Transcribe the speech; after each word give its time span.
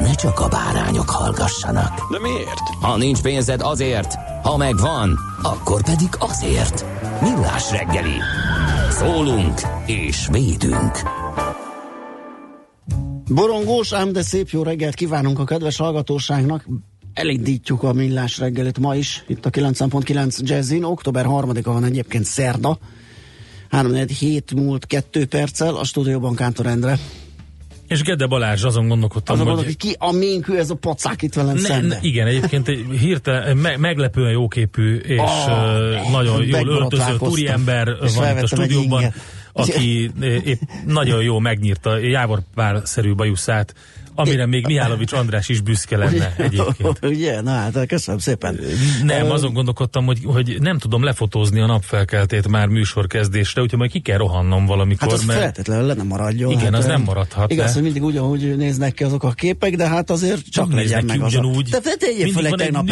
ne 0.00 0.14
csak 0.14 0.40
a 0.40 0.48
bárányok 0.48 1.10
hallgassanak. 1.10 2.10
De 2.10 2.18
miért? 2.20 2.60
Ha 2.80 2.96
nincs 2.96 3.20
pénzed 3.20 3.60
azért, 3.60 4.14
ha 4.42 4.56
megvan, 4.56 5.18
akkor 5.42 5.82
pedig 5.82 6.08
azért. 6.18 6.84
Millás 7.22 7.70
reggeli. 7.70 8.16
Szólunk 8.90 9.60
és 9.86 10.28
védünk. 10.30 11.02
Borongós, 13.28 13.92
ám 13.92 14.12
de 14.12 14.22
szép 14.22 14.48
jó 14.48 14.62
reggelt 14.62 14.94
kívánunk 14.94 15.38
a 15.38 15.44
kedves 15.44 15.76
hallgatóságnak. 15.76 16.68
Elindítjuk 17.12 17.82
a 17.82 17.92
millás 17.92 18.38
reggelit 18.38 18.78
ma 18.78 18.94
is, 18.94 19.24
itt 19.26 19.46
a 19.46 19.50
9.9 19.50 20.38
Jazzin. 20.38 20.84
Október 20.84 21.24
3-a 21.28 21.72
van 21.72 21.84
egyébként 21.84 22.24
szerda. 22.24 22.78
3 23.70 23.92
hét 24.18 24.54
múlt 24.54 24.86
2 24.86 25.26
perccel 25.26 25.74
a 25.74 25.84
stúdióban 25.84 26.34
Kántor 26.34 26.66
Endre. 26.66 26.98
És 27.88 28.02
Gede 28.02 28.26
Balázs, 28.26 28.64
azon 28.64 28.88
gondolkodtam, 28.88 29.40
Azon 29.40 29.54
hogy... 29.56 29.76
ki 29.76 29.96
a 29.98 30.12
ménkű 30.12 30.54
ez 30.54 30.70
a 30.70 30.74
pacák 30.74 31.22
itt 31.22 31.34
velem 31.34 31.54
Ne, 31.54 31.60
szemben. 31.60 31.86
ne, 31.86 31.98
igen, 32.00 32.26
egyébként 32.26 32.68
egy 32.68 32.84
hirtelen 33.00 33.56
me, 33.56 33.76
meglepően 33.76 34.30
jóképű 34.30 34.96
és 34.96 35.18
oh, 35.18 36.10
nagyon 36.10 36.44
jól 36.44 36.46
megborotválkoztam. 36.50 37.28
úriember 37.30 37.96
van 38.16 38.36
itt 38.36 38.42
a 38.42 38.46
stúdióban, 38.46 39.12
aki 39.52 40.10
épp 40.20 40.60
nagyon 40.86 41.22
jó 41.22 41.38
megnyírta 41.38 41.98
jávorpár-szerű 41.98 43.14
bajuszát, 43.14 43.74
amire 44.18 44.46
még 44.46 44.66
Mihálovics 44.66 45.12
András 45.12 45.48
is 45.48 45.60
büszke 45.60 45.96
lenne 45.96 46.34
egyébként. 46.36 46.98
Ugye? 47.14 47.40
Na 47.40 47.50
hát, 47.50 47.86
köszönöm 47.86 48.20
szépen. 48.20 48.60
Nem, 49.04 49.30
azon 49.30 49.52
gondolkodtam, 49.52 50.04
hogy, 50.04 50.18
hogy 50.24 50.56
nem 50.60 50.78
tudom 50.78 51.04
lefotózni 51.04 51.60
a 51.60 51.66
napfelkeltét 51.66 52.48
már 52.48 52.66
műsorkezdésre, 52.66 53.62
úgyhogy 53.62 53.78
majd 53.78 53.90
ki 53.90 54.00
kell 54.00 54.16
rohannom 54.16 54.66
valamikor, 54.66 55.08
Hát 55.08 55.18
az 55.18 55.24
mert 55.24 55.40
feltétlenül 55.40 55.86
le 55.86 55.94
nem 55.94 56.06
maradjon. 56.06 56.50
Igen, 56.50 56.62
hát, 56.64 56.74
az 56.74 56.86
nem 56.86 57.02
maradhat, 57.02 57.52
Igaz, 57.52 57.66
de- 57.66 57.72
hogy 57.72 57.82
mindig 57.82 58.02
ugyanúgy 58.02 58.56
néznek 58.56 58.94
ki 58.94 59.04
azok 59.04 59.22
a 59.22 59.30
képek, 59.30 59.76
de 59.76 59.88
hát 59.88 60.10
azért 60.10 60.50
csak 60.50 60.68
Nem 60.68 60.76
legyen 60.76 61.04
meg 61.04 61.16
ki 61.16 61.22
az 61.22 61.32
ugyanúgy. 61.32 61.68
A... 61.74 61.80
De 61.80 61.94
tegyél 61.98 62.32
fel 62.32 62.46
egy 62.46 62.54
tegnap 62.54 62.90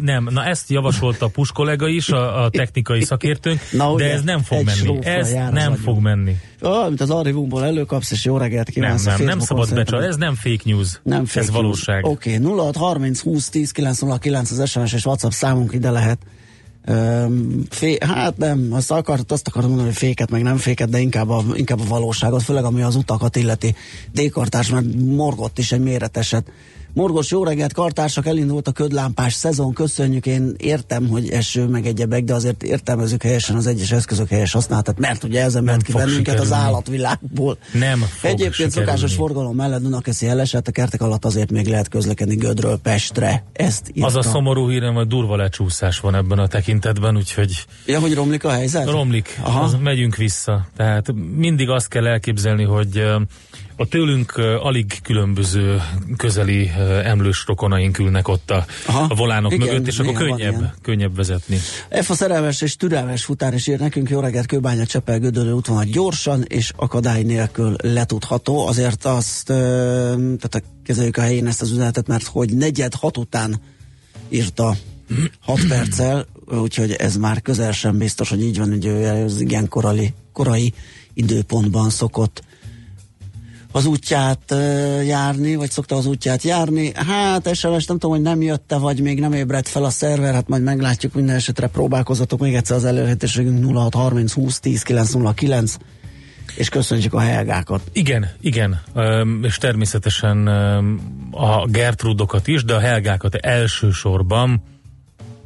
Nem, 0.00 0.28
na 0.30 0.44
ezt 0.44 0.70
javasolta 0.70 1.26
a 1.26 1.28
Pus 1.28 1.52
kollega 1.52 1.88
is, 1.88 2.08
a, 2.08 2.44
a 2.44 2.48
technikai 2.50 3.02
szakértőnk, 3.04 3.60
Na, 3.72 3.92
ugye, 3.92 4.04
de 4.04 4.12
ez 4.12 4.22
nem 4.22 4.42
fog 4.42 4.64
menni. 4.64 4.98
Ez 5.02 5.32
nem 5.52 5.74
fog 5.74 6.00
menni. 6.00 6.36
Mint 6.60 7.00
az 7.00 7.10
archívumból 7.10 7.64
előkapsz, 7.64 8.10
és 8.10 8.24
jó 8.24 8.36
reggelt 8.36 8.66
Nem, 8.66 8.74
kívánsz. 8.74 9.04
nem, 9.04 9.24
nem 9.24 9.38
Facebookon 9.38 9.64
szabad 9.64 9.84
becsal. 9.84 10.04
Ez 10.04 10.16
nem 10.16 10.34
fake 10.34 10.62
news. 10.64 11.00
Nem 11.02 11.24
fake 11.24 11.40
ez 11.40 11.46
news. 11.46 11.60
valóság. 11.60 12.04
Oké, 12.04 12.38
okay, 12.38 12.56
06 12.56 12.76
30 12.76 13.20
20 13.20 13.48
10 13.48 13.70
909 13.70 14.50
az 14.50 14.68
SMS 14.68 14.92
és 14.92 15.04
WhatsApp 15.04 15.30
számunk 15.30 15.72
ide 15.72 15.90
lehet. 15.90 16.18
Um, 16.88 17.62
fé, 17.70 17.98
hát 18.00 18.36
nem, 18.36 18.68
azt, 18.70 18.90
akart, 18.90 19.32
azt 19.32 19.48
akarom 19.48 19.68
mondani, 19.68 19.88
hogy 19.88 19.98
féket, 19.98 20.30
meg 20.30 20.42
nem 20.42 20.56
féket, 20.56 20.88
de 20.88 20.98
inkább 20.98 21.28
a, 21.28 21.44
inkább 21.54 21.80
a 21.80 21.84
valóságot, 21.88 22.42
főleg 22.42 22.64
ami 22.64 22.82
az 22.82 22.94
utakat 22.94 23.36
illeti. 23.36 23.74
D-kartárs, 24.12 24.70
mert 24.70 24.86
morgott 24.94 25.58
is 25.58 25.72
egy 25.72 25.80
méreteset. 25.80 26.50
Morgos, 26.96 27.30
jó 27.30 27.44
reggelt, 27.44 27.72
kartársak, 27.72 28.26
elindult 28.26 28.68
a 28.68 28.72
ködlámpás 28.72 29.32
szezon, 29.32 29.72
köszönjük, 29.72 30.26
én 30.26 30.54
értem, 30.58 31.08
hogy 31.08 31.28
eső 31.30 31.66
meg 31.66 31.86
egyebek, 31.86 32.24
de 32.24 32.34
azért 32.34 32.62
értelmezzük 32.62 33.22
helyesen 33.22 33.56
az 33.56 33.66
egyes 33.66 33.92
eszközök 33.92 34.28
helyes 34.28 34.52
használatát, 34.52 34.98
mert 34.98 35.24
ugye 35.24 35.42
ezen 35.42 35.64
ment 35.64 35.82
ki 35.82 35.92
bennünket 35.92 36.34
az 36.34 36.40
sikerülni. 36.44 36.64
állatvilágból. 36.64 37.58
Nem 37.72 38.04
Egyébként 38.22 38.52
sikerülni. 38.52 38.70
szokásos 38.86 39.14
forgalom 39.14 39.56
mellett 39.56 39.82
Dunakeszi 39.82 40.26
eleset, 40.26 40.68
a 40.68 40.70
kertek 40.70 41.00
alatt 41.02 41.24
azért 41.24 41.50
még 41.50 41.66
lehet 41.66 41.88
közlekedni 41.88 42.34
Gödről 42.34 42.78
Pestre. 42.78 43.44
Ezt 43.52 43.90
írta. 43.92 44.06
Az 44.06 44.16
a 44.16 44.22
szomorú 44.22 44.68
hírem, 44.70 44.94
hogy 44.94 45.06
durva 45.06 45.36
lecsúszás 45.36 46.00
van 46.00 46.14
ebben 46.14 46.38
a 46.38 46.46
tekintetben, 46.46 47.16
úgyhogy 47.16 47.64
Ja, 47.86 48.00
hogy 48.00 48.14
romlik 48.14 48.44
a 48.44 48.50
helyzet? 48.50 48.90
romlik, 48.90 49.40
Aha. 49.42 49.60
az, 49.60 49.76
megyünk 49.82 50.16
vissza. 50.16 50.66
Tehát 50.76 51.12
mindig 51.36 51.68
azt 51.68 51.88
kell 51.88 52.06
elképzelni, 52.06 52.64
hogy 52.64 53.04
a 53.76 53.86
tőlünk 53.86 54.36
alig 54.60 54.98
különböző 55.02 55.82
közeli 56.16 56.70
emlős 57.02 57.44
rokonaink 57.46 57.98
ülnek 57.98 58.28
ott 58.28 58.50
a, 58.50 58.66
Aha. 58.86 59.06
a 59.08 59.14
volánok 59.14 59.52
Igen, 59.52 59.66
mögött, 59.66 59.86
és 59.86 59.98
akkor 59.98 60.14
könnyebb, 60.14 60.74
könnyebb 60.82 61.16
vezetni. 61.16 61.56
F 62.02 62.10
a 62.10 62.14
szerelmes 62.14 62.60
és 62.60 62.76
türelmes 62.76 63.24
futár 63.24 63.54
is 63.54 63.66
ír 63.66 63.78
nekünk, 63.78 64.10
jó 64.10 64.20
reggelt, 64.20 64.46
Kőbánya 64.46 64.86
Csepel 64.86 65.18
Gödöllő 65.18 65.52
útvonal 65.52 65.84
gyorsan 65.84 66.42
és 66.48 66.72
akadály 66.76 67.22
nélkül 67.22 67.76
letudható. 67.82 68.66
Azért 68.66 69.04
azt, 69.04 69.46
tehát 69.46 70.62
kezeljük 70.84 71.16
a 71.16 71.20
helyén 71.22 71.46
ezt 71.46 71.62
az 71.62 71.70
üzenetet, 71.70 72.06
mert 72.06 72.26
hogy 72.26 72.56
negyed 72.56 72.94
hat 72.94 73.16
után 73.16 73.60
írta 74.28 74.76
6 75.40 75.66
perccel, 75.68 76.26
úgyhogy 76.46 76.92
ez 76.92 77.16
már 77.16 77.42
közel 77.42 77.72
sem 77.72 77.98
biztos, 77.98 78.28
hogy 78.28 78.42
így 78.42 78.58
van, 78.58 78.70
hogy 78.70 78.86
ő 78.86 79.24
az 79.24 79.40
igen 79.40 79.68
korali, 79.68 80.14
korai 80.32 80.72
időpontban 81.14 81.90
szokott 81.90 82.42
az 83.76 83.86
útját 83.86 84.54
járni, 85.06 85.54
vagy 85.54 85.70
szokta 85.70 85.96
az 85.96 86.06
útját 86.06 86.42
járni. 86.42 86.92
Hát 86.94 87.54
SMS 87.54 87.86
nem 87.86 87.98
tudom, 87.98 88.10
hogy 88.10 88.20
nem 88.20 88.42
jötte, 88.42 88.76
vagy 88.76 89.00
még 89.00 89.20
nem 89.20 89.32
ébredt 89.32 89.68
fel 89.68 89.84
a 89.84 89.90
szerver, 89.90 90.34
hát 90.34 90.48
majd 90.48 90.62
meglátjuk, 90.62 91.14
minden 91.14 91.34
esetre 91.34 91.66
próbálkozatok 91.66 92.40
még 92.40 92.54
egyszer 92.54 92.76
az 92.76 92.84
elérhetőségünk 92.84 93.76
0630 93.76 94.32
20 94.32 94.60
10 94.60 94.82
909 94.82 95.76
és 96.56 96.68
köszönjük 96.68 97.14
a 97.14 97.20
helgákat. 97.20 97.80
Igen, 97.92 98.30
igen, 98.40 98.82
és 99.42 99.56
természetesen 99.56 100.46
a 101.30 101.66
Gertrudokat 101.66 102.46
is, 102.46 102.64
de 102.64 102.74
a 102.74 102.80
Helgákat 102.80 103.34
elsősorban, 103.34 104.62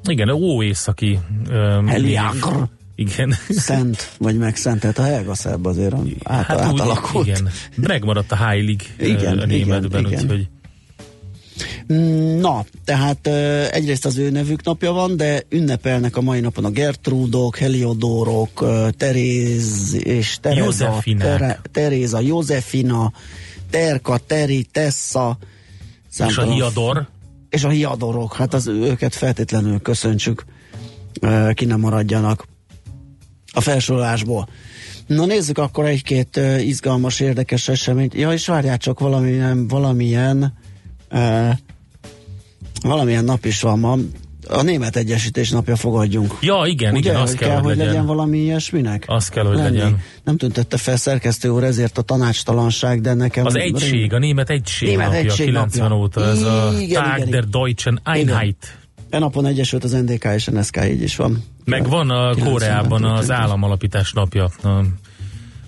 igen, 0.04 0.28
ó 0.28 0.62
északi 0.62 1.18
öm, 1.48 1.86
Heliágr. 1.86 2.68
Igen. 3.00 3.34
Szent, 3.48 4.10
vagy 4.18 4.38
megszentelt 4.38 4.98
a 4.98 5.02
helga 5.02 5.34
szebb 5.34 5.64
azért 5.64 5.94
át, 6.22 6.46
Hát 6.46 6.72
úgy, 6.72 6.80
átalakult. 6.80 7.26
igen. 7.26 7.48
Megmaradt 7.76 8.32
a 8.32 8.36
Heilig 8.36 8.94
Igen, 8.98 9.38
a 9.38 9.46
németben, 9.46 10.06
igen, 10.06 10.22
úgyhogy 10.22 10.48
Na, 12.40 12.64
tehát 12.84 13.26
egyrészt 13.72 14.06
az 14.06 14.16
ő 14.16 14.30
nevük 14.30 14.62
napja 14.64 14.92
van, 14.92 15.16
de 15.16 15.42
ünnepelnek 15.48 16.16
a 16.16 16.20
mai 16.20 16.40
napon 16.40 16.64
a 16.64 16.70
Gertrúdok, 16.70 17.56
Heliodórok, 17.56 18.60
ö, 18.60 18.88
Teréz 18.96 19.94
és 19.98 20.38
Tereza, 20.40 20.64
Józefinák. 20.64 21.60
Teréza, 21.72 22.20
Józefina, 22.20 23.12
Terka, 23.70 24.18
Teri, 24.18 24.66
Tessa, 24.72 25.38
és 26.26 26.36
a 26.36 26.42
Hiador, 26.52 27.08
és 27.50 27.64
a 27.64 27.68
hiadorok, 27.68 28.34
hát 28.34 28.54
az 28.54 28.66
őket 28.66 29.14
feltétlenül 29.14 29.80
köszöntsük, 29.80 30.44
ki 31.54 31.64
nem 31.64 31.80
maradjanak 31.80 32.48
a 33.52 33.60
felsorolásból. 33.60 34.48
Na 35.06 35.26
nézzük 35.26 35.58
akkor 35.58 35.84
egy-két 35.86 36.36
ö, 36.36 36.56
izgalmas, 36.56 37.20
érdekes 37.20 37.68
eseményt. 37.68 38.14
Ja, 38.14 38.32
és 38.32 38.46
várjál 38.46 38.78
csak 38.78 38.98
valamilyen, 39.00 39.68
valamilyen 39.68 40.52
ö, 41.08 41.48
valamilyen 42.82 43.24
nap 43.24 43.44
is 43.44 43.60
van 43.60 43.78
ma. 43.78 43.96
A 44.48 44.62
német 44.62 44.96
egyesítés 44.96 45.50
napja 45.50 45.76
fogadjunk. 45.76 46.36
Ja, 46.40 46.62
igen, 46.66 46.94
Ugye, 46.94 47.10
igen, 47.10 47.20
az 47.20 47.34
kell, 47.34 47.58
hogy 47.60 47.76
legyen. 47.76 47.86
legyen 47.86 48.06
valami 48.06 48.38
ilyesminek? 48.38 49.04
Az 49.06 49.28
kell, 49.28 49.44
hogy 49.44 49.56
legyen. 49.56 49.98
Nem 50.24 50.36
tüntette 50.36 50.76
fel 50.76 50.96
szerkesztő 50.96 51.48
úr 51.48 51.64
ezért 51.64 51.98
a 51.98 52.02
tanácstalanság, 52.02 53.00
de 53.00 53.14
nekem... 53.14 53.46
Az 53.46 53.56
egység, 53.56 54.12
a 54.12 54.18
német 54.18 54.50
egység 54.50 54.88
Német 54.88 55.04
napja, 55.06 55.20
egység 55.20 55.46
90 55.46 55.88
napja. 55.88 56.02
óta, 56.04 56.24
ez 56.26 56.42
a 56.42 56.72
Igen, 56.78 57.02
Tag 57.02 57.16
igen, 57.16 57.30
der 57.30 57.38
igen. 57.38 57.50
Deutschen 57.50 58.00
Einheit. 58.04 58.78
E 59.10 59.18
napon 59.18 59.46
egyesült 59.46 59.84
az 59.84 59.92
NDK 59.92 60.24
és 60.34 60.48
a 60.48 60.50
NSK, 60.50 60.80
így 60.90 61.02
is 61.02 61.16
van. 61.16 61.44
Meg 61.70 61.88
van 61.88 62.10
a 62.10 62.32
90-ben 62.34 62.50
Koreában 62.52 63.04
az 63.04 63.30
államalapítás 63.30 64.12
napja 64.12 64.44
a 64.44 64.82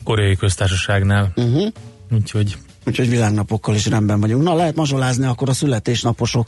koreai 0.04 0.36
köztársaságnál. 0.36 1.32
Uh-huh. 1.36 1.66
Úgyhogy 2.10 2.56
úgyhogy 2.86 3.08
világnapokkal 3.08 3.74
is 3.74 3.86
rendben 3.86 4.20
vagyunk. 4.20 4.42
Na, 4.42 4.54
lehet 4.54 4.74
mazsolázni 4.74 5.26
akkor 5.26 5.48
a 5.48 5.52
születésnaposok 5.52 6.46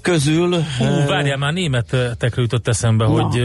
közül. 0.00 0.62
Hú, 0.78 1.06
várjál, 1.06 1.36
már 1.36 1.52
németekről 1.52 2.44
jutott 2.44 2.68
eszembe, 2.68 3.04
Na. 3.04 3.10
hogy 3.10 3.42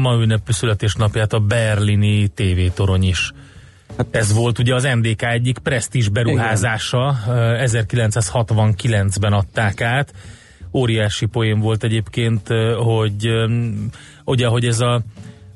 ma 0.00 0.14
ünnepli 0.14 0.52
születésnapját 0.52 1.32
a 1.32 1.38
berlini 1.38 2.28
tévétorony 2.28 3.02
is. 3.02 3.32
Hát- 3.96 4.16
Ez 4.16 4.32
volt 4.32 4.58
ugye 4.58 4.74
az 4.74 4.82
NDK 4.82 5.22
egyik 5.22 5.58
presztízs 5.58 6.08
beruházása, 6.08 7.16
ö, 7.28 7.62
1969-ben 7.62 9.32
adták 9.32 9.80
át. 9.80 10.12
Óriási 10.74 11.26
poén 11.26 11.60
volt 11.60 11.84
egyébként, 11.84 12.48
hogy 12.76 13.28
ugye, 14.24 14.46
hogy 14.46 14.66
ez 14.66 14.80
a 14.80 15.02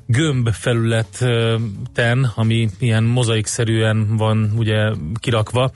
gömb 0.05 0.49
felületen, 0.49 2.31
ami 2.35 2.69
ilyen 2.79 3.03
mozaikszerűen 3.03 4.17
van 4.17 4.53
ugye 4.57 4.91
kirakva, 5.19 5.71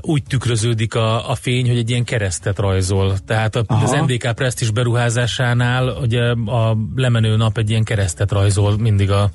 úgy 0.00 0.22
tükröződik 0.22 0.94
a, 0.94 1.30
a 1.30 1.34
fény, 1.34 1.68
hogy 1.68 1.78
egy 1.78 1.90
ilyen 1.90 2.04
keresztet 2.04 2.58
rajzol. 2.58 3.18
Tehát 3.26 3.56
a, 3.56 3.64
Aha. 3.66 3.82
az 3.82 3.90
NDK 3.90 4.32
Prestige 4.34 4.70
beruházásánál 4.70 5.88
ugye 5.88 6.22
a 6.30 6.76
lemenő 6.94 7.36
nap 7.36 7.58
egy 7.58 7.70
ilyen 7.70 7.84
keresztet 7.84 8.32
rajzol 8.32 8.78
mindig 8.78 9.10
a 9.10 9.30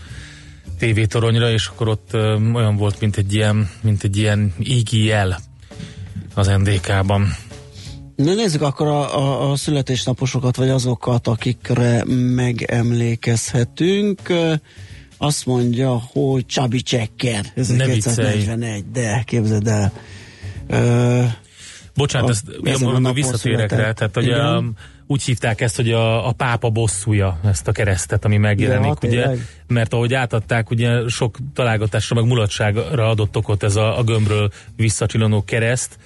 tévétoronyra, 0.77 1.51
és 1.51 1.67
akkor 1.67 1.87
ott 1.87 2.09
ö, 2.11 2.37
olyan 2.53 2.75
volt, 2.75 2.99
mint 2.99 3.17
egy 3.17 3.33
ilyen, 3.33 3.69
mint 3.81 4.03
egy 4.03 4.17
ilyen 4.17 4.53
ígi 4.59 5.05
jel 5.05 5.39
az 6.33 6.47
NDK-ban. 6.47 7.27
Na 8.15 8.33
nézzük 8.33 8.61
akkor 8.61 8.87
a, 8.87 9.17
a, 9.17 9.51
a 9.51 9.55
születésnaposokat, 9.55 10.55
vagy 10.55 10.69
azokat, 10.69 11.27
akikre 11.27 12.03
megemlékezhetünk. 12.35 14.21
Azt 15.17 15.45
mondja, 15.45 16.01
hogy 16.11 16.45
Csabi 16.45 16.81
Csekker, 16.81 17.45
viccelj. 17.55 17.79
1941, 17.81 18.91
de 18.91 19.23
képzeld 19.25 19.67
el. 19.67 19.91
Ö, 20.67 21.23
Bocsánat, 21.95 22.27
A- 22.27 22.31
ezt 22.31 22.43
ezen 22.63 22.87
a 22.87 22.91
napon 22.91 23.13
visszatérek 23.13 23.71
rá. 23.71 23.91
Tehát, 23.91 24.13
hogy 24.15 24.29
a, 24.29 24.63
úgy 25.07 25.23
hívták 25.23 25.61
ezt, 25.61 25.75
hogy 25.75 25.91
a, 25.91 26.27
a 26.27 26.31
pápa 26.31 26.69
bosszúja, 26.69 27.39
ezt 27.43 27.67
a 27.67 27.71
keresztet, 27.71 28.25
ami 28.25 28.37
megjelenik, 28.37 28.97
Ja, 29.01 29.09
ugye? 29.09 29.21
tényleg? 29.21 29.47
Mert 29.67 29.93
ahogy 29.93 30.13
átadták, 30.13 30.69
ugye 30.69 31.07
sok 31.07 31.37
találgatásra, 31.53 32.15
meg 32.15 32.25
mulatságra 32.25 33.09
adott 33.09 33.37
okot 33.37 33.63
ez 33.63 33.75
a, 33.75 33.97
a 33.97 34.03
gömbről 34.03 34.51
visszacsillanó 34.75 35.43
kereszt. 35.43 35.97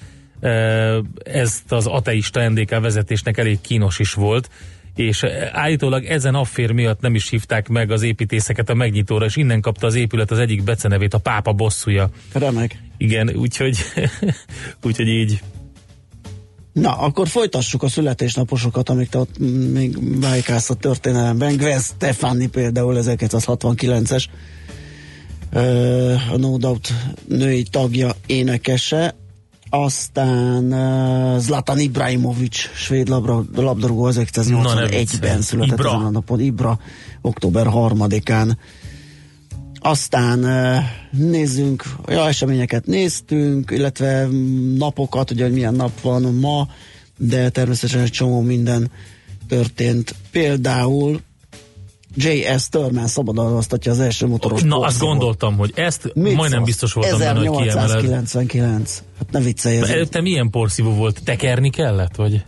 Ezt 1.24 1.72
az 1.72 1.88
ateista 1.88 2.50
NDK 2.50 2.80
vezetésnek 2.80 3.38
elég 3.38 3.62
kínos 3.62 4.00
is 4.00 4.14
volt, 4.14 4.50
és 4.96 5.24
állítólag 5.52 6.06
ezen 6.06 6.36
affér 6.36 6.72
miatt 6.72 7.02
nem 7.02 7.16
is 7.16 7.30
hívták 7.30 7.68
meg 7.68 7.92
az 7.92 8.02
építészeket 8.02 8.70
a 8.70 8.74
megnyitóra, 8.74 9.26
és 9.26 9.36
innen 9.36 9.62
kapta 9.62 9.88
az 9.88 9.96
épület 9.96 10.32
az 10.32 10.40
egyik 10.40 10.64
becenevét, 10.64 11.14
a 11.14 11.18
pápa 11.18 11.54
bosszúja. 11.54 12.10
remek. 12.34 12.78
Igen, 12.98 13.36
úgyhogy, 13.36 13.78
úgyhogy 14.86 15.08
így. 15.08 15.42
Na, 16.74 16.98
akkor 16.98 17.28
folytassuk 17.28 17.84
a 17.84 17.88
születésnaposokat, 17.88 18.90
amik 18.90 19.10
te 19.10 19.18
ott 19.18 19.38
még 19.72 20.20
vájkálsz 20.22 20.70
a 20.70 20.74
történelemben. 20.74 21.58
Gwen 21.58 21.80
Stefani 21.80 22.48
például 22.48 22.98
1969-es 22.98 24.26
ö, 25.52 26.14
a 26.32 26.38
No 26.38 26.58
Doubt 26.58 26.94
női 27.28 27.64
tagja, 27.64 28.12
énekese. 28.26 29.16
Aztán 29.84 30.74
uh, 30.74 31.40
Zlatan 31.40 31.80
Ibrahimovic, 31.80 32.56
svéd 32.56 33.08
labra, 33.08 33.44
labdarúgó 33.56 34.06
ne 34.06 34.12
1981-ben 34.12 35.00
viccelj. 35.00 35.42
született 35.42 35.78
Ibra. 35.78 35.90
ezen 35.90 36.06
a 36.06 36.10
napon. 36.10 36.40
Ibra, 36.40 36.80
október 37.22 37.66
3-án. 37.70 38.58
Aztán 39.80 40.44
uh, 40.44 40.84
nézzünk, 41.12 41.84
ja, 42.08 42.28
eseményeket 42.28 42.86
néztünk, 42.86 43.72
illetve 43.72 44.28
napokat, 44.78 45.32
ugye, 45.32 45.44
hogy 45.44 45.54
milyen 45.54 45.74
nap 45.76 46.02
van 46.02 46.22
ma, 46.22 46.68
de 47.18 47.50
természetesen 47.50 48.02
egy 48.02 48.12
csomó 48.12 48.42
minden 48.42 48.92
történt. 49.48 50.16
Például 50.32 51.22
J.S. 52.16 52.70
Turman 52.70 53.08
szabadalmaztatja 53.08 53.92
az 53.92 54.00
első 54.00 54.28
motoros 54.28 54.62
Na, 54.62 54.80
azt 54.80 55.00
gondoltam, 55.00 55.58
hogy 55.58 55.72
ezt 55.76 56.04
Mit 56.04 56.24
majdnem 56.24 56.50
szólsz? 56.50 56.66
biztos 56.66 56.94
voltam 56.94 57.20
benne, 57.20 57.40
hogy 57.40 57.62
kiemeled. 57.62 57.90
1899. 57.90 59.04
Hát 59.18 59.32
ne 59.32 59.40
viccelj 59.40 59.78
ez. 59.78 59.90
Előtte 59.90 60.22
milyen 60.22 60.50
porszívó 60.50 60.92
volt? 60.92 61.22
Tekerni 61.24 61.70
kellett, 61.70 62.16
vagy? 62.16 62.46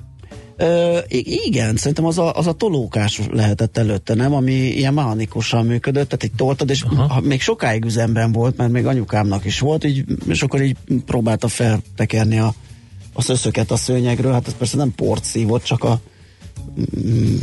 Ö, 0.60 0.98
igen, 1.46 1.76
szerintem 1.76 2.06
az 2.06 2.18
a, 2.18 2.34
az 2.34 2.48
a 2.48 2.52
tolókás 2.52 3.22
lehetett 3.32 3.78
előtte, 3.78 4.14
nem? 4.14 4.34
Ami 4.34 4.52
ilyen 4.52 4.94
mechanikusan 4.94 5.66
működött, 5.66 6.10
tehát 6.10 6.24
így 6.24 6.36
toltad, 6.36 6.70
és 6.70 6.82
Aha. 6.82 7.14
ha, 7.14 7.22
még 7.22 7.42
sokáig 7.42 7.86
üzemben 7.86 8.32
volt, 8.32 8.58
mert 8.58 8.72
még 8.72 8.86
anyukámnak 8.86 9.46
is 9.46 9.60
volt, 9.60 9.84
így, 9.84 10.04
és 10.28 10.44
akkor 10.44 10.62
így 10.62 10.78
próbálta 11.06 11.48
feltekerni 11.48 12.40
a, 12.40 12.54
a 13.14 13.22
szöszöket 13.22 13.72
a 13.72 13.76
szőnyegről, 13.76 14.32
hát 14.32 14.48
ez 14.48 14.56
persze 14.58 14.78
nem 14.78 14.94
port 14.96 15.24
szívott, 15.24 15.64
csak 15.64 15.84
a 15.84 16.00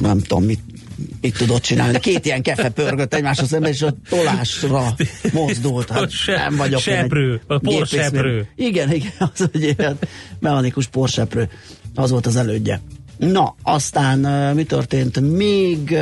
nem 0.01 0.19
tudom, 0.19 0.45
mit, 0.45 0.61
mit 1.21 1.37
tudott 1.37 1.63
csinálni. 1.63 1.99
Két 1.99 2.25
ilyen 2.25 2.43
kefe 2.43 2.69
pörgött 2.69 3.15
egymáshoz 3.15 3.49
szemben, 3.49 3.71
és 3.71 3.83
a 3.83 3.95
tolásra 4.09 4.95
mozdult. 5.33 5.91
Hát 5.91 6.11
nem 6.27 6.57
vagyok 6.57 6.81
seprő, 6.81 7.41
a 7.47 7.59
porseprő. 7.59 8.49
Igen, 8.57 8.93
igen, 8.93 9.13
az 9.19 9.49
egy 9.53 9.63
ilyen 9.63 9.99
mechanikus 10.39 10.87
porseprő. 10.87 11.49
Az 11.95 12.11
volt 12.11 12.27
az 12.27 12.37
elődje. 12.37 12.81
Na, 13.17 13.55
aztán 13.63 14.19
mi 14.55 14.65
történt 14.65 15.21
még? 15.21 15.97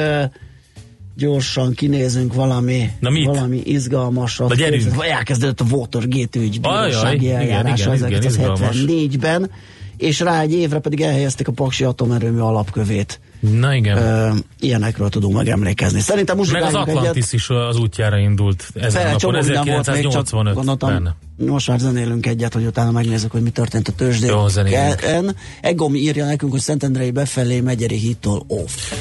Gyorsan 1.16 1.74
kinézünk 1.74 2.34
valami, 2.34 2.90
Na 3.00 3.10
mit? 3.10 3.26
valami 3.26 3.60
izgalmasat. 3.64 4.48
Na 4.48 4.54
gyerünk. 4.54 4.82
Képzeld, 4.82 5.10
Elkezdődött 5.10 5.60
a 5.60 5.64
Watergate 5.70 6.38
ügy 6.38 6.60
bírósági 6.60 7.30
eljárása 7.30 7.94
igen, 7.94 8.08
igen, 8.08 8.22
izgalmas. 8.22 8.76
1974-ben, 8.76 9.50
és 9.96 10.20
rá 10.20 10.40
egy 10.40 10.52
évre 10.52 10.78
pedig 10.78 11.00
elhelyezték 11.00 11.48
a 11.48 11.52
Paksi 11.52 11.84
atomerőmű 11.84 12.38
alapkövét. 12.38 13.20
Na 13.50 13.74
igen. 13.74 13.96
Ö, 13.96 14.34
ilyenekről 14.60 15.08
tudunk 15.08 15.34
megemlékezni. 15.36 16.00
Szerintem 16.00 16.36
Meg 16.36 16.44
az 16.46 16.50
muzsikáljunk 16.50 16.88
egyet. 16.88 16.98
Atlantis 16.98 17.32
is 17.32 17.48
az 17.48 17.78
útjára 17.78 18.18
indult 18.18 18.70
ezen 18.74 19.06
a 19.06 19.10
napon, 19.10 19.34
minden 19.44 19.64
volt 19.64 19.92
még, 19.92 20.08
csak 20.08 20.26
1985-ben. 20.26 20.54
gondoltam, 20.54 21.08
most 21.36 21.68
már 21.68 21.78
zenélünk 21.78 22.26
egyet, 22.26 22.54
hogy 22.54 22.64
utána 22.66 22.90
megnézzük, 22.90 23.30
hogy 23.30 23.42
mi 23.42 23.50
történt 23.50 23.88
a 23.88 23.92
tőzsdén. 23.92 25.34
Egom 25.60 25.94
írja 25.94 26.24
nekünk, 26.24 26.52
hogy 26.52 26.60
Szentendrei 26.60 27.10
befelé 27.10 27.60
Megyeri 27.60 27.96
hittól 27.96 28.44
off. 28.46 28.92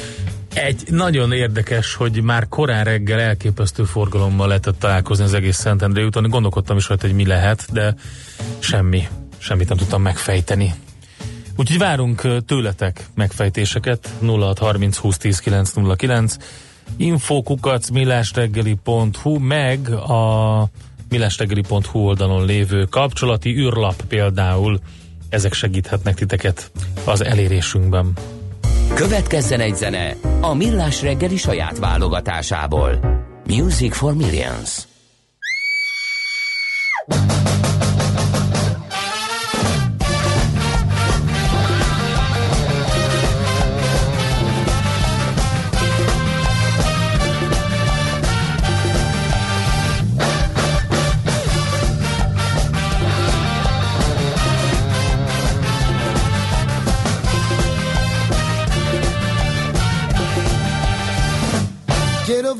Egy 0.54 0.82
nagyon 0.88 1.32
érdekes, 1.32 1.94
hogy 1.94 2.22
már 2.22 2.48
korán 2.48 2.84
reggel 2.84 3.20
elképesztő 3.20 3.84
forgalommal 3.84 4.46
lehetett 4.48 4.78
találkozni 4.78 5.24
az 5.24 5.34
egész 5.34 5.56
Szentendrei 5.56 6.04
úton. 6.04 6.30
Gondolkodtam 6.30 6.76
is 6.76 6.88
rajta, 6.88 7.06
hogy 7.06 7.16
mi 7.16 7.26
lehet, 7.26 7.66
de 7.72 7.94
semmi. 8.58 9.08
Semmit 9.38 9.68
nem 9.68 9.76
tudtam 9.76 10.02
megfejteni. 10.02 10.74
Úgyhogy 11.56 11.78
várunk 11.78 12.44
tőletek 12.46 13.06
megfejtéseket 13.14 14.10
0630 14.20 14.96
20 14.96 15.16
10 15.16 15.38
909 15.38 16.36
infokukac 16.96 17.88
millásreggeli.hu 17.88 19.38
meg 19.38 19.88
a 19.90 20.68
millásreggeli.hu 21.08 21.98
oldalon 21.98 22.44
lévő 22.44 22.84
kapcsolati 22.84 23.56
űrlap 23.56 24.02
például 24.08 24.80
ezek 25.28 25.52
segíthetnek 25.52 26.14
titeket 26.14 26.70
az 27.04 27.24
elérésünkben. 27.24 28.12
Következzen 28.94 29.60
egy 29.60 29.76
zene 29.76 30.16
a 30.40 30.54
Millás 30.54 31.02
reggeli 31.02 31.36
saját 31.36 31.78
válogatásából. 31.78 32.98
Music 33.46 33.96
for 33.96 34.14
Millions. 34.14 34.91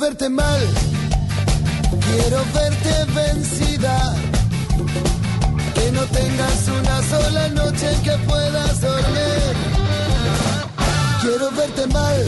Verte 0.03 0.29
mal, 0.29 0.61
quiero 2.07 2.45
verte 2.53 2.95
vencida. 3.15 4.15
Que 5.75 5.93
no 5.93 6.03
tengas 6.07 6.59
una 6.81 7.03
sola 7.03 7.49
noche 7.51 7.93
en 7.93 8.03
que 8.03 8.17
puedas 8.31 8.81
dormir. 8.81 9.53
Quiero 11.21 11.53
verte 11.53 11.87
mal, 11.87 12.19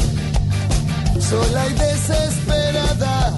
sola 1.21 1.66
y 1.66 1.73
desesperada. 1.73 3.33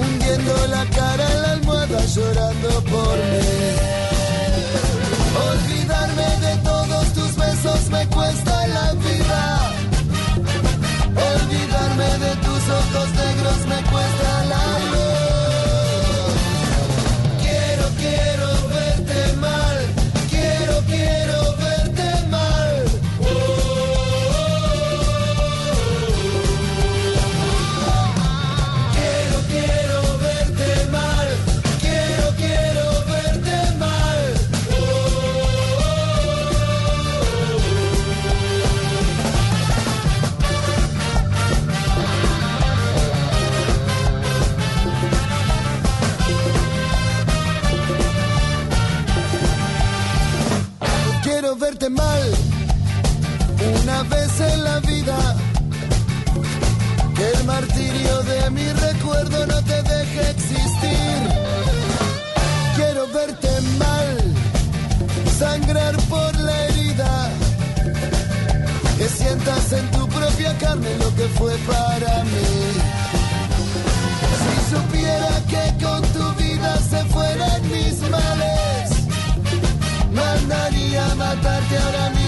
Hundiendo 0.00 0.66
la 0.66 0.84
cara 0.86 1.32
en 1.34 1.42
la 1.42 1.52
almohada, 1.52 2.04
llorando 2.06 2.70
por 2.92 3.16
mí. 3.30 3.50
Olvidarme 5.48 6.28
de 6.46 6.56
todos 6.64 7.06
tus 7.12 7.36
besos 7.36 7.88
me 7.90 8.04
cuesta 8.08 8.67
ojos 12.94 13.10
negros 13.12 13.66
me 13.66 13.90
cuesta 13.90 14.44
la 14.46 14.78
luz. 14.90 15.07
mi 58.50 58.72
recuerdo 58.72 59.46
no 59.46 59.62
te 59.62 59.82
deje 59.82 60.30
existir. 60.30 61.18
Quiero 62.76 63.06
verte 63.08 63.48
mal, 63.78 64.34
sangrar 65.38 65.96
por 66.08 66.34
la 66.36 66.64
herida, 66.66 67.30
que 68.96 69.08
sientas 69.08 69.72
en 69.72 69.90
tu 69.90 70.08
propia 70.08 70.56
carne 70.58 70.96
lo 70.98 71.14
que 71.16 71.28
fue 71.38 71.54
para 71.66 72.24
mí. 72.24 72.54
Si 74.40 74.74
supiera 74.74 75.32
que 75.48 75.84
con 75.84 76.02
tu 76.12 76.32
vida 76.42 76.76
se 76.90 77.04
fueran 77.06 77.62
mis 77.70 78.00
males, 78.10 78.90
mandaría 80.12 81.10
a 81.10 81.14
matarte 81.16 81.78
ahora 81.78 82.10
mismo. 82.10 82.27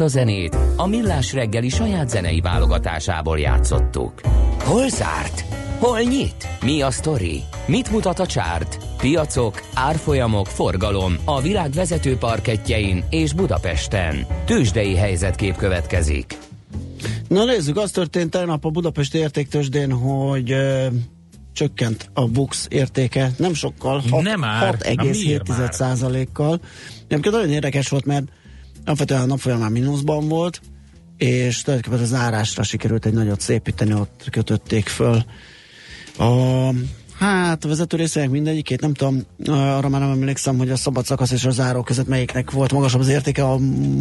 Mal. 0.00 0.08
Ezt 0.08 0.16
a 0.16 0.18
zenét 0.18 0.56
a 0.76 0.86
Millás 0.86 1.32
reggeli 1.32 1.68
saját 1.68 2.08
zenei 2.08 2.40
válogatásából 2.40 3.38
játszottuk. 3.38 4.20
Hol 4.58 4.88
zárt? 4.88 5.44
Hol 5.78 6.00
nyit? 6.00 6.48
Mi 6.64 6.82
a 6.82 6.90
sztori? 6.90 7.42
Mit 7.66 7.90
mutat 7.90 8.18
a 8.18 8.26
csárt? 8.26 8.78
Piacok, 8.98 9.62
árfolyamok, 9.74 10.46
forgalom 10.46 11.16
a 11.24 11.40
világ 11.40 11.70
vezető 11.70 12.16
parketjein 12.16 13.04
és 13.10 13.32
Budapesten. 13.32 14.26
Tősdei 14.44 14.94
helyzetkép 14.96 15.56
következik. 15.56 16.36
Na 17.28 17.44
nézzük, 17.44 17.76
az 17.76 17.90
történt 17.90 18.30
tegnap 18.30 18.64
a 18.64 18.70
Budapesti 18.70 19.18
értéktősdén, 19.18 19.92
hogy 19.92 20.50
ö, 20.52 20.86
csökkent 21.52 22.10
a 22.12 22.26
BUX 22.26 22.66
értéke, 22.70 23.30
nem 23.36 23.54
sokkal, 23.54 24.02
hat- 24.10 24.22
Nem 24.22 24.40
már. 24.40 24.62
Hát 24.62 24.96
miért 24.96 25.48
már? 25.48 25.58
6,7%-kal. 25.70 26.60
Egyébként 27.08 27.34
nagyon 27.34 27.50
érdekes 27.50 27.88
volt, 27.88 28.04
mert 28.04 28.28
alapvetően 28.90 29.20
a 29.20 29.26
nap 29.26 29.38
folyamán 29.38 29.72
mínuszban 29.72 30.28
volt, 30.28 30.60
és 31.16 31.62
tulajdonképpen 31.62 32.04
az 32.04 32.14
árásra 32.14 32.62
sikerült 32.62 33.06
egy 33.06 33.12
nagyot 33.12 33.40
szépíteni, 33.40 33.92
ott 33.92 34.26
kötötték 34.30 34.88
föl 34.88 35.24
a 36.18 36.70
Hát 37.18 37.64
a 37.64 37.68
vezető 37.68 37.96
részének 37.96 38.30
mindegyikét, 38.30 38.80
nem 38.80 38.94
tudom, 38.94 39.22
arra 39.46 39.88
már 39.88 40.00
nem 40.00 40.10
emlékszem, 40.10 40.58
hogy 40.58 40.70
a 40.70 40.76
szabad 40.76 41.04
szakasz 41.04 41.30
és 41.30 41.44
a 41.44 41.50
záró 41.50 41.82
között 41.82 42.06
melyiknek 42.06 42.50
volt 42.50 42.72
magasabb 42.72 43.00
az 43.00 43.08
értéke. 43.08 43.44
A 43.44 43.58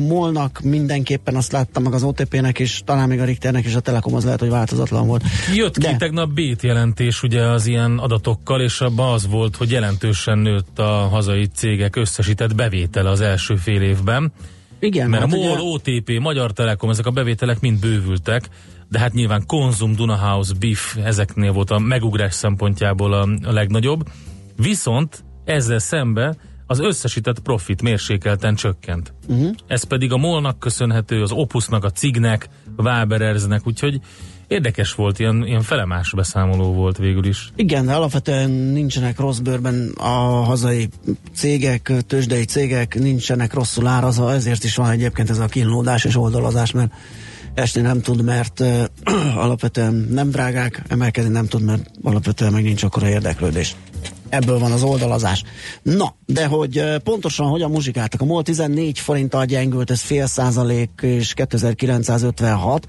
molnak 0.08 0.60
mindenképpen 0.64 1.36
azt 1.36 1.52
láttam, 1.52 1.84
meg 1.84 1.94
az 1.94 2.04
OTP-nek 2.04 2.60
is, 2.60 2.82
talán 2.86 3.08
még 3.08 3.20
a 3.20 3.26
Richternek 3.26 3.66
és 3.66 3.76
a 3.76 3.80
Telekom 3.80 4.16
az 4.16 4.24
lehet, 4.24 4.40
hogy 4.40 4.50
változatlan 4.50 5.08
volt. 5.08 5.24
Jött 5.56 5.78
ki 5.78 5.86
De- 5.86 5.96
tegnap 5.96 6.30
bét 6.30 6.62
jelentés 6.62 7.24
ugye 7.24 7.42
az 7.42 7.66
ilyen 7.66 7.98
adatokkal, 7.98 8.62
és 8.62 8.82
abban 8.82 9.14
az 9.14 9.28
volt, 9.28 9.56
hogy 9.56 9.72
jelentősen 9.72 10.38
nőtt 10.38 10.80
a 10.80 11.08
hazai 11.08 11.48
cégek 11.48 11.96
összesített 11.96 12.56
bevétele 12.56 13.10
az 13.10 13.22
első 13.22 13.56
fél 13.56 13.82
évben. 13.82 14.32
Igen, 14.80 15.10
Mert 15.10 15.24
a 15.24 15.28
hát 15.28 15.36
MOL, 15.36 15.60
ugye- 15.60 15.62
OTP, 15.62 16.20
Magyar 16.20 16.52
Telekom, 16.52 16.90
ezek 16.90 17.06
a 17.06 17.12
bevételek 17.12 17.60
mind 17.60 17.80
bővültek, 17.80 18.50
de 18.90 19.00
hát 19.00 19.14
nyilván 19.14 19.44
Konzum, 19.46 19.96
Dunahouse, 19.96 20.54
BIF, 20.60 20.98
ezeknél 21.04 21.52
volt 21.52 21.72
a 21.72 21.80
megugrás 21.80 22.34
szempontjából 22.34 23.14
a, 23.14 23.28
a 23.44 23.52
legnagyobb. 23.52 24.10
Viszont 24.56 25.24
ezzel 25.46 25.80
szembe 25.80 26.36
az 26.68 26.80
összesített 26.80 27.40
profit 27.40 27.82
mérsékelten 27.82 28.56
csökkent. 28.56 29.14
Uh-huh. 29.28 29.56
Ez 29.68 29.84
pedig 29.84 30.12
a 30.12 30.18
MOL-nak 30.18 30.60
köszönhető, 30.60 31.22
az 31.22 31.32
Opusnak, 31.32 31.84
a 31.84 31.90
Cignek, 31.92 32.50
a 32.76 32.82
Wabererznek, 32.82 33.68
úgyhogy 33.68 34.00
érdekes 34.50 34.94
volt, 34.94 35.20
ilyen, 35.20 35.46
ilyen 35.46 35.62
felemás 35.62 36.14
beszámoló 36.16 36.74
volt 36.74 36.98
végül 36.98 37.26
is. 37.26 37.52
Igen, 37.56 37.86
de 37.86 37.94
alapvetően 37.94 38.50
nincsenek 38.50 39.20
rossz 39.20 39.38
bőrben 39.38 39.94
a 39.98 40.44
hazai 40.44 40.90
cégek, 41.36 41.94
tőzsdei 42.08 42.44
cégek, 42.46 43.00
nincsenek 43.00 43.54
rosszul 43.54 43.88
árazva, 43.88 44.34
ezért 44.34 44.64
is 44.64 44.76
van 44.76 44.90
egyébként 44.90 45.30
ez 45.30 45.40
a 45.40 45.46
kínlódás 45.46 46.06
és 46.06 46.16
oldalazás, 46.16 46.72
mert 46.72 46.92
esni 47.54 47.82
nem 47.82 48.02
tud, 48.02 48.24
mert 48.24 48.60
uh, 48.60 48.84
alapvetően 49.44 50.08
nem 50.12 50.30
drágák, 50.30 50.82
emelkedni 50.88 51.32
nem 51.32 51.48
tud, 51.48 51.62
mert 51.62 51.92
alapvetően 52.04 52.52
meg 52.52 52.64
nincs 52.64 52.84
akkora 52.84 53.10
érdeklődés. 53.10 53.76
Ebből 54.30 54.60
van 54.60 54.72
az 54.72 54.84
oldalazás. 54.84 55.44
Na, 55.82 56.16
de 56.26 56.46
hogy 56.46 56.84
pontosan 57.04 57.48
hogyan 57.48 57.72
muzsikáltak. 57.72 58.22
A 58.22 58.26
MOL 58.26 58.44
14 58.44 59.00
forinttal 59.00 59.46
gyengült, 59.46 59.92
ez 59.92 60.02
fél 60.02 60.26
százalék 60.26 60.90
és 61.02 61.34
2956. 61.34 62.88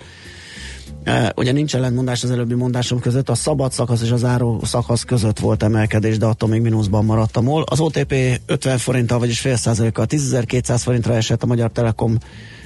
Ugye 1.37 1.53
nincs 1.53 1.75
ellentmondás 1.75 2.23
az 2.23 2.31
előbbi 2.31 2.55
mondásom 2.55 2.99
között, 2.99 3.29
a 3.29 3.35
szabad 3.35 3.73
szakasz 3.73 4.03
és 4.03 4.11
az 4.11 4.21
záró 4.21 4.61
szakasz 4.65 5.05
között 5.05 5.39
volt 5.39 5.63
emelkedés, 5.63 6.19
de 6.19 6.27
attól 6.27 6.49
még 6.49 6.61
mínuszban 6.61 7.05
maradt 7.05 7.37
a. 7.37 7.65
Az 7.65 7.81
OTP 7.81 8.15
50 8.47 8.79
forinttal, 8.79 9.19
vagyis 9.19 9.41
fél 9.41 9.57
százalékkal 9.57 10.07
10.200 10.09 10.81
forintra 10.83 11.15
esett, 11.15 11.43
a 11.43 11.47
Magyar 11.47 11.71
Telekom 11.71 12.19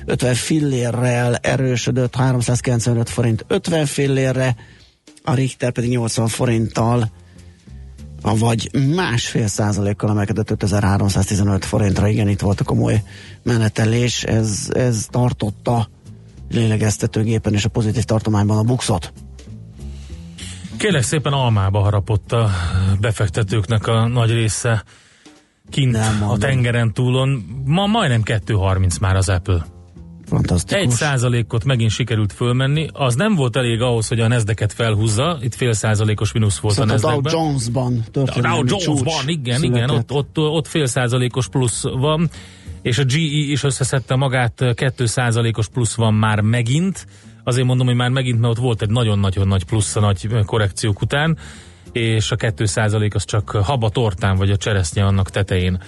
50 0.04 0.34
fillérrel 0.34 1.34
erősödött, 1.34 2.14
395 2.16 3.08
forint 3.08 3.44
50 3.48 3.86
fillérre, 3.86 4.56
a 5.22 5.34
Richter 5.34 5.70
pedig 5.70 5.90
80 5.90 6.28
forinttal 6.28 7.10
vagy 8.38 8.70
másfél 8.94 9.46
százalékkal 9.46 10.10
emelkedett 10.10 10.50
5315 10.50 11.64
forintra. 11.64 12.08
Igen, 12.08 12.28
itt 12.28 12.40
volt 12.40 12.60
a 12.60 12.64
komoly 12.64 13.02
menetelés, 13.42 14.22
ez, 14.22 14.68
ez 14.72 15.06
tartotta 15.10 15.88
lélegeztetőgépen 16.54 17.52
és 17.52 17.64
a 17.64 17.68
pozitív 17.68 18.04
tartományban 18.04 18.58
a 18.58 18.62
buxot. 18.62 19.12
Kérlek 20.76 21.02
szépen 21.02 21.32
almába 21.32 21.80
harapott 21.80 22.32
a 22.32 22.50
befektetőknek 23.00 23.86
a 23.86 24.06
nagy 24.06 24.30
része 24.30 24.84
kint 25.70 25.92
Nem 25.92 26.22
a 26.28 26.38
tengeren 26.38 26.92
túlon. 26.92 27.44
Ma 27.64 27.86
majdnem 27.86 28.22
2.30 28.24 29.00
már 29.00 29.16
az 29.16 29.28
Apple. 29.28 29.64
Fantasztikus. 30.26 30.82
Egy 30.82 30.90
százalékot 30.90 31.64
megint 31.64 31.90
sikerült 31.90 32.32
fölmenni, 32.32 32.88
az 32.92 33.14
nem 33.14 33.34
volt 33.34 33.56
elég 33.56 33.80
ahhoz, 33.80 34.08
hogy 34.08 34.20
a 34.20 34.28
Nasdaq-et 34.28 34.72
felhúzza, 34.72 35.38
itt 35.40 35.54
fél 35.54 35.72
százalékos 35.72 36.32
mínusz 36.32 36.58
volt 36.58 36.74
Szóval 36.74 36.96
a 36.96 37.16
a 37.16 37.20
Dow. 37.20 37.32
Jones-ban 37.32 38.04
A 38.12 38.40
Dow 38.40 38.64
Jones-ban, 38.66 39.28
igen, 39.28 39.62
igen, 39.62 39.88
született. 39.88 40.12
ott, 40.12 40.36
ott, 40.36 40.38
ott 40.38 40.66
fél 40.66 40.86
százalékos 40.86 41.48
plusz 41.48 41.82
van, 41.82 42.30
és 42.84 42.98
a 42.98 43.04
GE 43.04 43.18
is 43.50 43.62
összeszedte 43.62 44.16
magát, 44.16 44.64
2 44.74 45.06
százalékos 45.06 45.68
plusz 45.68 45.94
van 45.94 46.14
már 46.14 46.40
megint. 46.40 47.06
Azért 47.44 47.66
mondom, 47.66 47.86
hogy 47.86 47.96
már 47.96 48.10
megint, 48.10 48.40
mert 48.40 48.52
ott 48.52 48.62
volt 48.62 48.82
egy 48.82 48.90
nagyon-nagyon 48.90 49.48
nagy 49.48 49.64
plusz 49.64 49.96
a 49.96 50.00
nagy 50.00 50.28
korrekciók 50.44 51.00
után, 51.00 51.38
és 51.92 52.30
a 52.30 52.36
2 52.36 52.64
százalék 52.64 53.14
az 53.14 53.24
csak 53.24 53.50
haba 53.50 53.88
tortán, 53.88 54.36
vagy 54.36 54.50
a 54.50 54.56
cseresznye 54.56 55.04
annak 55.04 55.30
tetején. 55.30 55.82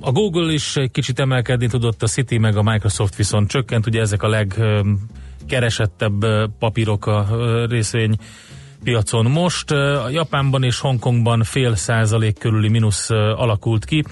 A 0.00 0.12
Google 0.12 0.52
is 0.52 0.76
egy 0.76 0.90
kicsit 0.90 1.20
emelkedni 1.20 1.66
tudott, 1.66 2.02
a 2.02 2.06
City 2.06 2.38
meg 2.38 2.56
a 2.56 2.62
Microsoft 2.62 3.16
viszont 3.16 3.48
csökkent, 3.48 3.86
ugye 3.86 4.00
ezek 4.00 4.22
a 4.22 4.28
legkeresettebb 4.28 6.26
papírok 6.58 7.06
a 7.06 7.26
részvény 7.68 8.16
piacon 8.84 9.30
most. 9.30 9.70
A 9.70 10.08
Japánban 10.10 10.62
és 10.62 10.78
Hongkongban 10.78 11.42
fél 11.42 11.74
százalék 11.74 12.38
körüli 12.38 12.68
mínusz 12.68 13.10
alakult 13.10 13.84
ki, 13.84 14.04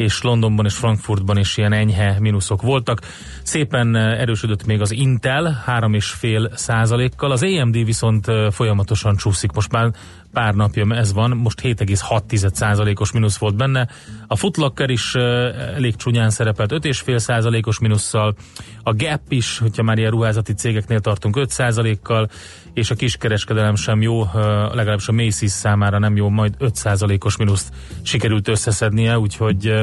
és 0.00 0.22
Londonban 0.22 0.64
és 0.64 0.74
Frankfurtban 0.74 1.38
is 1.38 1.56
ilyen 1.56 1.72
enyhe 1.72 2.16
mínuszok 2.20 2.62
voltak. 2.62 3.00
Szépen 3.42 3.94
ö, 3.94 3.98
erősödött 3.98 4.66
még 4.66 4.80
az 4.80 4.90
Intel 4.90 5.64
3,5 5.66 6.56
százalékkal, 6.56 7.30
az 7.30 7.42
AMD 7.42 7.84
viszont 7.84 8.28
ö, 8.28 8.48
folyamatosan 8.50 9.16
csúszik. 9.16 9.52
Most 9.52 9.72
már 9.72 9.90
pár 10.32 10.54
napja 10.54 10.94
ez 10.94 11.12
van, 11.12 11.36
most 11.36 11.60
7,6 11.60 12.54
százalékos 12.54 13.12
mínusz 13.12 13.38
volt 13.38 13.56
benne. 13.56 13.88
A 14.26 14.36
Footlocker 14.36 14.90
is 14.90 15.14
ö, 15.14 15.48
elég 15.74 15.96
csúnyán 15.96 16.30
szerepelt 16.30 16.72
5,5 16.72 17.18
százalékos 17.18 17.78
mínusszal, 17.78 18.34
a 18.82 18.94
Gap 18.94 19.20
is, 19.28 19.58
hogyha 19.58 19.82
már 19.82 19.98
ilyen 19.98 20.10
ruházati 20.10 20.52
cégeknél 20.52 21.00
tartunk 21.00 21.36
5 21.36 21.50
százalékkal, 21.50 22.28
és 22.74 22.90
a 22.90 22.94
kiskereskedelem 22.94 23.74
sem 23.74 24.02
jó, 24.02 24.24
legalábbis 24.72 25.08
a 25.08 25.12
Macy's 25.12 25.46
számára 25.46 25.98
nem 25.98 26.16
jó, 26.16 26.28
majd 26.28 26.54
5 26.58 26.74
százalékos 26.76 27.36
mínuszt 27.36 27.68
sikerült 28.02 28.48
összeszednie, 28.48 29.18
úgyhogy 29.18 29.74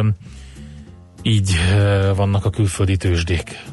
így 1.21 1.51
vannak 2.15 2.45
a 2.45 2.49
külföldi 2.49 2.97
tőzsdék. 2.97 3.63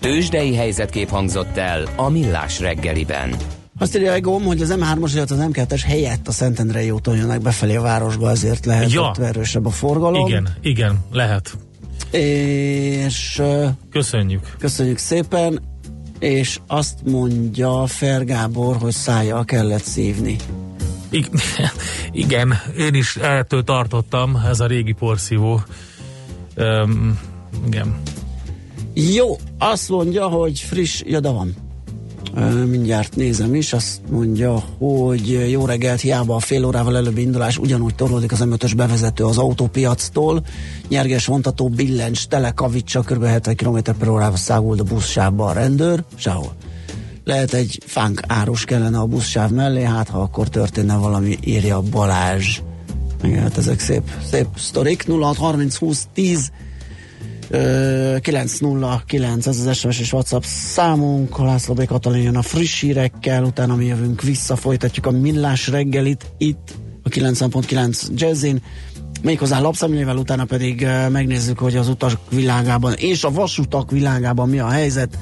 Tőzsdei 0.00 0.54
helyzetkép 0.54 1.08
hangzott 1.08 1.56
el 1.56 1.82
a 1.96 2.08
Millás 2.08 2.60
reggeliben. 2.60 3.34
Azt 3.78 3.96
írja 3.96 4.12
Egom, 4.12 4.42
hogy 4.42 4.62
az 4.62 4.74
M3-as, 4.80 5.10
illetve 5.14 5.36
az 5.36 5.50
M2-es 5.52 5.82
helyett 5.86 6.28
a 6.28 6.32
Szentendrei 6.32 6.90
úton 6.90 7.16
jönnek 7.16 7.40
befelé 7.40 7.76
a 7.76 7.80
városba, 7.82 8.30
ezért 8.30 8.66
lehet 8.66 8.92
Ja. 8.92 9.00
ott 9.00 9.18
erősebb 9.18 9.66
a 9.66 9.70
forgalom. 9.70 10.26
Igen, 10.26 10.48
igen, 10.60 10.98
lehet. 11.12 11.56
És 12.10 13.42
Köszönjük. 13.90 14.54
köszönjük 14.58 14.98
szépen. 14.98 15.60
És 16.20 16.60
azt 16.66 16.98
mondja 17.04 17.86
Fergábor, 17.86 18.76
hogy 18.76 18.92
szájjal 18.92 19.44
kellett 19.44 19.82
szívni. 19.82 20.36
I- 21.10 21.30
igen, 22.12 22.54
én 22.78 22.94
is 22.94 23.16
ettől 23.16 23.64
tartottam, 23.64 24.36
ez 24.48 24.60
a 24.60 24.66
régi 24.66 24.92
porszívó. 24.92 25.60
Um, 26.56 27.18
igen. 27.66 28.00
Jó, 28.94 29.36
azt 29.58 29.88
mondja, 29.88 30.28
hogy 30.28 30.58
friss, 30.58 31.02
ja, 31.06 31.20
de 31.20 31.28
van. 31.28 31.54
Mindjárt 32.66 33.16
nézem 33.16 33.54
is, 33.54 33.72
azt 33.72 34.00
mondja, 34.10 34.62
hogy 34.78 35.50
jó 35.50 35.66
reggelt, 35.66 36.00
hiába 36.00 36.34
a 36.34 36.38
fél 36.38 36.64
órával 36.64 36.96
előbbi 36.96 37.20
indulás, 37.20 37.58
ugyanúgy 37.58 37.94
torlódik 37.94 38.32
az 38.32 38.42
M5-ös 38.44 38.72
bevezető 38.76 39.24
az 39.24 39.38
autópiactól, 39.38 40.42
nyerges 40.88 41.26
vontató 41.26 41.68
billencs, 41.68 42.26
tele 42.26 42.50
kavicsa, 42.50 43.00
kb. 43.00 43.24
70 43.24 43.56
km 43.56 43.78
per 43.98 44.08
órával 44.08 44.36
száguld 44.36 44.80
a 44.80 44.84
buszsávba 44.84 45.46
a 45.46 45.52
rendőr, 45.52 46.04
sehol. 46.14 46.54
Lehet 47.24 47.52
egy 47.52 47.82
fánk 47.86 48.20
árus 48.26 48.64
kellene 48.64 48.98
a 48.98 49.06
buszsáv 49.06 49.50
mellé, 49.50 49.82
hát 49.82 50.08
ha 50.08 50.20
akkor 50.20 50.48
történne 50.48 50.96
valami, 50.96 51.38
írja 51.44 51.80
Balázs. 51.80 52.60
Igen, 53.22 53.42
hát 53.42 53.58
ezek 53.58 53.80
szép, 53.80 54.02
szép 54.30 54.46
sztorik. 54.56 55.06
0630 55.08 55.76
20 55.76 56.06
10 56.14 56.50
Ö, 56.50 56.68
909, 58.20 59.46
ez 59.46 59.58
az 59.58 59.76
SMS 59.76 60.00
és 60.00 60.12
WhatsApp 60.12 60.42
számunk, 60.44 61.38
László 61.38 61.74
B. 61.74 61.84
Katalin 61.84 62.22
jön 62.22 62.36
a 62.36 62.42
friss 62.42 62.80
hírekkel, 62.80 63.44
utána 63.44 63.74
mi 63.74 63.84
jövünk 63.84 64.22
vissza, 64.22 64.56
folytatjuk 64.56 65.06
a 65.06 65.10
millás 65.10 65.68
reggelit 65.68 66.26
itt 66.38 66.74
a 67.02 67.08
90.9 67.08 68.08
Jazzin, 68.14 68.62
méghozzá 69.22 69.60
lapszemlével, 69.60 70.16
utána 70.16 70.44
pedig 70.44 70.86
megnézzük, 71.10 71.58
hogy 71.58 71.76
az 71.76 71.88
utak 71.88 72.20
világában 72.30 72.92
és 72.92 73.24
a 73.24 73.30
vasutak 73.30 73.90
világában 73.90 74.48
mi 74.48 74.58
a 74.58 74.68
helyzet. 74.68 75.18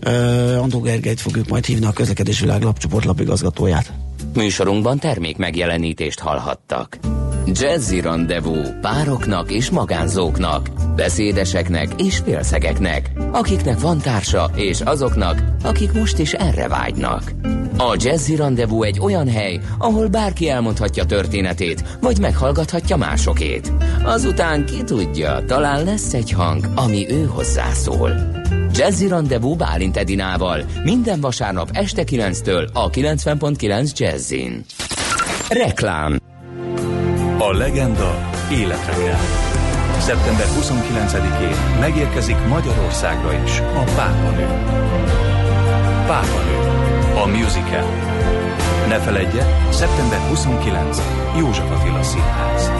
Ö, 0.00 0.56
Andó 0.56 0.80
Gergelyt 0.80 1.20
fogjuk 1.20 1.48
majd 1.48 1.64
hívni 1.64 1.86
a 1.86 1.92
közlekedés 1.92 2.40
világ 2.40 2.62
lapcsoport 2.62 3.04
lapigazgatóját. 3.04 3.92
Műsorunkban 4.34 4.98
termék 4.98 5.36
megjelenítést 5.36 6.18
hallhattak. 6.18 6.98
Jazzy 7.46 8.00
Rendezvú 8.00 8.56
pároknak 8.80 9.50
és 9.50 9.70
magánzóknak, 9.70 10.68
beszédeseknek 10.96 11.88
és 11.96 12.18
félszegeknek, 12.18 13.10
akiknek 13.32 13.80
van 13.80 13.98
társa 13.98 14.50
és 14.54 14.80
azoknak, 14.80 15.42
akik 15.62 15.92
most 15.92 16.18
is 16.18 16.32
erre 16.32 16.68
vágynak. 16.68 17.32
A 17.76 17.96
Jazzy 17.98 18.36
Rendezvú 18.36 18.82
egy 18.82 19.00
olyan 19.00 19.28
hely, 19.28 19.60
ahol 19.78 20.08
bárki 20.08 20.48
elmondhatja 20.48 21.04
történetét, 21.04 21.84
vagy 22.00 22.20
meghallgathatja 22.20 22.96
másokét. 22.96 23.72
Azután 24.04 24.66
ki 24.66 24.84
tudja, 24.84 25.44
talán 25.46 25.84
lesz 25.84 26.14
egy 26.14 26.30
hang, 26.30 26.64
ami 26.74 27.10
ő 27.10 27.24
hozzászól. 27.24 28.12
Jazzy 28.74 29.08
Rendezvú 29.08 29.54
Bálint 29.54 29.96
Edinával 29.96 30.64
minden 30.84 31.20
vasárnap 31.20 31.68
este 31.72 32.02
9-től 32.06 32.72
a 32.72 32.90
90.9 32.90 33.98
Jazzin. 33.98 34.64
Reklám 35.48 36.21
A 37.52 37.54
legenda 37.54 38.30
életre 38.52 38.92
kell. 38.92 39.20
Szeptember 39.98 40.46
29-én 40.60 41.78
megérkezik 41.80 42.36
Magyarországra 42.48 43.42
is 43.44 43.58
a 43.60 43.84
Pápanő. 43.96 44.46
Pápanő. 46.06 46.56
A 47.22 47.26
musical. 47.26 47.84
Ne 48.88 48.98
feledje, 48.98 49.46
szeptember 49.70 50.18
29. 50.28 51.02
József 51.38 51.70
Attila 51.70 52.02
Színház. 52.02 52.70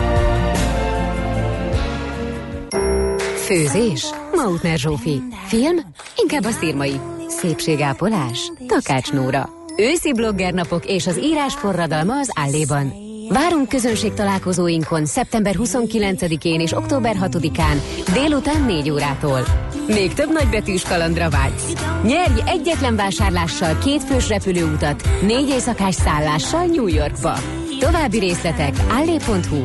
Főzés? 3.44 4.04
Mautner 4.34 4.78
Zsófi. 4.78 5.22
Film? 5.46 5.76
Inkább 6.16 6.44
a 6.44 6.50
szírmai. 6.50 7.00
Szépségápolás? 7.28 8.52
Takács 8.66 9.12
Nóra. 9.12 9.48
Őszi 9.76 10.12
bloggernapok 10.12 10.86
és 10.86 11.06
az 11.06 11.18
írás 11.18 11.54
forradalma 11.54 12.18
az 12.18 12.30
Álléban. 12.34 13.10
Várunk 13.28 13.68
közönség 13.68 14.12
találkozóinkon 14.12 15.06
szeptember 15.06 15.54
29-én 15.58 16.60
és 16.60 16.72
október 16.72 17.16
6-án 17.20 17.76
délután 18.12 18.62
4 18.64 18.90
órától. 18.90 19.40
Még 19.86 20.12
több 20.12 20.32
nagybetűs 20.32 20.82
kalandra 20.82 21.30
vágysz. 21.30 21.72
Nyerj 22.02 22.40
egyetlen 22.46 22.96
vásárlással 22.96 23.78
két 23.78 24.02
fős 24.02 24.28
repülőutat, 24.28 25.08
négy 25.22 25.48
éjszakás 25.48 25.94
szállással 25.94 26.64
New 26.64 26.86
Yorkba. 26.86 27.34
További 27.78 28.18
részletek 28.18 28.74
allé.hu. 28.90 29.64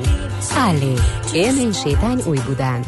Allé. 0.67 0.93
Élmény 1.33 1.71
sétány 1.71 2.21
Új-Budán. 2.27 2.83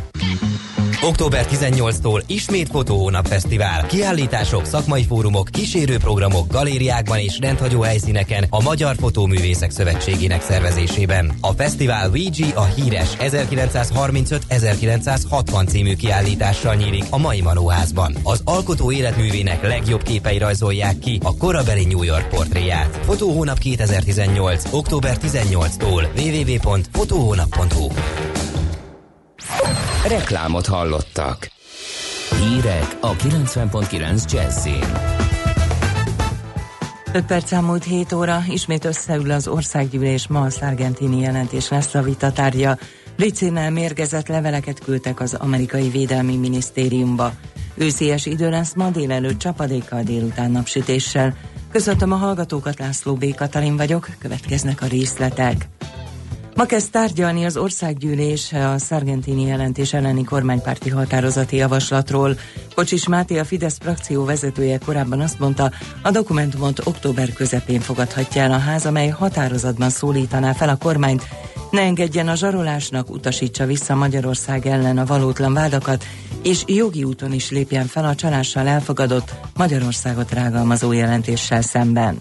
Október 1.02 1.46
18-tól 1.52 2.24
ismét 2.28 2.70
Fotóhónap 2.70 3.28
Fesztivál. 3.28 3.86
Kiállítások, 3.86 4.66
szakmai 4.66 5.04
fórumok, 5.04 5.48
kísérőprogramok, 5.52 6.48
galériákban 6.48 7.18
és 7.18 7.40
rendhagyó 7.40 7.82
helyszíneken 7.82 8.46
a 8.50 8.62
Magyar 8.62 8.96
Fotóművészek 8.96 9.72
Szövetségének 9.72 10.42
szervezésében. 10.42 11.32
A 11.42 11.52
fesztivál 11.52 12.10
VG 12.10 12.56
a 12.56 12.64
híres 12.64 13.10
1935-1960 13.20 15.68
című 15.68 15.96
kiállítással 15.96 16.76
nyílik 16.76 17.04
a 17.10 17.18
mai 17.18 17.42
Manóházban. 17.42 18.16
Az 18.24 18.42
alkotó 18.46 18.92
életművének 18.92 19.62
legjobb 19.62 20.04
képei 20.04 20.38
rajzolják 20.38 21.00
ki 21.00 21.20
a 21.24 21.38
korabeli 21.38 21.86
New 21.86 22.04
York 22.04 22.30
portréját. 22.30 23.00
Fotóhónap 23.04 23.58
2018. 23.58 24.64
október 24.72 25.18
18-tól 25.22 26.08
www.fotóhónap.hu 26.16 27.88
Reklámot 30.08 30.66
hallottak. 30.66 31.52
Hírek 32.40 32.98
a 33.02 33.16
90.9 33.16 34.32
Jazzin. 34.32 34.84
5 37.14 37.26
perc 37.26 37.52
elmúlt 37.52 37.84
7 37.84 38.14
óra, 38.14 38.44
ismét 38.50 38.86
összeül 38.86 39.32
az 39.32 39.48
országgyűlés, 39.48 40.28
ma 40.28 40.42
a 40.42 40.50
szargentini 40.50 41.20
jelentés 41.20 41.70
lesz 41.70 41.94
a 41.94 42.02
vita 42.02 42.32
tárgya. 42.32 42.78
Blicénnel 43.16 43.72
mérgezett 43.72 44.28
leveleket 44.28 44.80
küldtek 44.80 45.20
az 45.20 45.34
amerikai 45.34 45.90
védelmi 45.90 46.38
minisztériumba. 46.38 47.32
Őszélyes 47.76 48.26
idő 48.26 48.50
lesz 48.50 48.74
ma 48.74 48.90
délelőtt 48.90 49.40
csapadékkal 49.40 50.04
délután 50.04 50.52
napsütéssel. 50.52 51.36
Köszöntöm 51.72 52.12
a 52.12 52.16
hallgatókat, 52.16 52.80
László 52.80 53.14
B. 53.14 53.36
Katalin 53.36 53.78
vagyok, 53.78 54.08
következnek 54.20 54.82
a 54.82 54.86
részletek. 54.86 55.68
Ma 56.60 56.66
kezd 56.66 56.92
tárgyalni 56.92 57.46
az 57.46 57.58
országgyűlés 57.58 58.54
a 58.54 58.78
szargentini 58.78 59.46
jelentés 59.46 59.94
elleni 59.94 60.24
kormánypárti 60.24 60.90
határozati 60.90 61.56
javaslatról. 61.56 62.38
Kocsis 62.76 63.08
Máté, 63.08 63.38
a 63.38 63.44
Fidesz 63.44 63.78
frakció 63.82 64.26
vezetője 64.26 64.78
korábban 64.78 65.22
azt 65.22 65.40
mondta, 65.40 65.72
a 66.02 66.12
dokumentumot 66.12 66.88
október 66.88 67.34
közepén 67.34 67.80
fogadhatja 67.80 68.42
el 68.42 68.52
a 68.52 68.58
ház, 68.58 68.86
amely 68.86 69.08
határozatban 69.08 69.90
szólítaná 69.90 70.54
fel 70.54 70.70
a 70.70 70.76
kormányt, 70.78 71.28
ne 71.72 71.82
engedjen 71.82 72.28
a 72.28 72.36
zsarolásnak, 72.36 73.10
utasítsa 73.10 73.66
vissza 73.66 73.96
Magyarország 73.96 74.66
ellen 74.66 74.98
a 74.98 75.06
valótlan 75.06 75.54
vádakat, 75.54 76.06
és 76.44 76.64
jogi 76.66 77.04
úton 77.04 77.34
is 77.34 77.50
lépjen 77.50 77.86
fel 77.86 78.06
a 78.06 78.16
csalással 78.16 78.68
elfogadott 78.68 79.34
Magyarországot 79.56 80.32
rágalmazó 80.32 80.92
jelentéssel 80.92 81.62
szemben. 81.62 82.18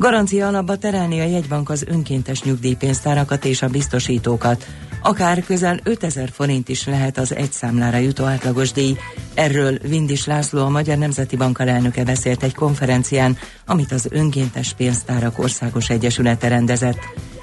Garancia 0.00 0.46
alapba 0.46 0.76
terelni 0.76 1.20
a 1.20 1.24
jegybank 1.24 1.70
az 1.70 1.84
önkéntes 1.88 2.42
nyugdíjpénztárakat 2.42 3.44
és 3.44 3.62
a 3.62 3.68
biztosítókat. 3.68 4.66
Akár 5.02 5.44
közel 5.44 5.80
5000 5.82 6.30
forint 6.30 6.68
is 6.68 6.86
lehet 6.86 7.18
az 7.18 7.34
egy 7.34 7.52
számlára 7.52 7.96
jutó 7.96 8.24
átlagos 8.24 8.72
díj. 8.72 8.96
Erről 9.34 9.78
Vindis 9.82 10.26
László, 10.26 10.64
a 10.64 10.68
Magyar 10.68 10.98
Nemzeti 10.98 11.36
Bank 11.36 11.58
elnöke 11.58 12.04
beszélt 12.04 12.42
egy 12.42 12.54
konferencián, 12.54 13.36
amit 13.66 13.92
az 13.92 14.08
Önkéntes 14.10 14.72
Pénztárak 14.72 15.38
Országos 15.38 15.90
Egyesülete 15.90 16.48
rendezett. 16.48 16.98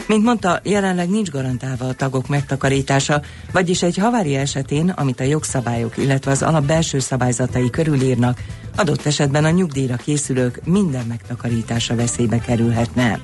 Mint 0.07 0.23
mondta, 0.23 0.59
jelenleg 0.63 1.09
nincs 1.09 1.29
garantálva 1.29 1.85
a 1.85 1.93
tagok 1.93 2.27
megtakarítása, 2.27 3.21
vagyis 3.51 3.83
egy 3.83 3.97
havária 3.97 4.39
esetén, 4.39 4.89
amit 4.89 5.19
a 5.19 5.23
jogszabályok, 5.23 5.97
illetve 5.97 6.31
az 6.31 6.41
alap 6.41 6.65
belső 6.65 6.99
szabályzatai 6.99 7.69
körülírnak, 7.69 8.43
adott 8.75 9.05
esetben 9.05 9.45
a 9.45 9.49
nyugdíjra 9.49 9.95
készülők 9.95 10.59
minden 10.65 11.05
megtakarítása 11.05 11.95
veszélybe 11.95 12.39
kerülhetne. 12.39 13.19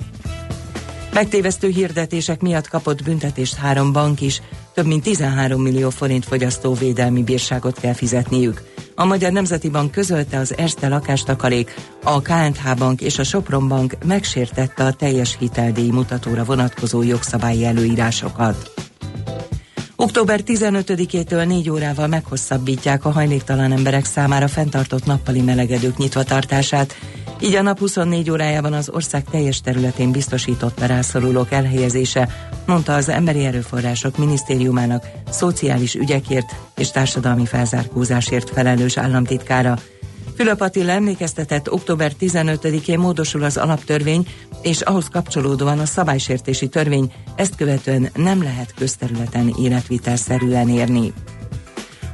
Megtévesztő 1.14 1.68
hirdetések 1.68 2.42
miatt 2.42 2.68
kapott 2.68 3.04
büntetést 3.04 3.56
három 3.56 3.92
bank 3.92 4.22
is, 4.22 4.42
több 4.74 4.86
mint 4.86 5.04
13 5.04 5.62
millió 5.62 5.90
forint 5.90 6.26
fogyasztóvédelmi 6.26 7.24
bírságot 7.24 7.80
kell 7.80 7.94
fizetniük. 7.94 8.62
A 8.96 9.06
Magyar 9.06 9.32
Nemzeti 9.32 9.70
Bank 9.70 9.92
közölte 9.92 10.38
az 10.38 10.58
Erste 10.58 10.88
lakástakarék, 10.88 11.74
a 12.04 12.22
KNH 12.22 12.76
Bank 12.78 13.02
és 13.02 13.20
a 13.20 13.24
Sopron 13.24 13.68
Bank 13.68 13.96
megsértette 14.06 14.84
a 14.84 14.94
teljes 14.94 15.36
hiteldíj 15.40 15.90
mutatóra 15.90 16.44
vonatkozó 16.44 17.02
jogszabályi 17.02 17.66
előírásokat. 17.66 18.74
Október 20.04 20.40
15-től 20.46 21.46
4 21.46 21.70
órával 21.70 22.08
meghosszabbítják 22.08 23.06
a 23.06 23.12
hajléktalan 23.12 23.72
emberek 23.72 24.06
számára 24.06 24.48
fenntartott 24.48 25.06
nappali 25.06 25.42
melegedők 25.42 25.98
nyitvatartását, 25.98 26.96
így 27.40 27.56
a 27.56 27.62
nap 27.62 27.80
24 27.80 28.30
órájában 28.30 28.74
az 28.74 28.90
ország 28.90 29.24
teljes 29.32 29.62
területén 29.62 30.12
biztosított 30.12 30.80
a 30.80 30.86
rászorulók 30.86 31.52
elhelyezése, 31.52 32.30
mondta 32.66 32.94
az 32.94 33.10
Emberi 33.10 33.46
Erőforrások 33.46 34.18
Minisztériumának 34.18 35.06
szociális 35.30 35.96
ügyekért 35.96 36.56
és 36.78 36.92
társadalmi 36.92 37.46
felzárkózásért 37.46 38.50
felelős 38.50 38.98
államtitkára. 38.98 39.78
Fülöp 40.36 40.62
Attila 40.62 40.92
emlékeztetett, 40.92 41.72
október 41.72 42.12
15-én 42.20 43.00
módosul 43.00 43.44
az 43.44 43.58
alaptörvény, 43.58 44.28
és 44.62 44.82
ahhoz 44.82 45.08
kapcsolódóan 45.08 45.80
a 45.80 45.86
szabálysértési 45.86 46.68
törvény, 46.68 47.12
ezt 47.36 47.56
követően 47.56 48.10
nem 48.16 48.44
lehet 48.44 48.74
közterületen 48.74 49.54
életvitelszerűen 49.60 50.70
érni. 50.70 51.14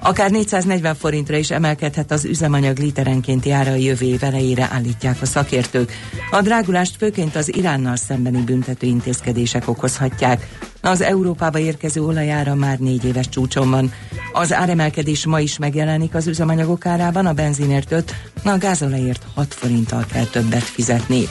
Akár 0.01 0.31
440 0.31 0.95
forintra 0.95 1.37
is 1.37 1.51
emelkedhet 1.51 2.11
az 2.11 2.25
üzemanyag 2.25 2.77
literenkénti 2.77 3.51
ára 3.51 3.71
a 3.71 3.75
jövő 3.75 4.05
év 4.05 4.23
elejére 4.23 4.69
állítják 4.71 5.21
a 5.21 5.25
szakértők. 5.25 5.91
A 6.31 6.41
drágulást 6.41 6.95
főként 6.95 7.35
az 7.35 7.55
Iránnal 7.55 7.95
szembeni 7.95 8.41
büntető 8.41 8.87
intézkedések 8.87 9.67
okozhatják. 9.67 10.47
Az 10.81 11.01
Európába 11.01 11.59
érkező 11.59 12.01
olajára 12.01 12.55
már 12.55 12.77
négy 12.79 13.05
éves 13.05 13.29
csúcson 13.29 13.69
van. 13.69 13.91
Az 14.33 14.53
áremelkedés 14.53 15.25
ma 15.25 15.39
is 15.39 15.57
megjelenik 15.57 16.15
az 16.15 16.27
üzemanyagok 16.27 16.85
árában, 16.85 17.25
a 17.25 17.33
benzinért 17.33 17.91
5, 17.91 18.15
a 18.43 18.57
gázolajért 18.57 19.25
6 19.35 19.53
forinttal 19.53 20.05
kell 20.11 20.25
többet 20.25 20.63
fizetni. 20.63 21.27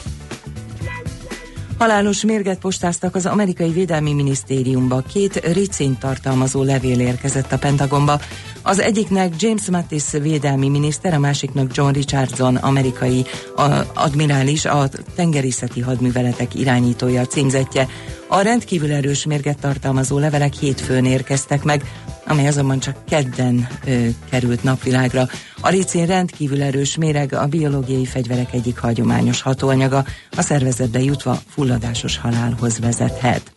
Halálos 1.78 2.24
mérget 2.24 2.58
postáztak 2.58 3.14
az 3.14 3.26
amerikai 3.26 3.70
védelmi 3.70 4.12
minisztériumba. 4.12 5.02
Két 5.12 5.52
ricin 5.52 5.98
tartalmazó 5.98 6.62
levél 6.62 7.00
érkezett 7.00 7.52
a 7.52 7.58
Pentagonba. 7.58 8.20
Az 8.62 8.80
egyiknek 8.80 9.32
James 9.38 9.70
Mattis 9.70 10.10
védelmi 10.10 10.68
miniszter, 10.68 11.14
a 11.14 11.18
másiknak 11.18 11.76
John 11.76 11.92
Richardson 11.92 12.56
amerikai 12.56 13.24
a, 13.56 13.62
admirális, 13.94 14.64
a 14.64 14.88
tengerészeti 15.14 15.80
hadműveletek 15.80 16.54
irányítója 16.54 17.20
a 17.20 17.26
címzetje. 17.26 17.88
A 18.28 18.40
rendkívül 18.40 18.92
erős 18.92 19.24
mérget 19.24 19.60
tartalmazó 19.60 20.18
levelek 20.18 20.54
hétfőn 20.54 21.04
érkeztek 21.04 21.62
meg, 21.64 21.82
amely 22.28 22.46
azonban 22.46 22.78
csak 22.78 23.04
kedden 23.04 23.68
ö, 23.84 24.06
került 24.30 24.62
napvilágra. 24.62 25.28
A 25.60 25.68
ricin 25.68 26.06
rendkívül 26.06 26.62
erős 26.62 26.96
méreg 26.96 27.32
a 27.32 27.46
biológiai 27.46 28.06
fegyverek 28.06 28.52
egyik 28.52 28.78
hagyományos 28.78 29.42
hatóanyaga, 29.42 30.04
a 30.36 30.42
szervezetbe 30.42 31.00
jutva 31.00 31.40
fulladásos 31.48 32.18
halálhoz 32.18 32.78
vezethet. 32.78 33.52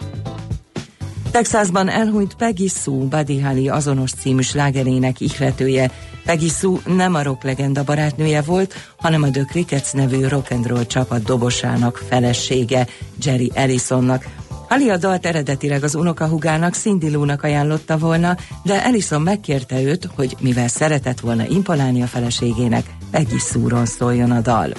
Texasban 1.31 1.89
elhunyt 1.89 2.33
Peggy 2.33 2.67
Sue, 2.67 3.23
Holly 3.43 3.69
azonos 3.69 4.11
című 4.11 4.41
slágerének 4.41 5.19
ihletője. 5.19 5.91
Peggy 6.25 6.49
Sue 6.49 6.79
nem 6.85 7.15
a 7.15 7.23
rock 7.23 7.43
legenda 7.43 7.83
barátnője 7.83 8.41
volt, 8.41 8.73
hanem 8.97 9.23
a 9.23 9.29
The 9.29 9.43
Crickets 9.43 9.93
nevű 9.93 10.27
rock 10.27 10.51
and 10.51 10.67
roll 10.67 10.85
csapat 10.85 11.23
dobosának 11.23 12.03
felesége, 12.09 12.87
Jerry 13.23 13.51
Ellisonnak. 13.53 14.25
Ali 14.71 14.89
a 14.89 14.97
dalt 14.97 15.25
eredetileg 15.25 15.83
az 15.83 15.95
unokahugának, 15.95 16.73
Cindy 16.73 17.09
Lou-nak 17.09 17.43
ajánlotta 17.43 17.97
volna, 17.97 18.37
de 18.63 18.83
Ellison 18.83 19.21
megkérte 19.21 19.81
őt, 19.81 20.09
hogy 20.15 20.35
mivel 20.39 20.67
szeretett 20.67 21.19
volna 21.19 21.45
imponálni 21.45 22.01
a 22.01 22.05
feleségének, 22.05 22.85
Peggy 23.11 23.39
Sue-ról 23.39 23.85
szóljon 23.85 24.31
a 24.31 24.41
dal. 24.41 24.71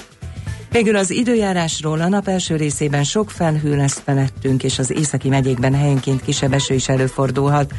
Végül 0.71 0.97
az 0.97 1.11
időjárásról 1.11 2.01
a 2.01 2.09
nap 2.09 2.29
első 2.29 2.57
részében 2.57 3.05
sok 3.05 3.31
felhő 3.31 3.77
lesz 3.77 4.03
felettünk, 4.05 4.63
és 4.63 4.79
az 4.79 4.91
északi 4.91 5.29
megyékben 5.29 5.75
helyenként 5.75 6.23
kisebb 6.23 6.53
eső 6.53 6.75
is 6.75 6.89
előfordulhat. 6.89 7.73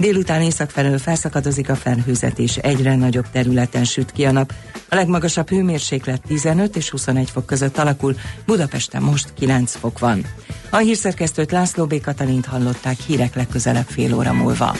Délután 0.00 0.42
észak 0.42 0.70
felől 0.70 0.98
felszakadozik 0.98 1.70
a 1.70 1.74
felhőzet, 1.74 2.38
és 2.38 2.56
egyre 2.56 2.96
nagyobb 2.96 3.30
területen 3.32 3.84
süt 3.84 4.12
ki 4.12 4.24
a 4.24 4.32
nap. 4.32 4.52
A 4.88 4.94
legmagasabb 4.94 5.48
hőmérséklet 5.48 6.22
15 6.26 6.76
és 6.76 6.90
21 6.90 7.30
fok 7.30 7.46
között 7.46 7.78
alakul, 7.78 8.14
Budapesten 8.46 9.02
most 9.02 9.32
9 9.34 9.74
fok 9.74 9.98
van. 9.98 10.26
A 10.70 10.76
hírszerkesztőt 10.76 11.50
László 11.50 11.86
B. 11.86 12.00
Katalint 12.00 12.46
hallották 12.46 12.96
hírek 13.06 13.34
legközelebb 13.34 13.86
fél 13.86 14.14
óra 14.14 14.32
múlva. 14.32 14.76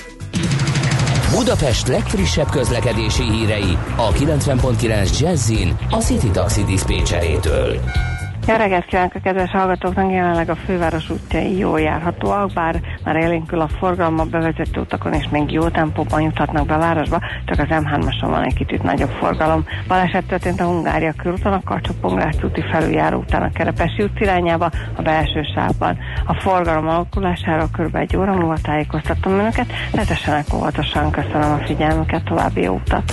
Budapest 1.30 1.87
legfrissebb 1.87 2.50
közlekedési 2.50 3.22
hírei 3.22 3.78
a 3.96 4.12
90.9 4.12 5.18
Jazzin 5.18 5.76
a 5.90 5.96
City 5.96 6.30
Taxi. 6.30 6.64
Jó 8.50 8.56
reggelt 8.56 8.84
kívánok 8.84 9.14
a 9.14 9.20
kedves 9.20 9.50
hallgatóknak, 9.50 10.12
jelenleg 10.12 10.50
a 10.50 10.56
főváros 10.56 11.10
útjai 11.10 11.56
jól 11.56 11.80
járhatóak, 11.80 12.52
bár 12.52 12.80
már 13.04 13.16
élénkül 13.16 13.60
a 13.60 13.68
forgalom 13.68 14.18
a 14.18 14.24
bevezető 14.24 14.80
utakon, 14.80 15.12
és 15.12 15.28
még 15.30 15.52
jó 15.52 15.68
tempóban 15.68 16.20
juthatnak 16.20 16.66
be 16.66 16.74
a 16.74 16.78
városba, 16.78 17.20
csak 17.44 17.58
az 17.58 17.66
M3-ason 17.68 18.28
van 18.28 18.44
egy 18.44 18.54
kicsit 18.54 18.82
nagyobb 18.82 19.10
forgalom. 19.10 19.64
Baleset 19.88 20.24
történt 20.24 20.60
a 20.60 20.64
Hungária 20.64 21.12
körúton, 21.12 21.52
a 21.52 21.60
karcsú 21.64 21.92
úti 22.42 22.62
felüljáró 22.70 23.18
után 23.18 23.42
a 23.42 23.50
Kerepesi 23.50 24.02
út 24.02 24.20
irányába, 24.20 24.70
a 24.96 25.02
belső 25.02 25.42
sávban. 25.54 25.98
A 26.26 26.34
forgalom 26.34 26.88
alakulásáról 26.88 27.68
kb. 27.78 27.96
egy 27.96 28.16
óra 28.16 28.32
múlva 28.32 28.56
tájékoztatom 28.62 29.32
önöket, 29.32 29.72
letessenek 29.92 30.54
óvatosan, 30.54 31.10
köszönöm 31.10 31.52
a 31.52 31.64
figyelmüket, 31.66 32.24
további 32.24 32.62
jó 32.62 32.74
utat! 32.74 33.12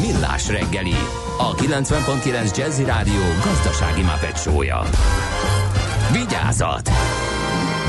Millás 0.00 0.48
reggeli, 0.48 0.94
a 1.38 1.54
90.9 1.54 2.56
Jazzy 2.56 2.84
Rádió 2.84 3.22
gazdasági 3.44 4.02
mapetsója. 4.02 4.82
Vigyázat! 6.12 6.90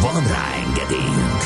Van 0.01 0.27
rá 0.27 0.45
engedélyünk! 0.65 1.41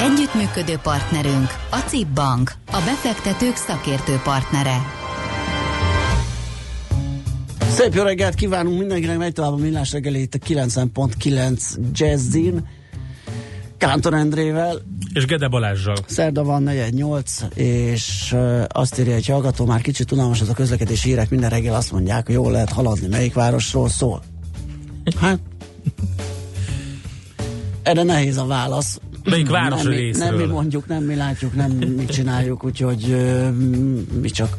Együttműködő 0.00 0.78
partnerünk 0.82 1.48
a 1.70 1.76
CIP 1.76 2.08
Bank, 2.08 2.52
a 2.66 2.78
befektetők 2.84 3.56
szakértő 3.56 4.20
partnere. 4.24 4.76
Szép 7.70 7.94
jó 7.94 8.02
reggelt 8.02 8.34
kívánunk 8.34 8.78
mindenkinek, 8.78 9.18
megy 9.18 9.32
tovább 9.32 9.52
a 9.52 9.56
millás 9.56 9.92
reggeli 9.92 10.20
itt 10.20 10.34
a 10.34 10.38
90.9 10.38 11.76
Jazzin. 11.92 12.68
Kántor 13.78 14.14
Endrével. 14.14 14.82
És 15.16 15.24
Gede 15.24 15.48
Balázsral. 15.48 15.96
Szerda 16.06 16.44
van 16.44 16.62
48, 16.62 17.42
és 17.54 18.36
azt 18.68 18.98
írja 18.98 19.14
egy 19.14 19.26
hallgató, 19.26 19.64
már 19.64 19.80
kicsit 19.80 20.12
unalmas 20.12 20.40
az 20.40 20.48
a 20.48 20.54
közlekedési 20.54 21.08
hírek, 21.08 21.30
minden 21.30 21.50
reggel 21.50 21.74
azt 21.74 21.92
mondják, 21.92 22.26
hogy 22.26 22.34
jól 22.34 22.52
lehet 22.52 22.72
haladni, 22.72 23.06
melyik 23.06 23.34
városról 23.34 23.88
szól. 23.88 24.22
Hát, 25.20 25.38
erre 27.82 28.02
nehéz 28.02 28.36
a 28.36 28.46
válasz. 28.46 29.00
Melyik 29.24 29.48
város 29.48 29.82
nem, 29.82 29.92
részről? 29.92 30.26
nem 30.26 30.36
mi 30.36 30.44
mondjuk, 30.44 30.86
nem 30.86 31.02
mi 31.04 31.14
látjuk, 31.14 31.54
nem 31.54 31.70
mi 31.70 32.04
csináljuk, 32.04 32.64
úgyhogy 32.64 33.16
mi 34.20 34.28
csak 34.30 34.56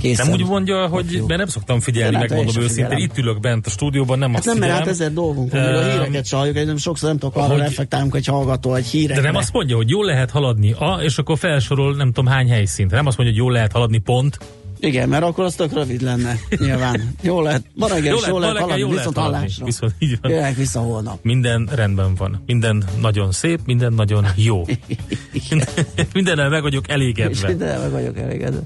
készen. 0.00 0.26
Nem 0.26 0.34
úgy 0.40 0.46
mondja, 0.46 0.86
hogy 0.86 1.22
mert 1.26 1.38
nem 1.38 1.46
szoktam 1.48 1.80
figyelni, 1.80 2.10
nem, 2.16 2.20
megmondom 2.20 2.62
őszintén. 2.62 2.68
figyelem. 2.84 2.98
Itt 2.98 3.18
ülök 3.18 3.40
bent 3.40 3.66
a 3.66 3.70
stúdióban, 3.70 4.18
nem 4.18 4.28
Hát 4.28 4.38
azt 4.38 4.46
nem, 4.46 4.58
mert 4.58 4.72
figyelem. 4.72 4.88
hát 4.88 5.00
ezer 5.00 5.12
dolgunk 5.12 5.52
még 5.52 5.62
a 5.62 5.82
híreket 5.82 6.26
csaljuk, 6.28 6.56
egy 6.56 6.66
nem 6.66 6.76
sokszor 6.76 7.08
nem 7.08 7.18
tudok 7.18 7.36
arra 7.36 7.46
hogy- 7.46 7.58
reflektálunk, 7.58 8.12
hogy 8.12 8.26
hallgató 8.26 8.74
egy 8.74 8.86
hírekre. 8.86 9.22
De 9.22 9.26
nem 9.28 9.36
azt 9.36 9.52
mondja, 9.52 9.76
hogy 9.76 9.88
jól 9.88 10.04
lehet 10.04 10.30
haladni, 10.30 10.72
a, 10.72 10.98
és 11.02 11.18
akkor 11.18 11.38
felsorol 11.38 11.96
nem 11.96 12.06
tudom 12.12 12.26
hány 12.26 12.48
helyszínt. 12.48 12.90
Nem 12.90 13.06
azt 13.06 13.16
mondja, 13.16 13.34
hogy 13.36 13.44
jól 13.44 13.52
lehet 13.52 13.72
haladni, 13.72 13.98
pont. 13.98 14.38
Igen, 14.82 15.08
mert 15.08 15.22
akkor 15.22 15.44
az 15.44 15.54
tök 15.54 15.72
rövid 15.72 16.02
lenne, 16.02 16.36
nyilván. 16.58 17.14
Jó 17.22 17.40
lehet, 17.42 17.62
ma 17.74 17.86
reggel 17.88 18.04
Jó 18.28 18.38
lehet, 18.38 18.56
haladni, 18.58 18.80
jól 18.80 18.90
viszont 18.90 19.16
lehet 19.16 19.30
hallásra. 19.32 19.64
Viszont 19.64 19.92
így 19.98 20.18
van. 20.22 20.30
Jöjjek 20.30 20.56
vissza 20.56 20.80
holnap. 20.80 21.18
Minden 21.22 21.68
rendben 21.74 22.14
van. 22.14 22.42
Minden 22.46 22.84
nagyon 23.00 23.32
szép, 23.32 23.60
minden 23.64 23.92
nagyon 23.92 24.26
jó. 24.36 24.64
Mindennel 26.12 26.48
meg 26.48 26.62
vagyok 26.62 26.86
És 26.86 26.92
elégedve. 26.94 27.48
minden 27.48 27.80
meg 27.80 27.90
vagyok 27.90 28.18
elégedve. 28.18 28.60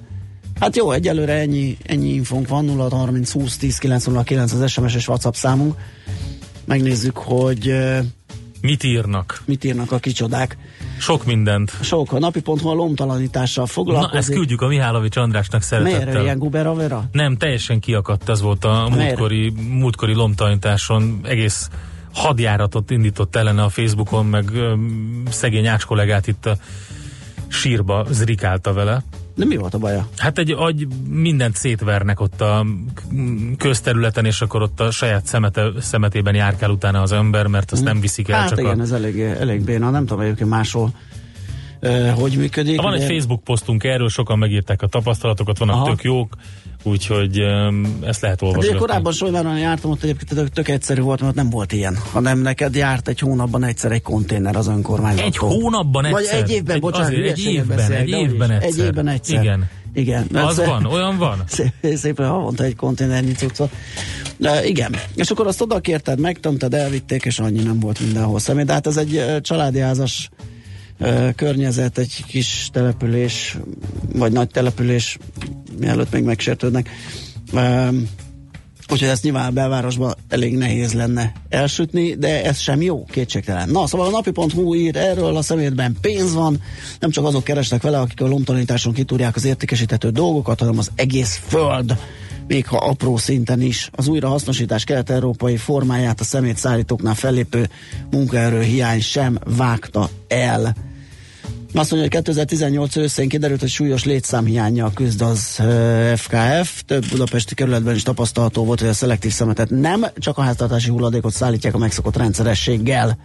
Hát 0.60 0.76
jó, 0.76 0.90
egyelőre 0.90 1.32
ennyi, 1.32 1.76
ennyi 1.86 2.08
infónk 2.08 2.48
van, 2.48 2.64
0 2.64 2.88
30 2.96 3.32
20 3.32 3.56
10 3.56 3.78
909 3.78 4.52
az 4.52 4.70
SMS 4.70 4.94
és 4.94 5.08
WhatsApp 5.08 5.32
számunk. 5.34 5.74
Megnézzük, 6.64 7.16
hogy 7.16 7.74
Mit 8.60 8.82
írnak? 8.82 9.42
mit 9.44 9.64
írnak 9.64 9.92
a 9.92 9.98
kicsodák. 9.98 10.56
Sok 10.98 11.24
mindent. 11.24 11.72
Sok, 11.82 12.12
a 12.12 12.18
napi.hu 12.18 12.68
a 12.68 12.72
lomtalanítással 12.72 13.64
Na, 13.64 13.70
foglalkozik. 13.70 14.16
ezt 14.18 14.30
küldjük 14.30 14.60
a 14.60 14.66
Mihálovics 14.66 15.16
Andrásnak 15.16 15.62
Miért 15.70 15.84
szeretettel. 15.84 16.22
ilyen 16.22 16.38
guberavera? 16.38 17.04
Nem, 17.12 17.36
teljesen 17.36 17.80
kiakadt, 17.80 18.28
ez 18.28 18.40
volt 18.40 18.64
a 18.64 18.88
Miért? 18.88 19.04
múltkori, 19.06 19.52
múltkori 19.68 20.14
lomtalanításon 20.14 21.20
egész 21.22 21.68
hadjáratot 22.12 22.90
indított 22.90 23.36
ellene 23.36 23.62
a 23.62 23.68
Facebookon, 23.68 24.26
meg 24.26 24.50
öm, 24.54 25.22
szegény 25.30 25.66
Ács 25.66 25.84
kollégát 25.84 26.26
itt 26.26 26.46
a 26.46 26.56
sírba 27.48 28.06
zrikálta 28.10 28.72
vele. 28.72 29.02
De 29.34 29.44
mi 29.44 29.56
volt 29.56 29.74
a 29.74 29.78
baja? 29.78 30.08
Hát 30.16 30.38
egy 30.38 30.50
agy 30.50 30.86
mindent 31.08 31.56
szétvernek 31.56 32.20
ott 32.20 32.40
a 32.40 32.66
közterületen, 33.58 34.24
és 34.24 34.40
akkor 34.40 34.62
ott 34.62 34.80
a 34.80 34.90
saját 34.90 35.26
szemete, 35.26 35.70
szemetében 35.80 36.34
járkál 36.34 36.70
utána 36.70 37.02
az 37.02 37.12
ember, 37.12 37.46
mert 37.46 37.72
azt 37.72 37.84
nem 37.84 38.00
viszik 38.00 38.28
el. 38.28 38.40
Hát 38.40 38.48
csak 38.48 38.58
igen, 38.58 38.78
a... 38.78 38.82
ez 38.82 38.90
elég, 38.90 39.20
elég 39.20 39.64
béna, 39.64 39.90
nem 39.90 40.06
tudom 40.06 40.22
egyébként 40.22 40.50
máshol 40.50 40.94
uh, 41.82 42.08
hogy 42.08 42.36
működik. 42.36 42.80
Van 42.80 42.94
egy 42.94 43.00
de- 43.00 43.06
Facebook 43.06 43.44
posztunk 43.44 43.84
erről, 43.84 44.08
sokan 44.08 44.38
megírták 44.38 44.82
a 44.82 44.86
tapasztalatokat, 44.86 45.58
vannak 45.58 45.74
Aha. 45.74 45.84
tök 45.84 46.02
jók, 46.02 46.36
úgyhogy 46.84 47.40
um, 47.40 47.98
ezt 48.06 48.20
lehet 48.20 48.40
Hát 48.40 48.48
olvasni. 48.48 48.74
korábban 48.76 49.12
Sojváron 49.12 49.58
jártam, 49.58 49.90
ott 49.90 50.02
egyébként 50.02 50.34
tök, 50.34 50.48
tök 50.48 50.68
egyszerű 50.68 51.00
volt, 51.00 51.20
mert 51.20 51.34
nem 51.34 51.50
volt 51.50 51.72
ilyen, 51.72 51.98
hanem 52.12 52.38
neked 52.38 52.74
járt 52.74 53.08
egy 53.08 53.18
hónapban 53.18 53.64
egyszer 53.64 53.92
egy 53.92 54.02
konténer 54.02 54.56
az 54.56 54.66
önkormányzattól. 54.68 55.26
Egy 55.26 55.36
hónapban 55.36 56.10
Vagy 56.10 56.22
egyszer? 56.22 56.42
egy 56.42 56.50
évben, 56.50 56.74
Egy- 56.74 56.80
bocsánat, 56.80 57.06
azért, 57.08 57.30
egy 57.38 57.44
évben, 57.44 57.76
beszélek, 57.76 58.00
egy 58.02 58.10
de 58.10 58.16
évben 58.18 58.50
Egy 58.50 58.62
egyszer. 58.62 58.84
évben 58.84 59.08
egyszer. 59.08 59.42
Igen. 59.42 59.68
Igen. 59.94 60.26
Az 60.32 60.56
Mert- 60.56 60.68
van, 60.70 60.84
olyan 60.86 61.18
van? 61.18 61.42
Szép, 61.48 61.72
szépen 61.96 62.28
havonta 62.28 62.64
egy 62.64 62.76
konténernyi 62.76 63.32
cuccot. 63.32 63.70
De 64.36 64.66
igen. 64.66 64.96
És 65.14 65.30
akkor 65.30 65.46
azt 65.46 65.60
oda 65.60 65.80
kérted, 65.80 66.20
megtömted, 66.20 66.74
elvitték, 66.74 67.24
és 67.24 67.38
annyi 67.38 67.62
nem 67.62 67.80
volt 67.80 68.00
mindenhol 68.00 68.38
személy. 68.38 68.64
De 68.64 68.72
hát 68.72 68.86
ez 68.86 68.96
egy 68.96 69.24
családi 69.40 69.78
házas 69.78 70.28
környezet, 71.37 71.98
egy 71.98 72.24
kis 72.26 72.68
település, 72.72 73.59
vagy 74.12 74.33
nagy 74.33 74.48
település, 74.48 75.18
mielőtt 75.78 76.12
még 76.12 76.24
megsértődnek. 76.24 76.88
Úgyhogy 78.94 79.09
ezt 79.09 79.22
nyilván 79.22 79.46
a 79.46 79.50
belvárosban 79.50 80.14
elég 80.28 80.57
nehéz 80.57 80.92
lenne 80.92 81.33
elsütni, 81.48 82.14
de 82.14 82.44
ez 82.44 82.59
sem 82.59 82.83
jó, 82.83 83.04
kétségtelen. 83.04 83.68
Na, 83.68 83.87
szóval 83.87 84.07
a 84.07 84.11
napi.hu 84.11 84.74
ír 84.74 84.96
erről, 84.96 85.37
a 85.37 85.42
szemétben 85.42 85.96
pénz 86.00 86.35
van, 86.35 86.62
nem 87.00 87.11
csak 87.11 87.24
azok 87.24 87.44
keresnek 87.44 87.83
vele, 87.83 87.98
akik 87.98 88.20
a 88.20 88.26
lomtalanításon 88.26 88.92
kitúrják 88.92 89.37
az 89.37 89.44
értékesíthető 89.44 90.11
dolgokat, 90.11 90.59
hanem 90.59 90.78
az 90.78 90.90
egész 90.94 91.40
föld, 91.46 91.98
még 92.46 92.66
ha 92.66 92.76
apró 92.76 93.16
szinten 93.16 93.61
is. 93.61 93.90
Az 93.92 94.09
újrahasznosítás 94.09 94.85
kelet-európai 94.85 95.57
formáját 95.57 96.20
a 96.20 96.24
szemét 96.24 96.57
szállítóknál 96.57 97.14
fellépő 97.14 97.68
munkaerő 98.11 98.62
hiány 98.62 99.00
sem 99.00 99.38
vágta 99.57 100.09
el. 100.28 100.74
Azt 101.76 101.90
mondja, 101.90 102.08
hogy 102.10 102.24
2018 102.24 102.96
őszén 102.96 103.28
kiderült, 103.28 103.60
hogy 103.60 103.68
súlyos 103.68 104.04
létszámhiányjal 104.04 104.92
küzd 104.94 105.20
az 105.20 105.62
FKF. 106.14 106.82
Több 106.87 107.08
budapesti 107.10 107.54
kerületben 107.54 107.94
is 107.94 108.02
tapasztalható 108.02 108.64
volt, 108.64 108.80
hogy 108.80 108.88
a 108.88 108.92
szelektív 108.92 109.32
szemetet 109.32 109.70
nem, 109.70 110.06
csak 110.16 110.38
a 110.38 110.42
háztartási 110.42 110.90
hulladékot 110.90 111.32
szállítják 111.32 111.74
a 111.74 111.78
megszokott 111.78 112.16
rendszerességgel. 112.16 113.18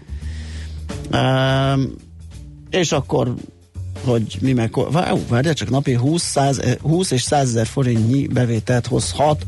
És 2.69 2.91
akkor 2.91 3.33
hogy 4.03 4.37
mi 4.41 4.53
meg, 4.53 4.73
várjál 5.27 5.53
csak 5.53 5.69
napi 5.69 5.93
20, 5.93 6.23
100, 6.23 6.59
eh, 6.59 6.75
20 6.81 7.11
és 7.11 7.21
100 7.21 7.47
ezer 7.49 7.67
forintnyi 7.67 8.27
bevételt 8.27 8.87
hozhat. 8.87 9.45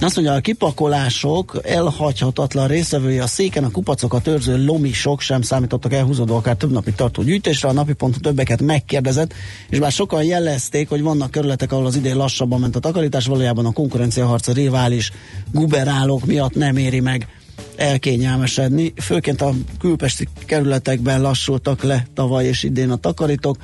Azt 0.00 0.16
mondja, 0.16 0.34
a 0.34 0.40
kipakolások 0.40 1.60
elhagyhatatlan 1.62 2.66
részevői 2.66 3.18
a 3.18 3.26
széken, 3.26 3.64
a 3.64 3.70
kupacokat 3.70 4.26
őrző 4.26 4.64
lomisok 4.64 5.20
sem 5.20 5.42
számítottak 5.42 5.92
elhúzódó 5.92 6.36
akár 6.36 6.56
több 6.56 6.70
napig 6.70 6.94
tartó 6.94 7.22
gyűjtésre. 7.22 7.68
A 7.68 7.72
napi 7.72 7.92
pont 7.92 8.20
többeket 8.20 8.62
megkérdezett, 8.62 9.32
és 9.68 9.78
bár 9.78 9.92
sokan 9.92 10.24
jelezték, 10.24 10.88
hogy 10.88 11.02
vannak 11.02 11.30
kerületek, 11.30 11.72
ahol 11.72 11.86
az 11.86 11.96
idén 11.96 12.16
lassabban 12.16 12.60
ment 12.60 12.76
a 12.76 12.80
takarítás, 12.80 13.26
valójában 13.26 13.66
a 13.66 13.72
konkurenciaharc 13.72 14.48
a 14.48 14.52
rivális 14.52 15.12
guberálók 15.52 16.24
miatt 16.24 16.54
nem 16.54 16.76
éri 16.76 17.00
meg 17.00 17.28
elkényelmesedni. 17.76 18.92
Főként 18.96 19.40
a 19.40 19.52
külpesti 19.78 20.28
kerületekben 20.46 21.20
lassultak 21.20 21.82
le 21.82 22.06
tavaly 22.14 22.46
és 22.46 22.62
idén 22.62 22.90
a 22.90 22.96
takarítók, 22.96 23.56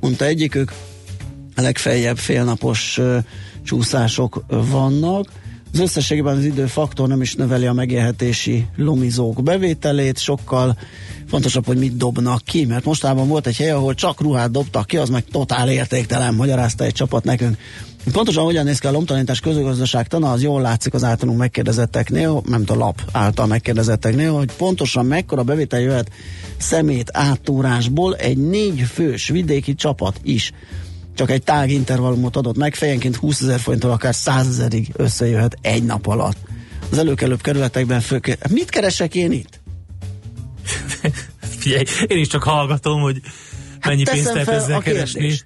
mondta 0.00 0.24
egyikük, 0.24 0.72
legfeljebb 1.54 2.18
félnapos 2.18 2.98
ö, 2.98 3.18
csúszások 3.64 4.44
vannak. 4.48 5.28
Az 5.72 5.78
összességében 5.78 6.36
az 6.36 6.44
időfaktor 6.44 7.08
nem 7.08 7.20
is 7.20 7.34
növeli 7.34 7.66
a 7.66 7.72
megélhetési 7.72 8.66
lomizók 8.76 9.42
bevételét, 9.42 10.18
sokkal 10.18 10.76
fontosabb, 11.28 11.66
hogy 11.66 11.78
mit 11.78 11.96
dobnak 11.96 12.42
ki, 12.44 12.64
mert 12.64 12.84
mostában 12.84 13.28
volt 13.28 13.46
egy 13.46 13.56
hely, 13.56 13.70
ahol 13.70 13.94
csak 13.94 14.20
ruhát 14.20 14.50
dobtak 14.50 14.86
ki, 14.86 14.96
az 14.96 15.08
meg 15.08 15.24
totál 15.24 15.70
értéktelen, 15.70 16.34
magyarázta 16.34 16.84
egy 16.84 16.92
csapat 16.92 17.24
nekünk. 17.24 17.56
Pontosan 18.12 18.44
hogyan 18.44 18.64
néz 18.64 18.78
ki 18.78 18.86
a 18.86 18.90
lomtalanítás 18.90 19.40
közigazgaságtana, 19.40 20.32
az 20.32 20.42
jól 20.42 20.60
látszik 20.60 20.94
az 20.94 21.04
általunk 21.04 21.38
megkérdezetteknél, 21.38 22.42
nem 22.46 22.64
a 22.66 22.74
lap 22.74 23.02
által 23.12 23.46
megkérdezetteknél, 23.46 24.32
hogy 24.32 24.52
pontosan 24.52 25.06
mekkora 25.06 25.42
bevétel 25.42 25.80
jöhet 25.80 26.10
szemét 26.56 27.10
áttúrásból 27.12 28.16
egy 28.16 28.36
négy 28.36 28.80
fős 28.80 29.28
vidéki 29.28 29.74
csapat 29.74 30.20
is 30.22 30.52
csak 31.20 31.30
egy 31.30 31.42
tág 31.42 31.70
intervallumot 31.70 32.36
adott 32.36 32.56
meg, 32.56 32.74
fejenként 32.74 33.16
20 33.16 33.40
ezer 33.40 33.60
forinttól 33.60 33.90
akár 33.90 34.14
100 34.14 34.46
ezerig 34.46 34.90
összejöhet 34.96 35.56
egy 35.60 35.84
nap 35.84 36.06
alatt. 36.06 36.36
Az 36.90 36.98
előkelőbb 36.98 37.40
kerületekben 37.40 38.00
főként. 38.00 38.48
Mit 38.48 38.70
keresek 38.70 39.14
én 39.14 39.32
itt? 39.32 39.60
Figyelj, 41.58 41.84
én 42.06 42.18
is 42.18 42.26
csak 42.26 42.42
hallgatom, 42.42 43.00
hogy 43.00 43.20
mennyi 43.86 44.02
Hát 44.06 44.14
pénzt 44.14 44.32
lehet 44.32 44.48
ezzel 44.48 44.80
keresni. 44.80 45.20
kérdést. 45.20 45.44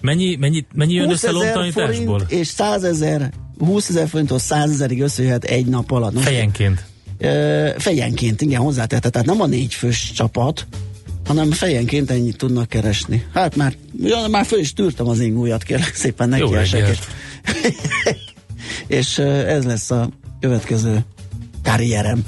Mennyi, 0.00 0.36
mennyi, 0.36 0.66
mennyi 0.74 0.92
jön 0.94 1.06
20 1.06 1.14
össze 1.14 1.30
lomtalanításból? 1.30 2.24
és 2.28 2.46
100 2.46 2.84
ezer, 2.84 3.32
20 3.58 3.88
ezer 3.88 4.08
forinttól 4.08 4.38
100 4.38 4.70
ezerig 4.70 5.02
összejöhet 5.02 5.44
egy 5.44 5.66
nap 5.66 5.90
alatt. 5.90 6.12
Most, 6.12 6.26
Fejenként. 6.26 6.84
Ö, 7.18 7.70
fejenként, 7.78 8.40
igen, 8.40 8.60
hozzátette. 8.60 9.10
Tehát 9.10 9.26
nem 9.26 9.40
a 9.40 9.46
négy 9.46 9.74
fős 9.74 10.12
csapat, 10.14 10.66
hanem 11.28 11.50
fejenként 11.50 12.10
ennyit 12.10 12.36
tudnak 12.36 12.68
keresni. 12.68 13.26
Hát 13.34 13.56
már, 13.56 13.74
ja, 14.02 14.26
már 14.30 14.46
föl 14.46 14.58
is 14.58 14.72
tűrtem 14.72 15.08
az 15.08 15.20
ingújat, 15.20 15.62
kérlek 15.62 15.94
szépen 15.94 16.36
Jó 16.36 16.50
neki 16.50 16.56
esek, 16.56 16.98
és, 18.86 19.18
ez 19.18 19.64
lesz 19.64 19.90
a 19.90 20.10
következő 20.40 21.04
karrierem. 21.62 22.24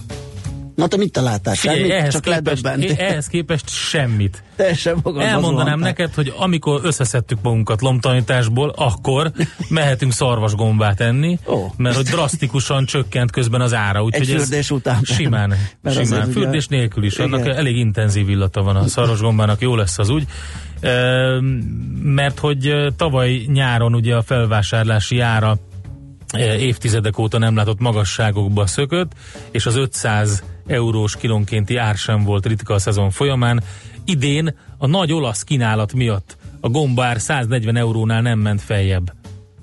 Na 0.80 0.86
te 0.88 0.96
mit 0.96 1.12
találtál? 1.12 1.54
Figyelj, 1.54 1.78
Semmit? 1.78 1.92
ehhez 1.92 2.12
Csak 2.12 2.22
képest, 2.22 2.62
ledöbbent. 2.62 2.98
ehhez 3.00 3.26
képest 3.26 3.68
semmit. 3.68 4.42
Teljesen 4.56 4.94
magadban 5.02 5.26
Elmondanám 5.28 5.78
neked, 5.78 6.14
hogy 6.14 6.32
amikor 6.36 6.80
összeszedtük 6.82 7.38
magunkat 7.42 7.80
lomtalanításból, 7.80 8.72
akkor 8.76 9.32
mehetünk 9.68 10.12
szarvasgombát 10.12 11.00
enni, 11.00 11.38
Ó. 11.48 11.66
mert 11.76 11.96
hogy 11.96 12.04
drasztikusan 12.04 12.84
csökkent 12.84 13.30
közben 13.30 13.60
az 13.60 13.74
ára. 13.74 14.02
Úgyhogy 14.02 14.28
Egy 14.28 14.34
ez 14.34 14.42
fürdés 14.42 14.70
után. 14.70 15.00
Simán, 15.02 15.54
Mert 15.82 16.04
simán. 16.04 16.22
ugye- 16.22 16.32
Fürdés 16.32 16.66
nélkül 16.66 17.04
is. 17.04 17.18
Annak 17.18 17.40
Igen. 17.40 17.56
elég 17.56 17.76
intenzív 17.76 18.28
illata 18.28 18.62
van 18.62 18.76
a 18.76 18.86
szarvasgombának, 18.86 19.60
jó 19.60 19.76
lesz 19.76 19.98
az 19.98 20.08
úgy. 20.08 20.24
Ehm, 20.80 21.44
Mert 22.02 22.38
hogy 22.38 22.66
eh, 22.66 22.86
tavaly 22.96 23.42
nyáron 23.46 23.94
ugye 23.94 24.14
a 24.16 24.22
felvásárlási 24.22 25.18
ára 25.20 25.56
eh, 26.30 26.62
évtizedek 26.62 27.18
óta 27.18 27.38
nem 27.38 27.56
látott 27.56 27.78
magasságokba 27.80 28.66
szökött, 28.66 29.12
és 29.50 29.66
az 29.66 29.76
500 29.76 30.42
eurós 30.70 31.16
kilónkénti 31.16 31.76
ár 31.76 31.96
sem 31.96 32.24
volt 32.24 32.46
ritka 32.46 32.74
a 32.74 32.78
szezon 32.78 33.10
folyamán. 33.10 33.62
Idén 34.04 34.54
a 34.78 34.86
nagy 34.86 35.12
olasz 35.12 35.42
kínálat 35.42 35.92
miatt 35.92 36.36
a 36.60 36.68
gombár 36.68 37.20
140 37.20 37.76
eurónál 37.76 38.22
nem 38.22 38.38
ment 38.38 38.60
feljebb. 38.60 39.12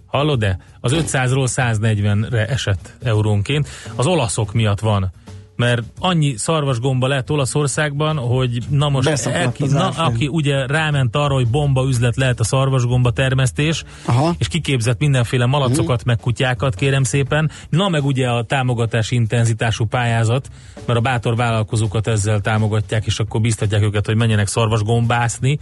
Hallod-e? 0.06 0.58
Az 0.80 0.92
500-ról 0.96 1.48
140-re 1.56 2.48
esett 2.48 2.94
eurónként. 3.04 3.68
Az 3.96 4.06
olaszok 4.06 4.54
miatt 4.54 4.80
van. 4.80 5.12
Mert 5.58 5.84
annyi 6.00 6.36
szarvasgomba 6.36 7.08
lett 7.08 7.32
Olaszországban, 7.32 8.18
hogy 8.18 8.58
na 8.70 8.90
most, 8.90 9.10
az 9.10 9.30
na, 9.72 9.90
aki 9.90 10.28
ugye 10.28 10.66
ráment 10.66 11.16
arra, 11.16 11.34
hogy 11.34 11.48
bomba 11.48 11.88
üzlet 11.88 12.16
lehet 12.16 12.40
a 12.40 12.44
szarvasgomba 12.44 13.12
termesztés, 13.12 13.84
Aha. 14.06 14.36
és 14.38 14.48
kiképzett 14.48 15.00
mindenféle 15.00 15.46
malacokat, 15.46 16.04
meg 16.04 16.18
kutyákat, 16.18 16.76
kérem 16.76 17.04
szépen. 17.04 17.52
Na 17.70 17.90
meg 17.90 18.06
ugye 18.06 18.30
a 18.30 18.44
támogatási 18.44 19.16
intenzitású 19.16 19.86
pályázat, 19.86 20.50
mert 20.86 21.00
a 21.00 21.02
bátor 21.02 21.36
vállalkozókat 21.36 22.08
ezzel 22.08 22.40
támogatják, 22.40 23.06
és 23.06 23.20
akkor 23.20 23.42
biztatják 23.42 23.82
őket, 23.82 24.06
hogy 24.06 24.16
menjenek 24.16 24.48
szarvasgombászni. 24.48 25.60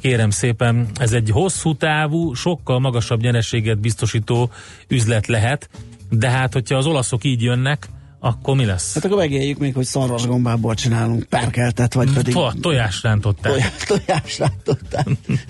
Kérem 0.00 0.30
szépen, 0.30 0.88
ez 0.94 1.12
egy 1.12 1.30
hosszú 1.30 1.74
távú, 1.74 2.34
sokkal 2.34 2.80
magasabb 2.80 3.20
nyereséget 3.20 3.78
biztosító 3.78 4.50
üzlet 4.88 5.26
lehet, 5.26 5.68
de 6.10 6.30
hát, 6.30 6.52
hogyha 6.52 6.76
az 6.76 6.86
olaszok 6.86 7.24
így 7.24 7.42
jönnek, 7.42 7.88
akkor 8.20 8.56
mi 8.56 8.64
lesz? 8.64 8.94
Hát 8.94 9.04
akkor 9.04 9.16
megéljük 9.16 9.58
még, 9.58 9.74
hogy 9.74 9.84
szarvasgombából 9.84 10.74
csinálunk 10.74 11.24
perkeltet, 11.24 11.94
vagy 11.94 12.12
pedig 12.12 12.34
To- 12.34 12.60
tojásrántották. 12.60 13.52
tojás, 13.52 13.72
tojás 13.86 14.38
rántották. 14.38 15.06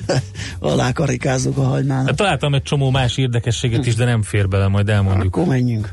Alá 0.59 0.93
karikázzuk 0.93 1.57
a 1.57 1.63
hagymának. 1.63 2.07
Hát 2.07 2.17
találtam 2.17 2.55
egy 2.55 2.63
csomó 2.63 2.91
más 2.91 3.17
érdekességet 3.17 3.87
is, 3.87 3.95
de 3.95 4.05
nem 4.05 4.23
fér 4.23 4.49
bele, 4.49 4.69
majd 4.69 4.89
elmondjuk. 4.89 5.37
Akkor 5.37 5.49
menjünk. 5.49 5.93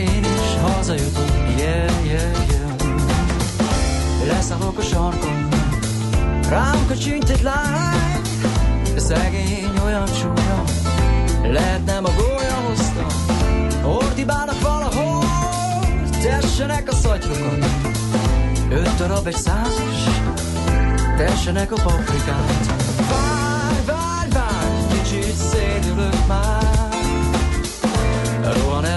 Én 0.00 0.24
is 0.24 0.60
hazajutok. 0.62 1.28
Yeah, 1.58 2.06
yeah, 2.06 2.48
yeah. 2.48 2.60
Leszállok 4.26 4.78
a 4.78 4.82
sarkon 4.82 5.48
Rám 6.48 6.86
kacsint 6.86 7.30
egy 7.30 7.42
lány. 7.42 8.20
Szegény 8.96 9.70
olyan 9.84 10.04
csúnya 10.04 10.64
Lehet 11.42 11.84
nem 11.84 12.04
a 12.04 12.10
gólya 12.16 12.54
hozta. 12.66 13.06
Ordibálnak 13.88 14.60
valahol 14.60 15.24
Tessenek 16.22 16.88
a 16.88 16.94
szatyrokon 16.94 17.58
Öt 18.70 18.96
darab 18.96 19.26
egy 19.26 19.36
százas 19.36 20.04
Tessenek 21.16 21.72
a 21.72 21.82
paprikát. 21.82 22.66
Várj, 22.96 23.84
várj, 23.86 24.30
várj 24.30 25.02
Kicsit 25.02 25.34
szédülök 25.34 26.26
már 26.26 26.69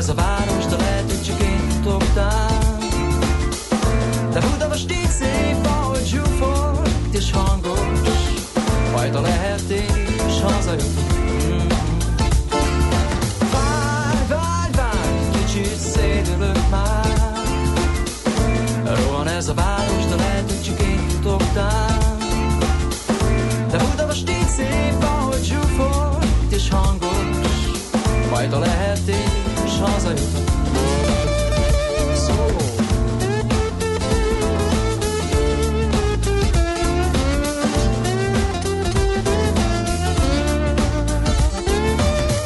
ez 0.03 0.09
a 0.09 0.13
város, 0.13 0.65
de 0.65 0.75
lehet, 0.75 1.03
hogy 1.11 1.23
csak 1.23 1.41
én 1.41 1.69
után 1.85 2.77
De 4.31 4.39
Budapest 4.39 4.91
így 4.91 5.09
szép, 5.09 5.65
ahogy 5.65 6.05
zsúfolt 6.05 6.89
és 7.11 7.31
hangos 7.31 7.79
Majd 8.91 9.15
ha 9.15 9.21
lehet 9.21 9.69
én 9.69 10.05
is 10.27 10.41
hazajutok 10.41 11.11
Mm. 11.43 11.67
Várj, 13.51 14.27
várj, 14.27 14.71
várj 14.75 15.45
Kicsit 15.45 16.69
már. 16.69 17.41
Rohan 18.83 19.27
ez 19.27 19.47
a 19.47 19.53
város, 19.53 20.05
de 20.09 20.15
lehet, 20.15 20.43
hogy 20.51 20.63
csak 20.63 20.79
én 20.79 20.99
után 21.25 21.97
De 23.71 23.77
Budapest 23.77 24.29
így 24.29 24.47
szép, 24.47 25.03
ahogy 25.03 25.43
zsúfolt 25.43 26.25
és 26.49 26.69
hangos 26.69 27.37
Majd 28.29 28.53
ha 28.53 28.59
lehet 28.59 29.07
én 29.07 29.15
is 29.15 29.32
hazajutok 29.85 30.51
Szó. 32.15 32.33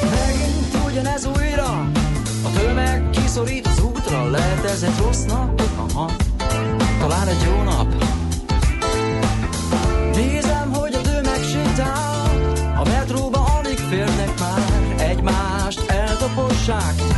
Megint 0.09 1.37
újra. 1.37 1.89
A 2.43 2.59
tömeg 2.59 3.09
kiszorít 3.09 3.67
az 3.67 3.81
útra 3.83 4.29
Lehet 4.29 4.65
ez 4.65 4.83
egy 4.83 4.97
rossz 5.03 5.23
nap? 5.23 5.61
Aha. 5.77 6.11
Talán 6.99 7.27
egy 7.27 7.41
jó 7.45 7.61
nap. 7.63 7.87
Nézem, 10.15 10.73
hogy 10.73 10.93
a 10.93 11.01
tömeg 11.01 11.43
sétál. 11.43 12.53
A 12.77 12.83
metróba 12.89 13.45
alig 13.57 13.77
férnek 13.77 14.39
már. 14.39 14.77
Egymást 14.97 15.89
eltapossák 15.89 17.16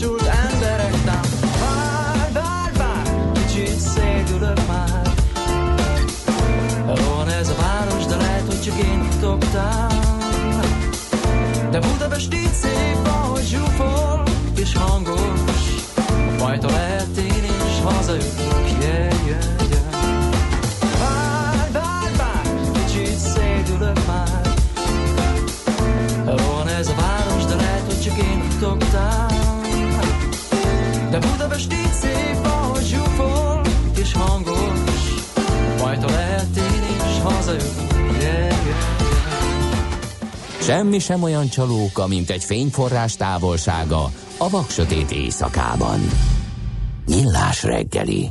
Elfásult 0.00 0.22
emberek 0.22 0.94
tám. 1.04 1.20
Várj, 1.60 2.32
várj, 2.32 2.76
várj 2.76 3.32
Kicsit 3.32 3.78
szédülök 3.78 4.66
már. 4.66 5.12
Rohan 6.86 7.28
ez 7.28 7.48
a 7.48 7.54
város, 7.54 8.04
de 8.04 8.16
lehet, 8.16 8.46
hogy 8.46 8.60
csak 8.60 8.78
én 8.78 9.08
után 9.22 9.88
de 11.70 11.78
Budapest 11.78 12.34
így 12.34 12.52
szép, 12.52 12.87
Semmi 40.68 40.98
sem 40.98 41.22
olyan 41.22 41.48
csalóka, 41.48 42.06
mint 42.06 42.30
egy 42.30 42.44
fényforrás 42.44 43.16
távolsága 43.16 44.12
a 44.38 44.48
vaksötét 44.50 45.10
éjszakában. 45.10 46.00
Nyillás 47.06 47.62
reggeli. 47.62 48.28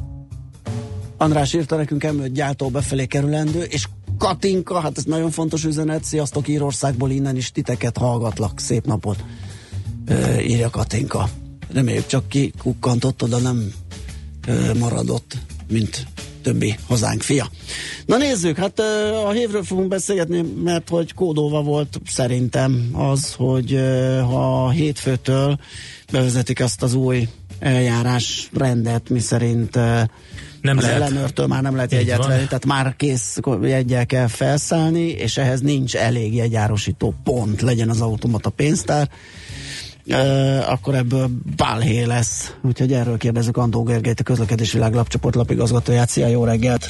András 1.18 1.54
írta 1.54 1.76
nekünk 1.76 2.04
emlőtt 2.04 2.34
gyártó 2.34 2.70
befelé 2.70 3.06
kerülendő, 3.06 3.62
és 3.62 3.88
Katinka, 4.18 4.80
hát 4.80 4.98
ez 4.98 5.04
nagyon 5.04 5.32
fontos 5.32 5.64
üzenet, 5.64 6.04
sziasztok 6.04 6.48
Írországból, 6.48 7.12
innen 7.12 7.36
is 7.36 7.52
titeket 7.52 7.98
hallgatlak, 7.98 8.60
szép 8.60 8.86
napot, 8.86 9.24
ö, 10.06 10.40
írja 10.40 10.70
Katinka. 10.70 11.30
Reméljük 11.74 12.06
csak 12.06 12.28
ki 12.28 12.54
kukkantott, 12.58 13.24
oda 13.24 13.38
nem 13.38 13.72
ö, 14.48 14.74
maradott, 14.74 15.38
mint 15.68 16.08
többi 16.48 16.76
hazánk 16.88 17.22
fia. 17.22 17.50
Na 18.06 18.18
nézzük, 18.18 18.58
hát 18.58 18.80
a 19.26 19.32
hévről 19.32 19.64
fogunk 19.64 19.88
beszélgetni, 19.88 20.42
mert 20.64 20.90
hogy 20.90 21.14
kódolva 21.14 21.62
volt 21.62 22.02
szerintem 22.06 22.90
az, 22.94 23.34
hogy 23.34 23.80
ha 24.30 24.70
hétfőtől 24.70 25.60
bevezetik 26.12 26.60
azt 26.62 26.84
az 26.84 26.94
új 26.94 27.28
eljárás 27.60 28.50
rendet, 28.54 29.10
mi 29.10 29.20
szerint 29.20 29.76
Nem 30.62 30.78
az 30.78 30.84
lehet. 30.84 31.02
ellenőrtől 31.02 31.48
már 31.48 31.62
nem 31.62 31.76
lehet 31.76 31.92
jegyet 31.92 32.26
venni, 32.26 32.46
tehát 32.46 32.66
már 32.66 32.96
kész 32.96 33.38
jegyel 33.62 34.06
kell 34.06 34.28
felszállni, 34.28 35.08
és 35.08 35.38
ehhez 35.38 35.62
nincs 35.62 35.96
elég 35.96 36.36
jegyárosító 36.36 37.14
pont, 37.24 37.62
legyen 37.62 37.90
az 37.90 38.02
automata 38.02 38.50
pénztár, 38.50 39.10
Akkor 40.68 40.96
ebből 40.96 41.28
balhé 41.56 42.04
lesz. 42.04 42.56
Úgyhogy 42.62 42.94
erről 42.94 43.18
kérdezzük 43.18 43.58
Andó 43.58 43.84
Gergelyt, 43.84 44.20
a 44.20 44.24
közlekedési 44.24 44.78
világ 44.78 44.94
lapcsoport 44.94 45.36
lapigazgatóját. 45.36 46.10
Szia, 46.10 46.28
jó 46.28 46.44
reggelt! 46.44 46.90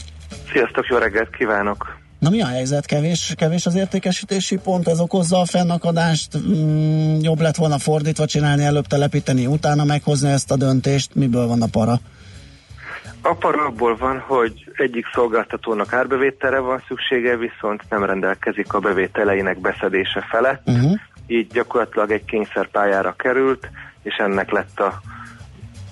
Sziasztok, 0.52 0.86
jó 0.88 0.98
reggelt 0.98 1.30
kívánok! 1.30 1.98
Na 2.20 2.30
mi 2.30 2.42
a 2.42 2.46
helyzet? 2.46 2.86
Kevés, 2.86 3.34
kevés 3.38 3.66
az 3.66 3.76
értékesítési 3.76 4.58
pont, 4.58 4.88
ez 4.88 5.00
okozza 5.00 5.40
a 5.40 5.46
fennakadást? 5.46 6.38
Mm, 6.38 7.20
jobb 7.22 7.40
lett 7.40 7.56
volna 7.56 7.78
fordítva 7.78 8.26
csinálni, 8.26 8.64
előbb 8.64 8.86
telepíteni, 8.86 9.46
utána 9.46 9.84
meghozni 9.84 10.30
ezt 10.30 10.52
a 10.52 10.58
döntést? 10.58 11.16
Miből 11.16 11.48
van 11.48 11.62
a 11.62 11.68
para? 11.72 12.00
A 13.22 13.34
para 13.34 13.66
abból 13.66 13.96
van, 13.98 14.20
hogy 14.20 14.72
egyik 14.74 15.06
szolgáltatónak 15.14 15.94
árbevételre 15.94 16.60
van 16.60 16.84
szüksége, 16.88 17.38
viszont 17.38 17.84
nem 17.90 18.04
rendelkezik 18.04 18.74
a 18.74 18.80
bevételeinek 18.80 19.60
beszedése 19.60 20.26
felett, 20.30 20.62
Uh-huh. 20.66 20.92
Így 21.28 21.48
gyakorlatilag 21.48 22.12
egy 22.12 22.26
kényszerpályára 22.26 23.16
került, 23.18 23.70
és 24.04 24.16
ennek 24.16 24.52
lett 24.52 24.80
a 24.80 25.02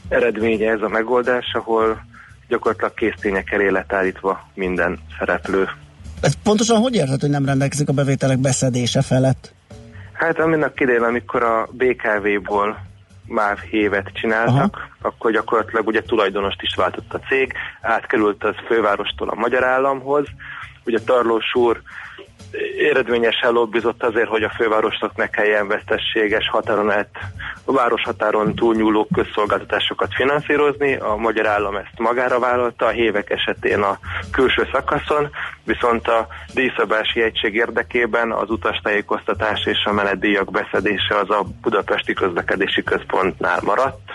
eredménye 0.09 0.71
ez 0.71 0.81
a 0.81 0.87
megoldás, 0.87 1.53
ahol 1.53 2.05
gyakorlatilag 2.47 2.93
késztények 2.93 3.51
elé 3.51 3.67
lett 3.69 3.93
állítva 3.93 4.47
minden 4.53 4.99
szereplő. 5.19 5.69
Ez 6.21 6.33
pontosan 6.43 6.77
hogy 6.77 6.95
érted, 6.95 7.21
hogy 7.21 7.29
nem 7.29 7.45
rendelkezik 7.45 7.89
a 7.89 7.93
bevételek 7.93 8.37
beszedése 8.37 9.01
felett? 9.01 9.53
Hát 10.13 10.39
aminek 10.39 10.79
idején, 10.79 11.01
amikor 11.01 11.43
a 11.43 11.67
BKV-ból 11.71 12.77
MÁV 13.27 13.59
hévet 13.59 14.11
csináltak, 14.13 14.75
Aha. 14.75 14.87
akkor 15.01 15.31
gyakorlatilag 15.31 15.87
ugye 15.87 16.01
tulajdonost 16.01 16.61
is 16.61 16.75
váltott 16.75 17.13
a 17.13 17.19
cég, 17.19 17.53
átkerült 17.81 18.43
az 18.43 18.55
fővárostól 18.67 19.29
a 19.29 19.35
magyar 19.35 19.63
államhoz, 19.63 20.25
ugye 20.85 20.99
Tarlós 20.99 21.55
úr 21.55 21.81
eredményesen 22.89 23.51
lobbizott 23.51 24.03
azért, 24.03 24.27
hogy 24.27 24.43
a 24.43 24.53
fővárosnak 24.55 25.15
ne 25.15 25.27
kelljen 25.27 25.67
vesztességes 25.67 26.49
határon 26.49 26.91
át, 26.91 27.09
a 27.65 27.71
városhatáron 27.71 28.55
túlnyúló 28.55 29.07
közszolgáltatásokat 29.13 30.13
finanszírozni, 30.13 30.95
a 30.95 31.15
magyar 31.15 31.47
állam 31.47 31.75
ezt 31.75 31.99
magára 31.99 32.39
vállalta, 32.39 32.85
a 32.85 32.89
hévek 32.89 33.29
esetén 33.29 33.81
a 33.81 33.99
külső 34.31 34.67
szakaszon, 34.71 35.29
viszont 35.63 36.07
a 36.07 36.27
díjszabási 36.53 37.21
egység 37.21 37.55
érdekében 37.55 38.31
az 38.31 38.49
utastájékoztatás 38.49 39.65
és 39.65 39.83
a 39.85 39.91
menetdíjak 39.91 40.51
beszedése 40.51 41.15
az 41.15 41.29
a 41.29 41.45
Budapesti 41.61 42.13
Közlekedési 42.13 42.83
Központnál 42.83 43.59
maradt, 43.63 44.11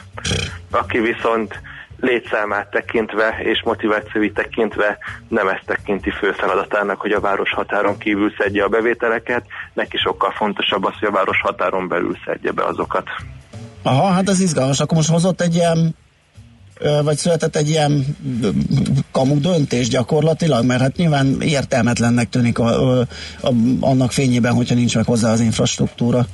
aki 0.71 0.99
viszont 0.99 1.61
létszámát 2.01 2.71
tekintve 2.71 3.39
és 3.43 3.63
motivációi 3.65 4.33
tekintve 4.33 4.99
nem 5.29 5.49
ezt 5.49 5.67
tekinti 5.67 6.11
fő 6.11 6.33
feladatának, 6.33 7.01
hogy 7.01 7.13
a 7.13 7.21
város 7.21 7.53
határon 7.53 7.99
kívül 7.99 8.33
szedje 8.39 8.65
a 8.65 8.69
bevételeket, 8.69 9.45
neki 9.73 9.97
sokkal 9.97 10.31
fontosabb 10.31 10.85
az, 10.85 10.95
hogy 10.99 11.09
a 11.09 11.13
város 11.13 11.41
határon 11.41 11.89
belül 11.89 12.17
szedje 12.25 12.51
be 12.51 12.65
azokat. 12.65 13.09
Aha, 13.83 14.07
hát 14.07 14.29
ez 14.29 14.41
izgalmas. 14.41 14.81
Akkor 14.81 14.97
most 14.97 15.11
hozott 15.11 15.41
egy 15.41 15.55
ilyen 15.55 15.95
vagy 17.03 17.17
született 17.17 17.57
egy 17.57 17.69
ilyen 17.69 18.17
kamu 19.11 19.41
döntés 19.41 19.89
gyakorlatilag, 19.89 20.65
mert 20.65 20.81
hát 20.81 20.97
nyilván 20.97 21.41
értelmetlennek 21.41 22.29
tűnik 22.29 22.59
a, 22.59 22.99
a, 22.99 23.07
a, 23.41 23.53
annak 23.81 24.13
fényében, 24.13 24.53
hogyha 24.53 24.75
nincs 24.75 24.95
meg 24.95 25.05
hozzá 25.05 25.33
az 25.33 25.41
infrastruktúra. 25.41 26.27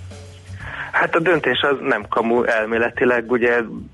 Hát 1.00 1.14
a 1.14 1.20
döntés 1.20 1.60
az 1.60 1.76
nem 1.80 2.04
kamu 2.08 2.42
elméletileg, 2.42 3.30
ugye 3.30 3.50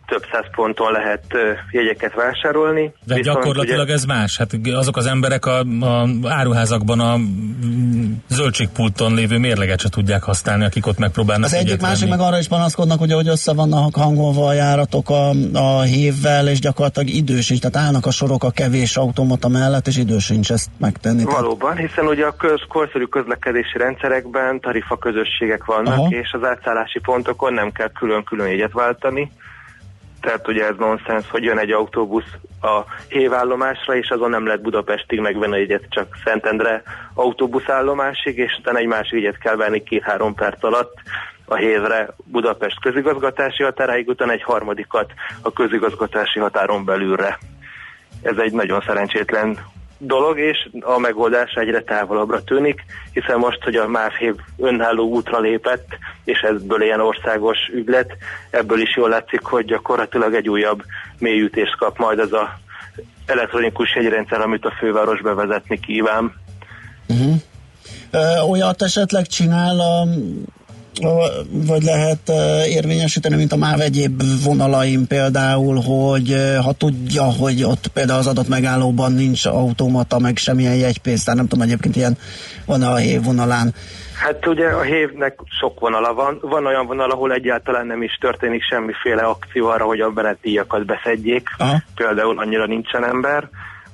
több 0.06 0.24
száz 0.32 0.44
ponton 0.54 0.92
lehet 0.92 1.24
jegyeket 1.70 2.14
vásárolni. 2.14 2.92
De 3.04 3.14
viszont 3.14 3.36
gyakorlatilag 3.36 3.88
ez 3.88 4.04
más. 4.04 4.38
Hát 4.38 4.50
azok 4.74 4.96
az 4.96 5.06
emberek 5.06 5.46
a, 5.46 5.58
a 5.80 6.08
áruházakban 6.24 7.00
a 7.00 7.16
mm, 7.16 8.12
zöldségpulton 8.28 9.14
lévő 9.14 9.38
mérleget 9.38 9.80
se 9.80 9.88
tudják 9.88 10.22
használni, 10.22 10.64
akik 10.64 10.86
ott 10.86 10.98
megpróbálnak 10.98 11.44
Az 11.44 11.54
egyik 11.54 11.80
másik 11.80 12.08
meg 12.08 12.20
arra 12.20 12.38
is 12.38 12.48
panaszkodnak, 12.48 13.00
ugye, 13.00 13.14
hogy 13.14 13.28
össze 13.28 13.52
vannak 13.54 13.94
hangolva 13.94 14.46
a 14.46 14.52
járatok 14.52 15.10
a, 15.10 15.28
a 15.52 15.80
hévvel, 15.80 16.48
és 16.48 16.60
gyakorlatilag 16.60 17.08
idős 17.08 17.50
is, 17.50 17.58
tehát 17.58 17.86
állnak 17.86 18.06
a 18.06 18.10
sorok 18.10 18.44
a 18.44 18.50
kevés 18.50 18.96
automata 18.96 19.48
mellett, 19.48 19.86
és 19.86 19.96
idős 19.98 20.24
sincs 20.24 20.50
ezt 20.50 20.70
megtenni. 20.78 21.24
Tehát, 21.24 21.40
Valóban, 21.40 21.76
hiszen 21.76 22.06
ugye 22.06 22.26
a 22.26 22.36
köz, 22.36 22.60
korszerű 22.68 23.04
közlekedési 23.04 23.78
rendszerekben 23.78 24.60
tarifa 24.60 24.96
közösségek 24.98 25.64
vannak, 25.64 25.98
Aha. 25.98 26.08
és 26.08 26.32
az 26.32 26.42
átszállási 26.92 27.00
pontokon 27.00 27.52
nem 27.52 27.72
kell 27.72 27.90
külön-külön 27.92 28.48
jegyet 28.48 28.72
váltani. 28.72 29.30
Tehát 30.20 30.48
ugye 30.48 30.66
ez 30.66 30.76
nonsens, 30.78 31.30
hogy 31.30 31.42
jön 31.42 31.58
egy 31.58 31.70
autóbusz 31.70 32.36
a 32.60 32.82
hévállomásra, 33.08 33.96
és 33.96 34.08
azon 34.08 34.30
nem 34.30 34.46
lehet 34.46 34.62
Budapestig 34.62 35.20
megvenni 35.20 35.54
a 35.54 35.58
jegyet, 35.58 35.86
csak 35.88 36.16
Szentendre 36.24 36.82
autóbuszállomásig, 37.14 38.38
és 38.38 38.56
utána 38.58 38.78
egy 38.78 38.86
másik 38.86 39.12
jegyet 39.12 39.38
kell 39.38 39.56
venni 39.56 39.82
két-három 39.82 40.34
perc 40.34 40.64
alatt 40.64 40.94
a 41.46 41.54
hévre 41.54 42.08
Budapest 42.24 42.80
közigazgatási 42.80 43.62
határáig, 43.62 44.08
utána 44.08 44.32
egy 44.32 44.42
harmadikat 44.42 45.12
a 45.42 45.52
közigazgatási 45.52 46.38
határon 46.38 46.84
belülre. 46.84 47.38
Ez 48.22 48.36
egy 48.36 48.52
nagyon 48.52 48.80
szerencsétlen 48.86 49.58
dolog, 50.06 50.38
és 50.38 50.68
a 50.80 50.98
megoldás 50.98 51.52
egyre 51.52 51.82
távolabbra 51.82 52.44
tűnik, 52.44 52.84
hiszen 53.12 53.38
most, 53.38 53.62
hogy 53.62 53.76
a 53.76 53.88
MÁV 53.88 54.12
önálló 54.58 55.08
útra 55.08 55.40
lépett, 55.40 55.86
és 56.24 56.40
ebből 56.40 56.82
ilyen 56.82 57.00
országos 57.00 57.58
ügylet, 57.74 58.16
ebből 58.50 58.80
is 58.80 58.96
jól 58.96 59.08
látszik, 59.08 59.42
hogy 59.42 59.64
gyakorlatilag 59.64 60.34
egy 60.34 60.48
újabb 60.48 60.82
mélyütést 61.18 61.76
kap 61.76 61.98
majd 61.98 62.18
az 62.18 62.32
a 62.32 62.60
elektronikus 63.26 63.94
jegyrendszer, 63.94 64.40
amit 64.40 64.64
a 64.64 64.74
főváros 64.78 65.20
bevezetni 65.20 65.80
kíván. 65.80 66.32
uh-huh. 67.08 67.34
Ö, 68.10 68.40
olyat 68.48 68.82
esetleg 68.82 69.26
csinál 69.26 69.80
a, 69.80 70.06
vagy 71.50 71.82
lehet 71.82 72.28
ö, 72.28 72.64
érvényesíteni, 72.64 73.36
mint 73.36 73.52
a 73.52 73.56
MÁV 73.56 73.80
egyéb 73.80 74.22
vonalaim 74.44 75.06
például, 75.06 75.80
hogy 75.80 76.32
ö, 76.32 76.54
ha 76.54 76.72
tudja, 76.72 77.22
hogy 77.22 77.64
ott 77.64 77.86
például 77.86 78.18
az 78.18 78.26
adott 78.26 78.48
megállóban 78.48 79.12
nincs 79.12 79.46
automata, 79.46 80.18
meg 80.18 80.36
semmilyen 80.36 80.74
jegypénztár, 80.74 81.36
nem 81.36 81.46
tudom, 81.48 81.64
egyébként 81.64 81.96
ilyen 81.96 82.18
van 82.66 82.82
a 82.82 82.96
hév 82.96 83.22
vonalán. 83.22 83.74
Hát 84.22 84.46
ugye 84.46 84.68
a 84.68 84.82
hévnek 84.82 85.38
sok 85.60 85.80
vonala 85.80 86.14
van. 86.14 86.38
Van 86.40 86.66
olyan 86.66 86.86
vonal, 86.86 87.10
ahol 87.10 87.32
egyáltalán 87.32 87.86
nem 87.86 88.02
is 88.02 88.18
történik 88.20 88.62
semmiféle 88.62 89.22
akció 89.22 89.66
arra, 89.66 89.84
hogy 89.84 90.00
a 90.00 90.10
benetdíjakat 90.10 90.86
beszedjék. 90.86 91.48
Aha. 91.58 91.76
Például 91.94 92.38
annyira 92.38 92.66
nincsen 92.66 93.04
ember. 93.04 93.48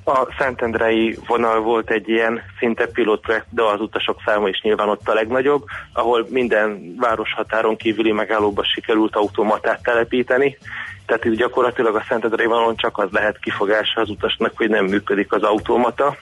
A 0.09 0.27
Szentendrei 0.37 1.17
vonal 1.27 1.61
volt 1.61 1.91
egy 1.91 2.09
ilyen 2.09 2.41
szinte 2.59 2.87
pilotprojekt, 2.87 3.45
de 3.49 3.63
az 3.63 3.81
utasok 3.81 4.21
száma 4.25 4.47
is 4.47 4.61
nyilván 4.61 4.89
ott 4.89 5.09
a 5.09 5.13
legnagyobb, 5.13 5.63
ahol 5.93 6.25
minden 6.29 6.95
városhatáron 6.97 7.75
kívüli 7.75 8.11
megállóba 8.11 8.63
sikerült 8.63 9.15
automatát 9.15 9.83
telepíteni. 9.83 10.57
Tehát 11.05 11.25
itt 11.25 11.35
gyakorlatilag 11.35 11.95
a 11.95 12.05
Szentendrei 12.07 12.45
vonalon 12.45 12.75
csak 12.75 12.97
az 12.97 13.09
lehet 13.11 13.39
kifogása 13.39 14.01
az 14.01 14.09
utasnak, 14.09 14.51
hogy 14.55 14.69
nem 14.69 14.85
működik 14.85 15.33
az 15.33 15.43
automata. 15.43 16.17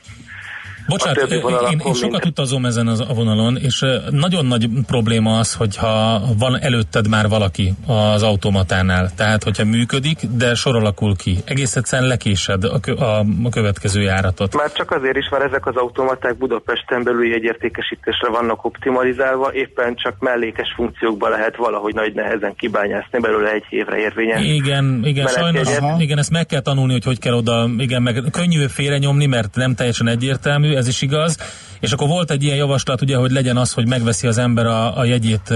Bocsánat, 0.87 1.31
én, 1.31 1.81
én 1.85 1.93
sokat 1.93 2.25
utazom 2.25 2.65
ezen 2.65 2.87
az, 2.87 2.99
a 2.99 3.13
vonalon, 3.13 3.57
és 3.57 3.85
nagyon 4.09 4.45
nagy 4.45 4.69
probléma 4.87 5.37
az, 5.39 5.53
hogyha 5.53 6.21
van 6.37 6.61
előtted 6.61 7.09
már 7.09 7.27
valaki 7.29 7.73
az 7.87 8.23
automatánál. 8.23 9.11
Tehát, 9.15 9.43
hogyha 9.43 9.65
működik, 9.65 10.19
de 10.37 10.55
sor 10.55 10.75
alakul 10.75 11.15
ki. 11.15 11.37
Egész 11.45 11.75
egyszerűen 11.75 12.07
lekésed 12.07 12.63
a, 12.63 12.79
kö, 12.79 12.93
a, 12.93 13.19
a 13.43 13.49
következő 13.49 14.01
járatot. 14.01 14.55
Már 14.55 14.71
csak 14.71 14.91
azért 14.91 15.17
is, 15.17 15.29
mert 15.29 15.43
ezek 15.43 15.65
az 15.65 15.75
automaták 15.75 16.37
Budapesten 16.37 17.03
belüli 17.03 17.33
egyértékesítésre 17.33 18.29
vannak 18.29 18.65
optimalizálva, 18.65 19.53
éppen 19.53 19.95
csak 19.95 20.19
mellékes 20.19 20.73
funkciókba 20.75 21.29
lehet 21.29 21.55
valahogy 21.55 21.93
nagy 21.93 22.13
nehezen 22.13 22.55
kibányászni 22.55 23.19
belőle 23.19 23.51
egy 23.51 23.65
évre 23.69 23.97
érvényes. 23.97 24.43
Igen, 24.43 25.01
igen, 25.03 25.27
sajnos, 25.27 25.67
igen, 25.97 26.17
ezt 26.17 26.31
meg 26.31 26.45
kell 26.45 26.61
tanulni, 26.61 26.91
hogy 26.91 27.03
hogy 27.03 27.19
kell 27.19 27.33
oda, 27.33 27.69
igen, 27.77 28.01
meg 28.01 28.23
könnyű 28.31 28.65
félre 28.67 28.97
nyomni, 28.97 29.25
mert 29.25 29.55
nem 29.55 29.75
teljesen 29.75 30.07
egyértelmű, 30.07 30.75
ez 30.77 30.87
is 30.87 31.01
igaz. 31.01 31.37
És 31.79 31.91
akkor 31.91 32.07
volt 32.07 32.31
egy 32.31 32.43
ilyen 32.43 32.57
javaslat, 32.57 33.01
ugye, 33.01 33.17
hogy 33.17 33.31
legyen 33.31 33.57
az, 33.57 33.73
hogy 33.73 33.87
megveszi 33.87 34.27
az 34.27 34.37
ember 34.37 34.65
a, 34.65 34.97
a 34.97 35.03
jegyét 35.03 35.53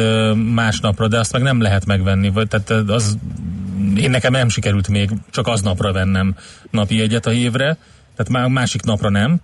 másnapra, 0.54 1.08
de 1.08 1.20
azt 1.20 1.34
meg 1.34 1.42
nem 1.42 1.62
lehet 1.62 1.86
megvenni, 1.86 2.30
vagy 2.30 2.48
tehát 2.48 2.90
az 2.90 3.18
én 3.98 4.10
nekem 4.10 4.32
nem 4.32 4.50
sikerült 4.50 4.88
még 4.88 5.10
csak 5.30 5.48
aznapra 5.48 5.92
vennem 5.92 6.36
napi 6.70 6.98
jegyet 6.98 7.26
a 7.26 7.32
évre, 7.32 7.78
tehát 8.16 8.32
már 8.32 8.48
másik 8.48 8.82
napra 8.82 9.10
nem. 9.10 9.36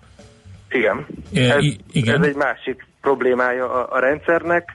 Igen. 0.69 1.05
É, 1.34 1.49
Ez, 1.49 1.63
igen. 1.91 2.21
ez 2.21 2.28
egy 2.28 2.36
másik 2.36 2.88
problémája 3.01 3.71
a, 3.73 3.95
a 3.95 3.99
rendszernek. 3.99 4.69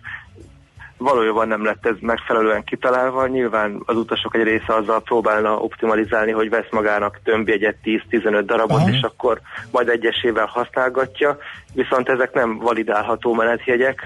Valójában 1.03 1.49
nem 1.49 1.65
lett 1.65 1.87
ez 1.87 1.95
megfelelően 2.01 2.65
kitalálva. 2.65 3.27
Nyilván 3.27 3.83
az 3.87 3.97
utasok 3.97 4.35
egy 4.35 4.43
része 4.43 4.75
azzal 4.75 5.03
próbálna 5.03 5.57
optimalizálni, 5.57 6.33
hogy 6.33 6.51
vesz 6.51 6.71
magának 6.71 7.21
tömbjegyet 7.25 7.77
10-15 7.85 8.43
darabot, 8.47 8.81
Aha. 8.81 8.91
és 8.91 9.01
akkor 9.03 9.41
majd 9.71 9.89
egyesével 9.89 10.47
használgatja. 10.47 11.39
Viszont 11.75 12.09
ezek 12.09 12.33
nem 12.33 12.59
validálható 12.59 13.35
menetjegyek, 13.35 14.01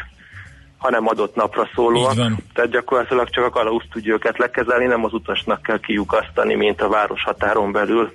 hanem 0.78 1.07
adott 1.07 1.34
napra 1.34 1.68
szólóak. 1.74 2.14
Tehát 2.55 2.70
gyakorlatilag 2.70 3.30
csak 3.30 3.44
a 3.44 3.51
kalauz 3.51 3.84
tudja 3.92 4.12
őket 4.12 4.38
lekezelni, 4.38 4.86
nem 4.86 5.05
az 5.05 5.12
utasnak 5.12 5.62
kell 5.62 5.80
kiukasztani, 5.80 6.55
mint 6.55 6.80
a 6.82 6.88
város 6.88 7.22
határon 7.22 7.72
belül. 7.72 8.12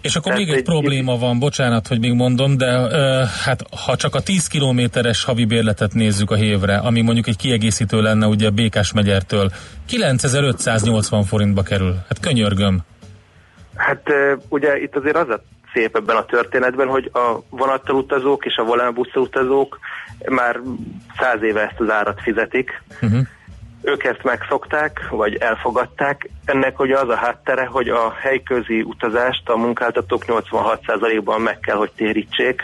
És 0.00 0.16
akkor 0.16 0.32
Tehát 0.32 0.38
még 0.46 0.52
egy 0.52 0.58
egy- 0.58 0.64
probléma 0.64 1.18
van, 1.18 1.38
bocsánat, 1.38 1.86
hogy 1.86 2.00
még 2.00 2.12
mondom, 2.12 2.56
de 2.56 2.66
ö, 2.90 3.22
hát 3.44 3.62
ha 3.84 3.96
csak 3.96 4.14
a 4.14 4.20
10 4.20 4.46
kilométeres 4.46 5.24
havi 5.24 5.44
bérletet 5.44 5.94
nézzük 5.94 6.30
a 6.30 6.34
hévre, 6.34 6.76
ami 6.76 7.00
mondjuk 7.00 7.26
egy 7.26 7.36
kiegészítő 7.36 8.00
lenne 8.02 8.26
ugye 8.26 8.50
Békás 8.50 8.92
megyertől, 8.92 9.50
9580 9.86 11.24
forintba 11.24 11.62
kerül. 11.62 11.94
Hát 12.08 12.20
könyörgöm. 12.20 12.78
Hát 13.76 14.00
ö, 14.04 14.34
ugye 14.48 14.78
itt 14.78 14.96
azért 14.96 15.16
az 15.16 15.28
a 15.28 15.42
szép 15.72 15.96
ebben 15.96 16.16
a 16.16 16.24
történetben, 16.24 16.88
hogy 16.88 17.10
a 17.12 17.38
vonattal 17.50 17.96
utazók 17.96 18.44
és 18.46 18.56
a 18.56 18.64
volánbusszal 18.64 19.22
utazók 19.22 19.78
már 20.28 20.60
száz 21.18 21.42
éve 21.42 21.60
ezt 21.60 21.80
az 21.80 21.90
árat 21.90 22.20
fizetik. 22.20 22.82
Uh-huh. 23.02 23.20
Ők 23.86 24.04
ezt 24.04 24.22
megszokták, 24.22 25.08
vagy 25.10 25.34
elfogadták. 25.34 26.30
Ennek 26.44 26.80
ugye 26.80 26.98
az 26.98 27.08
a 27.08 27.16
háttere, 27.16 27.66
hogy 27.66 27.88
a 27.88 28.12
helyközi 28.20 28.82
utazást 28.82 29.48
a 29.48 29.56
munkáltatók 29.56 30.22
86%-ban 30.26 31.40
meg 31.40 31.58
kell, 31.58 31.76
hogy 31.76 31.90
térítsék. 31.96 32.62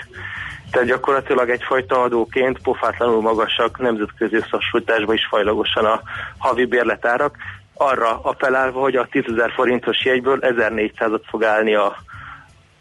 Tehát 0.71 0.89
gyakorlatilag 0.89 1.51
egyfajta 1.51 2.03
adóként 2.03 2.63
pofátlanul 2.63 3.21
magasak 3.21 3.79
nemzetközi 3.79 4.35
összehasonlításban 4.37 5.15
is 5.15 5.27
fajlagosan 5.31 5.85
a 5.85 6.01
havi 6.39 6.65
bérletárak, 6.65 7.37
arra 7.75 8.21
appellálva, 8.23 8.81
hogy 8.81 8.97
a 8.97 9.09
10 9.11 9.23
000 9.27 9.49
forintos 9.55 10.05
jegyből 10.05 10.39
1400-at 10.41 11.23
fog 11.31 11.45
állni 11.45 11.75
a, 11.75 11.97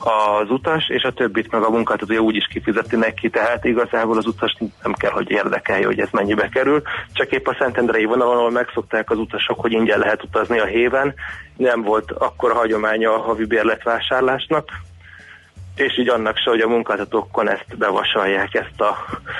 az 0.03 0.49
utas, 0.49 0.89
és 0.89 1.03
a 1.03 1.13
többit 1.13 1.51
meg 1.51 1.63
a 1.63 1.69
munkáltatója 1.69 2.19
úgy 2.19 2.35
is 2.35 2.47
kifizeti 2.47 2.95
neki, 2.95 3.29
tehát 3.29 3.65
igazából 3.65 4.17
az 4.17 4.25
utas 4.25 4.57
nem 4.83 4.93
kell, 4.93 5.11
hogy 5.11 5.29
érdekelje, 5.29 5.85
hogy 5.85 5.99
ez 5.99 6.09
mennyibe 6.11 6.49
kerül, 6.49 6.81
csak 7.13 7.31
épp 7.31 7.47
a 7.47 7.55
Szentendrei 7.59 8.05
vonalon, 8.05 8.37
ahol 8.37 8.51
megszokták 8.51 9.09
az 9.09 9.17
utasok, 9.17 9.59
hogy 9.59 9.71
ingyen 9.71 9.99
lehet 9.99 10.23
utazni 10.23 10.59
a 10.59 10.65
héven, 10.65 11.13
nem 11.57 11.81
volt 11.81 12.11
akkor 12.11 12.51
hagyománya 12.51 13.13
a 13.13 13.21
havi 13.21 13.45
bérletvásárlásnak, 13.45 14.69
és 15.75 15.97
így 15.99 16.09
annak 16.09 16.37
se, 16.37 16.49
hogy 16.49 16.59
a 16.59 16.67
munkáltatókon 16.67 17.49
ezt 17.49 17.77
bevasalják, 17.77 18.53
ezt 18.53 18.81
a, 18.81 18.95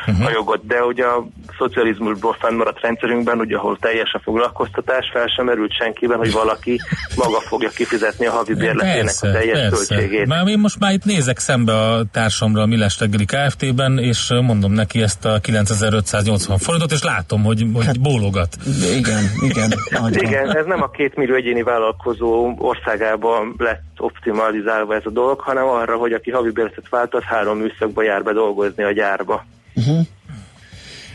uh-huh. 0.08 0.26
a 0.26 0.30
jogot. 0.30 0.66
De 0.66 0.84
ugye 0.84 1.06
a 1.06 1.28
szocializmusból 1.58 2.36
fennmaradt 2.40 2.82
rendszerünkben, 2.82 3.40
ugye, 3.40 3.58
ahol 3.58 3.78
teljes 3.78 4.14
a 4.14 4.20
foglalkoztatás, 4.24 5.10
fel 5.14 5.28
sem 5.28 5.46
merült 5.46 5.74
senkiben, 5.74 6.18
hogy 6.18 6.32
valaki 6.32 6.80
maga 7.16 7.40
fogja 7.40 7.70
kifizetni 7.70 8.26
a 8.26 8.32
havi 8.32 8.54
bérletének 8.64 9.14
a 9.20 9.32
teljes 9.32 9.70
költségét. 9.70 10.26
Már 10.28 10.48
én 10.48 10.60
most 10.60 10.80
már 10.80 10.94
itt 10.94 11.06
nézek 11.06 11.38
szembe 11.38 11.74
a 11.74 12.04
társamra 12.12 12.62
a 12.62 12.66
Millás 12.66 13.00
reggeli 13.00 13.26
Kft-ben, 13.26 13.98
és 13.98 14.34
mondom 14.42 14.72
neki 14.72 15.02
ezt 15.02 15.26
a 15.26 15.40
9580 15.40 16.58
forintot, 16.58 16.92
és 16.92 17.04
látom, 17.04 17.44
hogy, 17.44 17.66
hogy 17.74 17.86
hát, 17.86 18.02
bólogat. 18.02 18.58
Igen, 18.98 19.24
igen. 19.42 19.74
Igen, 20.10 20.58
ez 20.58 20.66
nem 20.66 20.82
a 20.82 20.90
két 20.90 21.16
millió 21.16 21.36
egyéni 21.36 21.64
vállalkozó 21.64 22.54
országában 22.58 23.56
lett 23.58 23.82
optimalizálva 23.98 24.96
ez 24.96 25.06
a 25.06 25.10
dolog, 25.10 25.40
hanem 25.40 25.68
arra, 25.68 25.96
hogy 25.96 26.14
aki 26.22 26.32
havi 26.32 26.52
bérletet 26.52 26.90
vált, 26.90 27.14
az 27.14 27.24
három 27.24 27.58
műszakba 27.58 28.04
jár 28.04 28.24
be 28.24 28.34
dolgozni 28.34 28.84
a 28.84 28.92
gyárba. 28.92 29.46
Uh-huh. 29.76 30.00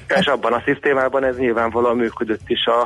És 0.09 0.27
abban 0.27 0.53
a 0.53 0.63
szisztémában 0.65 1.25
ez 1.25 1.37
nyilvánvalóan 1.37 1.97
működött 1.97 2.49
is 2.49 2.67
a, 2.67 2.81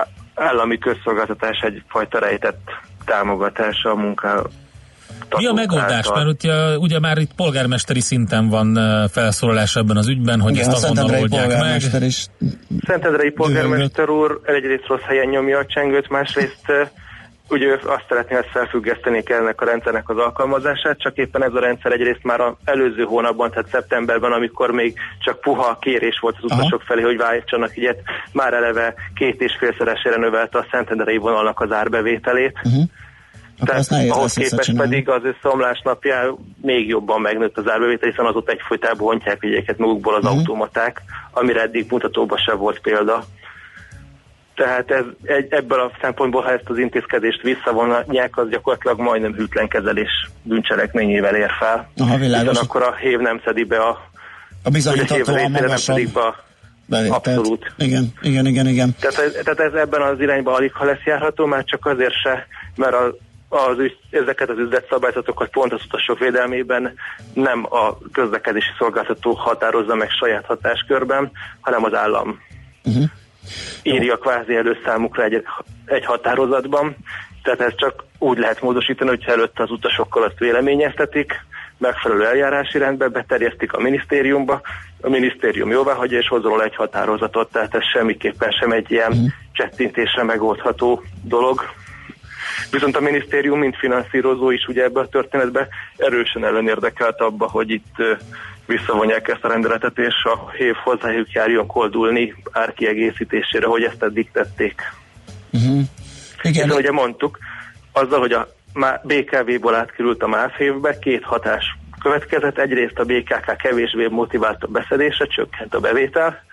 a 0.00 0.06
állami 0.34 0.78
közszolgáltatás 0.78 1.60
egyfajta 1.60 2.18
rejtett 2.18 2.70
támogatása 3.04 3.90
a 3.90 3.94
munká. 3.94 4.42
Mi 5.36 5.46
a 5.46 5.52
megoldás? 5.52 6.08
Mert 6.14 6.26
ugye, 6.26 6.76
ugye 6.76 7.00
már 7.00 7.18
itt 7.18 7.34
polgármesteri 7.34 8.00
szinten 8.00 8.48
van 8.48 8.78
felszólalás 9.12 9.76
ebben 9.76 9.96
az 9.96 10.08
ügyben, 10.08 10.40
hogy 10.40 10.54
Igen, 10.54 10.68
ezt 10.68 10.84
a 10.84 10.88
azonnal 10.88 11.20
oldják 11.20 11.58
meg. 11.58 12.02
is 12.02 12.26
Szentendrei 12.86 13.30
polgármester 13.30 14.08
úr 14.08 14.40
egyrészt 14.44 14.86
rossz 14.86 15.02
helyen 15.02 15.26
nyomja 15.26 15.58
a 15.58 15.66
csengőt, 15.66 16.08
másrészt 16.08 16.72
ugye 17.52 17.72
azt 17.84 18.04
szeretné, 18.08 18.34
hogy 18.34 18.48
felfüggeszteni 18.52 19.22
kell 19.22 19.40
ennek 19.40 19.60
a 19.60 19.64
rendszernek 19.64 20.08
az 20.08 20.18
alkalmazását, 20.18 20.98
csak 20.98 21.16
éppen 21.16 21.42
ez 21.42 21.54
a 21.54 21.60
rendszer 21.60 21.92
egyrészt 21.92 22.22
már 22.22 22.40
az 22.40 22.52
előző 22.64 23.02
hónapban, 23.02 23.50
tehát 23.50 23.68
szeptemberben, 23.68 24.32
amikor 24.32 24.70
még 24.70 24.94
csak 25.18 25.40
puha 25.40 25.78
kérés 25.80 26.18
volt 26.20 26.36
az 26.36 26.44
utasok 26.44 26.82
felé, 26.82 27.02
hogy 27.02 27.16
váltsanak 27.16 27.76
ilyet, 27.76 28.00
már 28.32 28.52
eleve 28.52 28.94
két 29.14 29.40
és 29.40 29.56
félszeresére 29.58 30.16
növelte 30.16 30.58
a 30.58 30.66
Szentendrei 30.70 31.16
vonalnak 31.16 31.60
az 31.60 31.72
árbevételét. 31.72 32.58
Uh-huh. 32.64 32.82
Nehéz 33.88 34.10
ahhoz 34.10 34.34
képest 34.34 34.76
pedig 34.76 35.08
az 35.08 35.22
összeomlás 35.24 35.80
napján 35.84 36.34
még 36.62 36.88
jobban 36.88 37.20
megnőtt 37.20 37.58
az 37.58 37.68
árbevétel, 37.68 38.08
hiszen 38.10 38.26
azóta 38.26 38.52
egyfolytában 38.52 39.06
hontják 39.06 39.42
ügyeket 39.42 39.78
magukból 39.78 40.14
az 40.14 40.24
Mhm. 40.24 40.32
automaták, 40.32 41.02
amire 41.30 41.62
eddig 41.62 41.86
mutatóban 41.90 42.38
sem 42.38 42.56
volt 42.58 42.80
példa. 42.80 43.24
Tehát 44.54 44.90
ez, 44.90 45.04
egy, 45.22 45.46
ebből 45.52 45.80
a 45.80 45.90
szempontból, 46.00 46.42
ha 46.42 46.50
ezt 46.50 46.68
az 46.68 46.78
intézkedést 46.78 47.42
visszavonják, 47.42 48.36
az 48.36 48.48
gyakorlatilag 48.48 49.00
majdnem 49.00 49.34
hűtlen 49.34 49.68
kezelés 49.68 50.30
bűncselekményével 50.42 51.34
ér 51.34 51.50
fel. 51.58 51.90
Aha, 51.96 52.16
világos. 52.16 52.58
Akkor 52.58 52.82
a 52.82 52.94
hév 52.94 53.18
nem 53.18 53.40
szedi 53.44 53.64
be 53.64 53.78
a, 53.78 54.10
A 54.62 54.70
bizonyítató 54.70 55.32
vagy 55.32 55.34
a 55.34 55.48
nem 55.48 55.52
magasabb 55.52 55.96
pedig 55.96 56.12
be 56.12 56.20
a 56.20 56.44
bevételt. 56.86 57.26
Abszolút. 57.26 57.72
Igen, 57.78 58.12
igen, 58.22 58.46
igen, 58.46 58.66
igen. 58.66 58.94
Tehát 59.00 59.18
ez, 59.18 59.32
tehát 59.44 59.60
ez 59.60 59.72
ebben 59.72 60.02
az 60.02 60.20
irányban 60.20 60.54
alig 60.54 60.72
ha 60.72 60.84
lesz 60.84 61.04
járható, 61.04 61.46
már 61.46 61.64
csak 61.64 61.86
azért 61.86 62.14
se, 62.22 62.46
mert 62.76 62.94
a, 62.94 63.16
az, 63.48 63.76
ezeket 64.10 64.50
az 64.50 64.58
üzletszabályzatokat 64.58 65.50
pont 65.50 65.72
az 65.72 65.80
utasok 65.84 66.18
védelmében 66.18 66.94
nem 67.34 67.66
a 67.70 67.98
közlekedési 68.12 68.70
szolgáltató 68.78 69.32
határozza 69.32 69.94
meg 69.94 70.10
saját 70.10 70.44
hatáskörben, 70.44 71.30
hanem 71.60 71.84
az 71.84 71.94
állam 71.94 72.40
Uh-huh. 72.84 73.04
Írja 73.82 74.16
kvázi 74.16 74.54
elő 74.56 74.78
számukra 74.84 75.24
egy, 75.24 75.44
egy 75.86 76.04
határozatban. 76.04 76.96
Tehát 77.42 77.60
ez 77.60 77.74
csak 77.76 78.04
úgy 78.18 78.38
lehet 78.38 78.62
módosítani, 78.62 79.10
hogyha 79.10 79.32
előtte 79.32 79.62
az 79.62 79.70
utasokkal 79.70 80.22
azt 80.22 80.38
véleményeztetik, 80.38 81.44
megfelelő 81.78 82.26
eljárási 82.26 82.78
rendbe 82.78 83.08
beterjesztik 83.08 83.72
a 83.72 83.80
minisztériumba, 83.80 84.60
a 85.00 85.08
minisztérium 85.08 85.70
jóvá 85.70 85.92
hagyja 85.92 86.18
és 86.18 86.28
hozzon 86.28 86.50
róla 86.50 86.64
egy 86.64 86.76
határozatot, 86.76 87.52
tehát 87.52 87.74
ez 87.74 87.82
semmiképpen 87.92 88.50
sem 88.50 88.72
egy 88.72 88.90
ilyen 88.90 89.12
Mhm. 89.12 89.24
csettintésre 89.52 90.22
megoldható 90.22 91.02
dolog. 91.24 91.60
Viszont 92.70 92.96
a 92.96 93.00
minisztérium, 93.00 93.58
mint 93.58 93.76
finanszírozó 93.76 94.50
is 94.50 94.66
ugye 94.66 94.82
ebbe 94.82 95.00
a 95.00 95.08
történetbe 95.08 95.68
erősen 95.96 96.44
ellenérdekelt 96.44 97.20
abba, 97.20 97.48
hogy 97.50 97.70
itt 97.70 97.94
visszavonják 98.66 99.28
ezt 99.28 99.44
a 99.44 99.48
rendeletet, 99.48 99.98
és 99.98 100.14
a 100.24 100.50
hév 100.50 100.74
hozzájuk 100.84 101.32
járjon 101.32 101.66
koldulni 101.66 102.34
árkiegészítésére, 102.52 103.66
hogy 103.66 103.82
ezt 103.82 104.02
eddig 104.02 104.30
tették. 104.32 104.80
Uh-huh. 105.52 105.80
Igen. 106.42 106.62
Hiszen 106.62 106.70
ugye 106.70 106.92
mondtuk, 106.92 107.38
azzal, 107.92 108.20
hogy 108.20 108.32
a 108.32 108.48
BKV-ból 109.02 109.74
átkerült 109.74 110.22
a 110.22 110.26
MÁV 110.26 110.50
évbe, 110.58 110.98
két 110.98 111.24
hatás 111.24 111.76
következett. 112.02 112.58
Egyrészt 112.58 112.98
a 112.98 113.04
BKK 113.04 113.56
kevésbé 113.56 114.06
motivált 114.06 114.62
a 114.62 114.66
beszedésre, 114.66 115.26
csökkent 115.26 115.74
a 115.74 115.80
bevétel, 115.80 116.44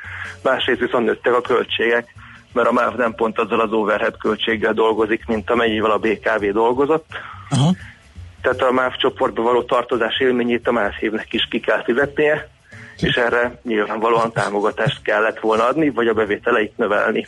másrészt 0.43 0.79
viszont 0.79 1.05
nőttek 1.05 1.33
a 1.33 1.41
költségek, 1.41 2.13
mert 2.53 2.67
a 2.67 2.71
MÁV 2.71 2.95
nem 2.95 3.13
pont 3.13 3.39
azzal 3.39 3.59
az 3.59 3.71
overhead 3.71 4.17
költséggel 4.17 4.73
dolgozik, 4.73 5.25
mint 5.25 5.49
amennyivel 5.49 5.91
a 5.91 5.97
BKV 5.97 6.45
dolgozott. 6.45 7.05
Aha. 7.49 7.71
Tehát 8.41 8.61
a 8.61 8.71
MÁV 8.71 8.95
csoportba 8.95 9.41
való 9.41 9.63
tartozás 9.63 10.19
élményét 10.19 10.67
a 10.67 10.71
MÁV 10.71 10.93
évnek 10.99 11.33
is 11.33 11.47
ki 11.49 11.59
kell 11.59 11.83
fizetnie, 11.83 12.49
és 12.97 13.15
erre 13.15 13.59
nyilvánvalóan 13.63 14.31
támogatást 14.31 15.01
kellett 15.01 15.39
volna 15.39 15.65
adni, 15.65 15.89
vagy 15.89 16.07
a 16.07 16.13
bevételeit 16.13 16.77
növelni. 16.77 17.27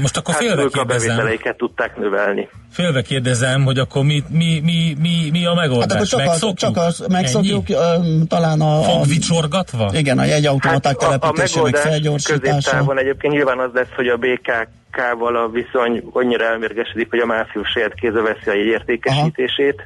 Most 0.00 0.16
akkor 0.16 0.34
Hát 0.34 0.42
félve 0.42 0.62
ők 0.62 0.68
a 0.68 0.70
kérdezem, 0.70 1.08
bevételeiket 1.16 1.56
tudták 1.56 1.96
növelni. 1.96 2.48
félve 2.70 3.02
kérdezem, 3.02 3.64
hogy 3.64 3.78
akkor 3.78 4.04
mi, 4.04 4.22
mi, 4.28 4.60
mi, 4.64 4.96
mi, 5.00 5.28
mi 5.32 5.44
a 5.44 5.48
Hát 5.48 5.58
megoldás? 5.58 5.94
akkor 5.96 6.06
csak, 6.06 6.18
megszokjuk? 6.18 6.56
csak 6.58 6.76
az, 6.76 7.04
megszokjuk, 7.08 7.70
Ennyi? 7.70 7.78
ö, 7.78 8.24
talán 8.28 8.60
a, 8.60 8.78
a, 8.78 8.82
Fogvicsorgatva? 8.82 9.90
igen, 9.94 10.18
a 10.18 10.24
jegyautomaták 10.24 11.00
Hát 11.00 11.10
a, 11.10 11.14
a 11.14 11.18
telepítésének 11.18 11.54
megoldás 11.54 11.82
felgyorsítása. 11.82 12.40
középtávon 12.40 12.98
egyébként 12.98 13.32
nyilván 13.32 13.58
az 13.58 13.70
lesz, 13.74 13.92
hogy 13.96 14.08
a 14.08 14.16
BKK-val 14.16 15.36
a 15.36 15.48
viszony 15.48 16.02
annyira 16.12 16.44
elmérgesedik, 16.44 17.10
hogy 17.10 17.18
a 17.18 17.26
máfió 17.26 17.62
saját 17.64 17.94
kézbe 17.94 18.20
veszi 18.20 18.50
a 18.50 18.54
jegyértékesítését, 18.54 19.82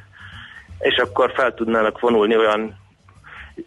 és 0.79 0.95
akkor 0.97 1.31
fel 1.35 1.53
tudnának 1.53 1.99
vonulni 1.99 2.37
olyan 2.37 2.75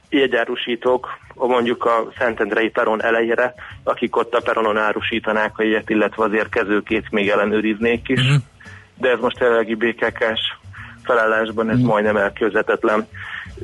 jegyárusítók, 0.09 1.07
a 1.29 1.30
mondjuk 1.47 1.85
a 1.85 2.13
Szentendrei 2.19 2.69
peron 2.69 3.03
elejére, 3.03 3.55
akik 3.85 4.17
ott 4.17 4.35
a 4.35 4.41
peronon 4.41 4.77
árusítanák 4.77 5.59
a 5.59 5.63
jegyet, 5.63 5.91
illetve 5.91 6.25
az 6.25 6.33
érkezőkét 6.33 7.11
még 7.11 7.29
ellenőriznék 7.29 8.09
is. 8.09 8.23
Mhm. 8.23 8.35
De 8.99 9.11
ez 9.11 9.19
most 9.21 9.39
jelenlegi 9.39 9.75
BKK-s 9.75 10.59
felállásban 11.05 11.71
ez 11.71 11.79
majdnem 11.79 12.17
elképzelhetetlen. 12.17 13.07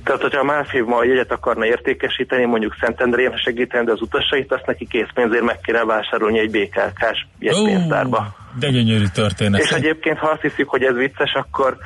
Tehát, 0.05 0.22
hogyha 0.22 0.41
a 0.41 0.45
MÁFév 0.45 0.85
ma 0.85 0.97
a 0.97 1.05
jegyet 1.05 1.33
akarna 1.33 1.66
értékesíteni, 1.66 2.45
mondjuk 2.45 2.77
Szentendrén 2.81 3.37
segíteni, 3.37 3.85
de 3.85 3.93
az 3.93 4.01
utasait, 4.01 4.53
azt 4.53 4.66
neki 4.66 4.87
készpénzért 4.87 5.45
meg 5.45 5.61
kéne 5.61 5.85
vásárolni 5.85 6.39
egy 6.39 6.51
BKK-s 6.51 7.27
jegypénztárba. 7.39 8.37
De 8.59 8.70
gyönyörű 8.70 9.05
történet. 9.14 9.61
És 9.61 9.70
egyébként, 9.70 10.18
ha 10.18 10.29
azt 10.29 10.41
hiszik, 10.41 10.66
hogy 10.66 10.83
ez 10.83 10.95
vicces, 10.95 11.33
akkor 11.33 11.77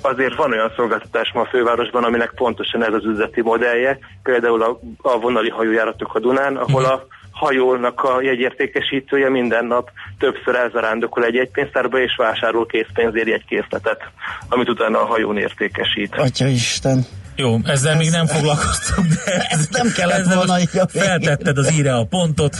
azért 0.00 0.34
van 0.34 0.52
olyan 0.52 0.72
szolgáltatás 0.76 1.32
ma 1.34 1.40
a 1.40 1.46
fővárosban, 1.46 2.04
aminek 2.04 2.32
pontosan 2.34 2.84
ez 2.84 2.92
az 2.92 3.04
üzleti 3.04 3.40
modellje, 3.42 3.98
például 4.22 4.62
a, 4.62 4.80
a 5.02 5.18
vonali 5.18 5.50
hajójáratok 5.50 6.14
a 6.14 6.20
Dunán, 6.20 6.56
ahol 6.56 6.84
a 6.84 7.06
hajónak 7.30 8.02
a 8.02 8.22
jegyértékesítője 8.22 9.30
minden 9.30 9.64
nap 9.64 9.90
többször 10.18 10.54
elzarándokol 10.54 11.24
egy 11.24 11.34
jegypénztárba, 11.34 12.00
és 12.00 12.14
vásárol 12.16 12.66
készpénzért 12.66 13.26
egy 13.28 13.44
készletet, 13.44 14.00
amit 14.48 14.68
utána 14.68 15.00
a 15.00 15.06
hajón 15.06 15.38
értékesít. 15.38 16.14
Atya 16.16 16.46
Isten. 16.46 17.06
Jó, 17.36 17.56
ezzel 17.64 17.96
még 17.96 18.10
nem 18.10 18.26
foglalkoztunk, 18.26 19.06
de 19.06 19.32
Ez 19.48 19.68
nem 19.70 19.92
kellett 19.96 20.18
ezzel 20.18 20.36
volna. 20.36 20.56
Feltetted 20.88 21.58
az 21.58 21.72
íre 21.72 21.94
a 21.94 22.04
pontot. 22.04 22.56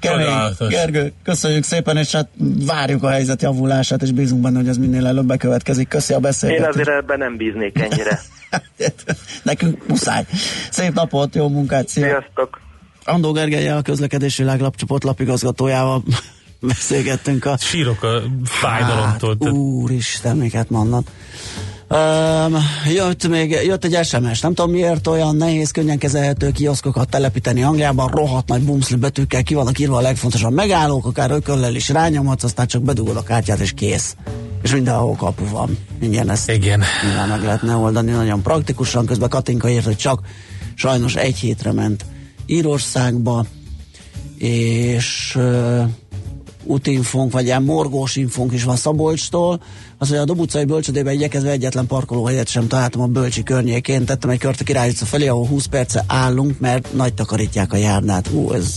Kemény. 0.00 0.24
Csodálatos. 0.26 0.68
Gergő, 0.68 1.12
köszönjük 1.22 1.64
szépen, 1.64 1.96
és 1.96 2.12
hát 2.12 2.28
várjuk 2.66 3.02
a 3.02 3.08
helyzet 3.08 3.42
javulását, 3.42 4.02
és 4.02 4.12
bízunk 4.12 4.42
benne, 4.42 4.56
hogy 4.56 4.68
ez 4.68 4.76
minél 4.76 5.06
előbb 5.06 5.26
bekövetkezik. 5.26 5.88
Köszi 5.88 6.12
a 6.12 6.16
Én 6.16 6.22
beszélgetést. 6.22 6.68
azért 6.68 6.88
ebben 6.88 7.18
nem 7.18 7.36
bíznék 7.36 7.78
ennyire. 7.78 8.20
Nekünk 9.42 9.86
muszáj. 9.88 10.24
Szép 10.70 10.94
napot, 10.94 11.34
jó 11.34 11.48
munkát, 11.48 11.88
szia! 11.88 12.04
Sziasztok! 12.04 12.60
Andó 13.04 13.32
Gergelyel, 13.32 13.76
a 13.76 13.82
közlekedési 13.82 14.42
világlapcsoport 14.42 15.04
lapigazgatójával 15.04 16.02
beszélgettünk 16.60 17.44
a... 17.44 17.56
Sírok 17.56 18.02
a 18.02 18.22
fájdalomtól. 18.44 19.36
Hát, 19.40 19.52
úristen, 19.52 20.36
miket 20.36 20.70
mondod. 20.70 21.04
Um, 21.88 22.56
jött 22.94 23.28
még, 23.28 23.50
jött 23.50 23.84
egy 23.84 24.04
SMS, 24.04 24.40
nem 24.40 24.54
tudom 24.54 24.70
miért 24.70 25.06
olyan 25.06 25.36
nehéz, 25.36 25.70
könnyen 25.70 25.98
kezelhető 25.98 26.50
kioszkokat 26.50 27.08
telepíteni 27.08 27.62
Angliában, 27.62 28.08
rohadt 28.08 28.48
nagy 28.48 28.62
bumszli 28.62 28.96
betűkkel 28.96 29.42
ki 29.42 29.54
vannak 29.54 29.78
írva 29.78 29.96
a 29.96 30.00
legfontosabb 30.00 30.52
megállók, 30.52 31.06
akár 31.06 31.30
ököllel 31.30 31.74
is 31.74 31.88
rányomhatsz, 31.88 32.42
aztán 32.42 32.66
csak 32.66 32.82
bedugod 32.82 33.16
a 33.16 33.22
kártyát 33.22 33.58
és 33.58 33.72
kész. 33.72 34.16
És 34.62 34.72
mindenhol 34.72 35.14
kapu 35.14 35.48
van. 35.48 35.78
Igen, 36.00 36.30
ezt 36.30 36.50
Igen. 36.50 36.82
nyilván 37.06 37.28
meg 37.28 37.42
lehetne 37.42 37.74
oldani 37.74 38.10
nagyon 38.10 38.42
praktikusan, 38.42 39.06
közben 39.06 39.28
Katinka 39.28 39.68
írt, 39.68 39.84
hogy 39.84 39.96
csak 39.96 40.20
sajnos 40.74 41.14
egy 41.14 41.36
hétre 41.36 41.72
ment 41.72 42.04
Írországba, 42.46 43.44
és 44.38 45.38
útinfónk, 46.66 47.32
vagy 47.32 47.44
ilyen 47.44 47.62
morgós 47.62 48.16
infónk 48.16 48.52
is 48.52 48.64
van 48.64 48.76
Szabolcstól, 48.76 49.60
az, 49.98 50.08
hogy 50.08 50.18
a 50.18 50.24
Dob 50.24 50.40
utcai 50.40 50.64
bölcsödében 50.64 51.14
igyekezve 51.14 51.50
egyetlen 51.50 51.86
parkolóhelyet 51.86 52.48
sem 52.48 52.66
találtam 52.66 53.00
a 53.00 53.06
Bölcsi 53.06 53.42
környékén, 53.42 54.04
tettem 54.04 54.30
egy 54.30 54.38
kört 54.38 54.60
a 54.60 54.64
Király 54.64 54.88
utca 54.88 55.04
felé, 55.04 55.26
ahol 55.26 55.46
20 55.46 55.64
perce 55.66 56.04
állunk, 56.06 56.58
mert 56.60 56.94
nagy 56.94 57.14
takarítják 57.14 57.72
a 57.72 57.76
járdát. 57.76 58.28
Ú, 58.32 58.52
ez, 58.52 58.74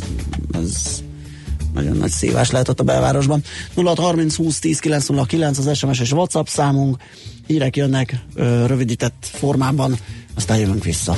ez 0.52 1.02
nagyon 1.74 1.98
nagy 1.98 2.12
szívás 2.12 2.52
lehet 2.52 2.70
ott 2.70 2.80
a 2.80 2.84
belvárosban. 2.84 3.44
0630 3.76 4.36
20 4.36 4.60
10 4.60 4.80
909 4.80 5.58
az 5.58 5.78
SMS 5.78 6.00
és 6.00 6.12
WhatsApp 6.12 6.46
számunk, 6.46 6.98
hírek 7.48 7.76
jönnek 7.76 8.26
ö, 8.34 8.66
rövidített 8.66 9.30
formában, 9.32 9.98
aztán 10.36 10.58
jövünk 10.58 10.84
vissza. 10.84 11.18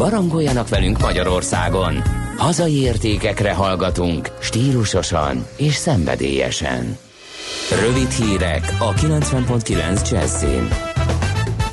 Barangoljanak 0.00 0.68
velünk 0.68 0.98
Magyarországon. 0.98 2.02
Hazai 2.36 2.80
értékekre 2.80 3.52
hallgatunk, 3.52 4.28
stílusosan 4.40 5.46
és 5.56 5.74
szenvedélyesen. 5.74 6.98
Rövid 7.84 8.10
hírek 8.10 8.76
a 8.78 8.92
90.9 8.92 10.10
Jazzin. 10.10 10.89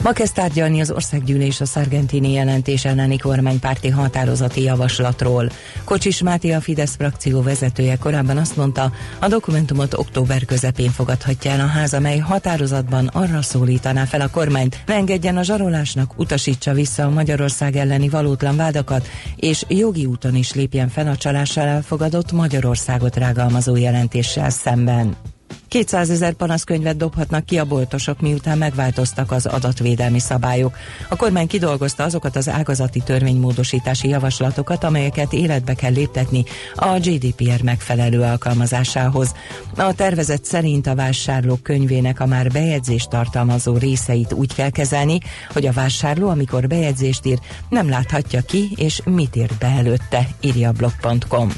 Ma 0.07 0.13
kezd 0.13 0.33
tárgyalni 0.33 0.81
az 0.81 0.91
országgyűlés 0.91 1.61
a 1.61 1.65
szargentini 1.65 2.31
jelentés 2.31 2.85
elleni 2.85 3.17
kormánypárti 3.17 3.89
határozati 3.89 4.61
javaslatról. 4.61 5.49
Kocsis 5.83 6.21
Máté 6.21 6.51
a 6.51 6.61
Fidesz 6.61 6.95
frakció 6.95 7.41
vezetője 7.41 7.95
korábban 7.95 8.37
azt 8.37 8.55
mondta, 8.55 8.91
a 9.19 9.27
dokumentumot 9.27 9.93
október 9.93 10.45
közepén 10.45 10.89
fogadhatja 10.89 11.51
el 11.51 11.59
a 11.59 11.65
ház, 11.65 11.93
amely 11.93 12.17
határozatban 12.17 13.07
arra 13.07 13.41
szólítaná 13.41 14.05
fel 14.05 14.21
a 14.21 14.29
kormányt, 14.29 14.79
ne 14.85 14.93
engedjen 14.93 15.37
a 15.37 15.43
zsarolásnak, 15.43 16.19
utasítsa 16.19 16.73
vissza 16.73 17.03
a 17.03 17.09
Magyarország 17.09 17.75
elleni 17.75 18.09
valótlan 18.09 18.55
vádakat, 18.55 19.07
és 19.35 19.65
jogi 19.67 20.05
úton 20.05 20.35
is 20.35 20.53
lépjen 20.53 20.89
fel 20.89 21.07
a 21.07 21.15
csalással 21.15 21.67
elfogadott 21.67 22.31
Magyarországot 22.31 23.15
rágalmazó 23.15 23.75
jelentéssel 23.75 24.49
szemben. 24.49 25.15
200 25.67 26.09
ezer 26.09 26.33
panaszkönyvet 26.33 26.97
dobhatnak 26.97 27.45
ki 27.45 27.59
a 27.59 27.65
boltosok, 27.65 28.21
miután 28.21 28.57
megváltoztak 28.57 29.31
az 29.31 29.45
adatvédelmi 29.45 30.19
szabályok. 30.19 30.77
A 31.09 31.15
kormány 31.15 31.47
kidolgozta 31.47 32.03
azokat 32.03 32.35
az 32.35 32.49
ágazati 32.49 32.99
törvénymódosítási 32.99 34.07
javaslatokat, 34.07 34.83
amelyeket 34.83 35.33
életbe 35.33 35.73
kell 35.73 35.91
léptetni 35.91 36.43
a 36.75 36.99
GDPR 36.99 37.63
megfelelő 37.63 38.21
alkalmazásához. 38.21 39.35
A 39.75 39.93
tervezet 39.93 40.45
szerint 40.45 40.87
a 40.87 40.95
vásárlók 40.95 41.63
könyvének 41.63 42.19
a 42.19 42.25
már 42.25 42.51
bejegyzést 42.51 43.09
tartalmazó 43.09 43.77
részeit 43.77 44.33
úgy 44.33 44.53
kell 44.53 44.69
kezelni, 44.69 45.19
hogy 45.53 45.65
a 45.65 45.71
vásárló, 45.71 46.29
amikor 46.29 46.67
bejegyzést 46.67 47.25
ír, 47.25 47.39
nem 47.69 47.89
láthatja 47.89 48.41
ki 48.41 48.69
és 48.75 49.01
mit 49.05 49.35
írt 49.35 49.57
be 49.57 49.67
előtte, 49.67 50.27
írja 50.41 50.71
blog.com. 50.71 51.49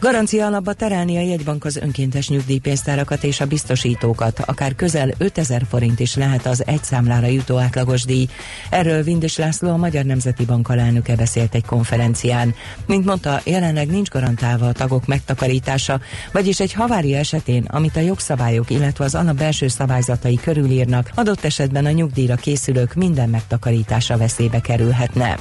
Garancia 0.00 0.46
alapba 0.46 0.72
terelni 0.72 1.16
a 1.16 1.20
jegybank 1.20 1.64
az 1.64 1.76
önkéntes 1.76 2.28
nyugdíjpénztárakat 2.28 3.24
és 3.24 3.40
a 3.40 3.46
biztosítókat, 3.46 4.40
akár 4.46 4.74
közel 4.74 5.10
5000 5.18 5.62
forint 5.68 6.00
is 6.00 6.14
lehet 6.14 6.46
az 6.46 6.62
egy 6.66 6.82
számlára 6.82 7.26
jutó 7.26 7.58
átlagos 7.58 8.04
díj. 8.04 8.28
Erről 8.70 9.02
Vindus 9.02 9.36
László, 9.36 9.70
a 9.70 9.76
Magyar 9.76 10.04
Nemzeti 10.04 10.44
Bank 10.44 10.68
alelnöke 10.68 11.16
beszélt 11.16 11.54
egy 11.54 11.64
konferencián. 11.64 12.54
Mint 12.86 13.04
mondta, 13.04 13.40
jelenleg 13.44 13.88
nincs 13.88 14.08
garantálva 14.08 14.66
a 14.66 14.72
tagok 14.72 15.06
megtakarítása, 15.06 16.00
vagyis 16.32 16.60
egy 16.60 16.72
havária 16.72 17.18
esetén, 17.18 17.64
amit 17.64 17.96
a 17.96 18.00
jogszabályok, 18.00 18.70
illetve 18.70 19.04
az 19.04 19.14
alap 19.14 19.36
belső 19.36 19.68
szabályzatai 19.68 20.36
körülírnak, 20.36 21.10
adott 21.14 21.44
esetben 21.44 21.84
a 21.84 21.90
nyugdíjra 21.90 22.34
készülők 22.34 22.94
minden 22.94 23.28
megtakarítása 23.28 24.16
veszélybe 24.16 24.60
kerülhetne. 24.60 25.36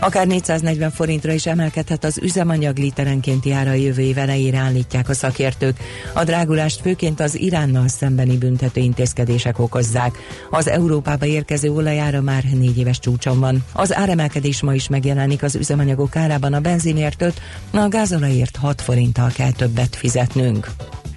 Akár 0.00 0.26
440 0.26 0.90
forintra 0.90 1.32
is 1.32 1.46
emelkedhet 1.46 2.04
az 2.04 2.18
üzemanyag 2.18 2.76
literenkénti 2.76 3.52
ára 3.52 3.72
jövő 3.72 4.02
év 4.02 4.18
elejére 4.18 4.58
állítják 4.58 5.08
a 5.08 5.14
szakértők. 5.14 5.76
A 6.14 6.24
drágulást 6.24 6.80
főként 6.80 7.20
az 7.20 7.38
Iránnal 7.38 7.88
szembeni 7.88 8.36
büntető 8.36 8.80
intézkedések 8.80 9.58
okozzák. 9.58 10.18
Az 10.50 10.68
Európába 10.68 11.26
érkező 11.26 11.70
olajára 11.70 12.20
már 12.20 12.44
négy 12.44 12.78
éves 12.78 12.98
csúcson 12.98 13.40
van. 13.40 13.64
Az 13.72 13.94
áremelkedés 13.94 14.62
ma 14.62 14.74
is 14.74 14.88
megjelenik 14.88 15.42
az 15.42 15.54
üzemanyagok 15.54 16.16
árában 16.16 16.52
a 16.52 16.60
benzinért 16.60 17.22
5, 17.22 17.40
a 17.70 17.88
gázolajért 17.88 18.56
6 18.56 18.80
forinttal 18.80 19.30
kell 19.34 19.52
többet 19.52 19.96
fizetnünk. 19.96 20.68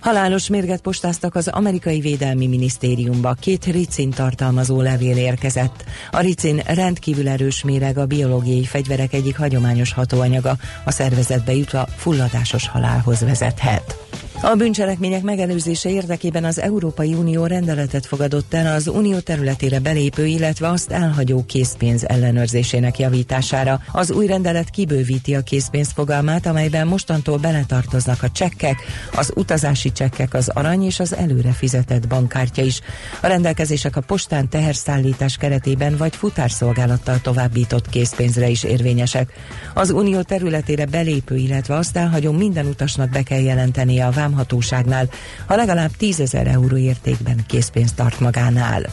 Halálos 0.01 0.47
mérget 0.47 0.81
postáztak 0.81 1.35
az 1.35 1.47
amerikai 1.47 1.99
védelmi 1.99 2.47
minisztériumba. 2.47 3.33
Két 3.33 3.65
ricin 3.65 4.09
tartalmazó 4.09 4.81
levél 4.81 5.17
érkezett. 5.17 5.83
A 6.11 6.19
ricin 6.19 6.61
rendkívül 6.65 7.29
erős 7.29 7.63
méreg 7.63 7.97
a 7.97 8.05
biológiai 8.05 8.65
fegyverek 8.71 9.13
egyik 9.13 9.37
hagyományos 9.37 9.93
hatóanyaga, 9.93 10.55
a 10.83 10.91
szervezetbe 10.91 11.53
jutva 11.53 11.87
fulladásos 11.97 12.67
halálhoz 12.67 13.19
vezethet. 13.19 14.10
A 14.43 14.55
bűncselekmények 14.55 15.21
megelőzése 15.21 15.89
érdekében 15.89 16.43
az 16.43 16.59
Európai 16.59 17.13
Unió 17.13 17.45
rendeletet 17.45 18.05
fogadott 18.05 18.53
el 18.53 18.75
az 18.75 18.87
unió 18.87 19.19
területére 19.19 19.79
belépő, 19.79 20.25
illetve 20.25 20.69
azt 20.69 20.91
elhagyó 20.91 21.43
készpénz 21.45 22.07
ellenőrzésének 22.07 22.99
javítására. 22.99 23.81
Az 23.91 24.11
új 24.11 24.27
rendelet 24.27 24.69
kibővíti 24.69 25.35
a 25.35 25.41
készpénz 25.41 25.91
fogalmát, 25.91 26.45
amelyben 26.45 26.87
mostantól 26.87 27.37
beletartoznak 27.37 28.23
a 28.23 28.29
csekkek, 28.29 28.75
az 29.15 29.31
utazási 29.35 29.91
csekkek, 29.91 30.33
az 30.33 30.49
arany 30.49 30.83
és 30.85 30.99
az 30.99 31.15
előre 31.15 31.51
fizetett 31.51 32.07
bankkártya 32.07 32.61
is. 32.61 32.79
A 33.21 33.27
rendelkezések 33.27 33.95
a 33.95 34.01
postán 34.01 34.49
teherszállítás 34.49 35.37
keretében 35.37 35.97
vagy 35.97 36.15
futárszolgálattal 36.15 37.19
továbbított 37.21 37.89
készpénzre 37.89 38.47
is 38.49 38.63
érvényesek. 38.63 39.31
Az 39.73 39.89
unió 39.89 40.21
területére 40.21 40.85
belépő, 40.85 41.35
illetve 41.35 41.75
azt 41.75 41.97
elhagyó 41.97 42.31
minden 42.31 42.65
utasnak 42.65 43.09
be 43.09 43.21
kell 43.23 43.41
jelentenie 43.41 44.05
a 44.05 44.11
vám 44.11 44.29
vámhatóságnál, 44.31 45.09
ha 45.47 45.55
legalább 45.55 45.91
10 45.97 46.19
ezer 46.19 46.47
euró 46.47 46.77
értékben 46.77 47.43
készpénzt 47.47 47.95
tart 47.95 48.19
magánál. 48.19 48.85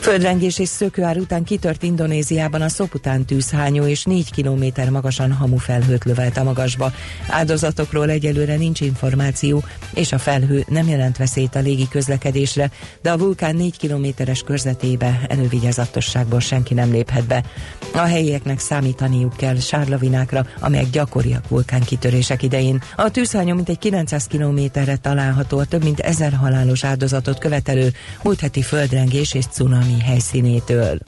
Földrengés 0.00 0.58
és 0.58 0.68
szökőár 0.68 1.16
után 1.16 1.44
kitört 1.44 1.82
Indonéziában 1.82 2.62
a 2.62 2.68
Szopután 2.68 3.24
tűzhányó 3.24 3.86
és 3.86 4.04
4 4.04 4.30
kilométer 4.30 4.90
magasan 4.90 5.32
hamufelhőt 5.32 6.04
lövelt 6.04 6.36
a 6.36 6.42
magasba. 6.42 6.92
Áldozatokról 7.28 8.10
egyelőre 8.10 8.56
nincs 8.56 8.80
információ, 8.80 9.62
és 9.94 10.12
a 10.12 10.18
felhő 10.18 10.64
nem 10.68 10.88
jelent 10.88 11.16
veszélyt 11.16 11.54
a 11.54 11.60
légi 11.60 11.88
közlekedésre, 11.88 12.70
de 13.02 13.10
a 13.10 13.18
vulkán 13.18 13.56
4 13.56 13.76
kilométeres 13.76 14.42
körzetébe 14.42 15.20
elővigyázatosságból 15.28 16.40
senki 16.40 16.74
nem 16.74 16.90
léphet 16.90 17.26
be. 17.26 17.44
A 17.94 17.98
helyieknek 17.98 18.58
számítaniuk 18.58 19.36
kell 19.36 19.58
sárlavinákra, 19.58 20.46
amelyek 20.60 20.90
gyakoriak 20.90 21.48
vulkánkitörések 21.48 22.42
idején. 22.42 22.82
A 22.96 23.10
tűzhányó 23.10 23.54
mintegy 23.54 23.78
900 23.78 24.24
kilométerre 24.24 24.96
található 24.96 25.58
a 25.58 25.64
több 25.64 25.82
mint 25.82 26.00
ezer 26.00 26.32
halálos 26.32 26.84
áldozatot 26.84 27.38
követelő 27.38 27.92
múlt 28.22 28.40
heti 28.40 28.62
földrengés 28.62 29.34
és 29.34 29.44
cunami 29.50 29.89
valami 29.90 30.04
helyszínétől. 30.04 30.98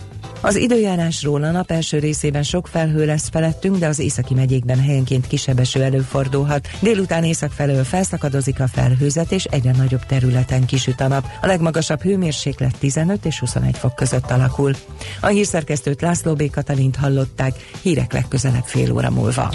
Az 0.40 0.56
időjárásról 0.56 1.42
a 1.42 1.50
nap 1.50 1.70
első 1.70 1.98
részében 1.98 2.42
sok 2.42 2.66
felhő 2.66 3.04
lesz 3.04 3.28
felettünk, 3.28 3.76
de 3.76 3.86
az 3.86 3.98
északi 3.98 4.34
megyékben 4.34 4.80
helyenként 4.80 5.26
kisebb 5.26 5.58
eső 5.58 5.82
előfordulhat. 5.82 6.68
Délután 6.80 7.24
észak 7.24 7.52
felől 7.52 7.84
felszakadozik 7.84 8.60
a 8.60 8.66
felhőzet, 8.66 9.32
és 9.32 9.44
egyre 9.44 9.72
nagyobb 9.76 10.06
területen 10.06 10.66
kisüt 10.66 11.00
a 11.00 11.08
nap. 11.08 11.26
A 11.40 11.46
legmagasabb 11.46 12.02
hőmérséklet 12.02 12.78
15 12.78 13.24
és 13.24 13.38
21 13.38 13.76
fok 13.76 13.94
között 13.94 14.30
alakul. 14.30 14.72
A 15.20 15.26
hírszerkesztőt 15.26 16.00
László 16.00 16.34
B. 16.34 16.50
Katalint 16.50 16.96
hallották, 16.96 17.54
hírek 17.82 18.12
legközelebb 18.12 18.64
fél 18.64 18.92
óra 18.92 19.10
múlva. 19.10 19.54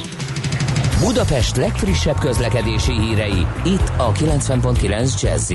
Budapest 1.00 1.56
legfrissebb 1.56 2.18
közlekedési 2.20 2.92
hírei, 2.92 3.46
itt 3.66 3.92
a 3.98 4.12
90.9 4.12 5.22
jazz 5.22 5.52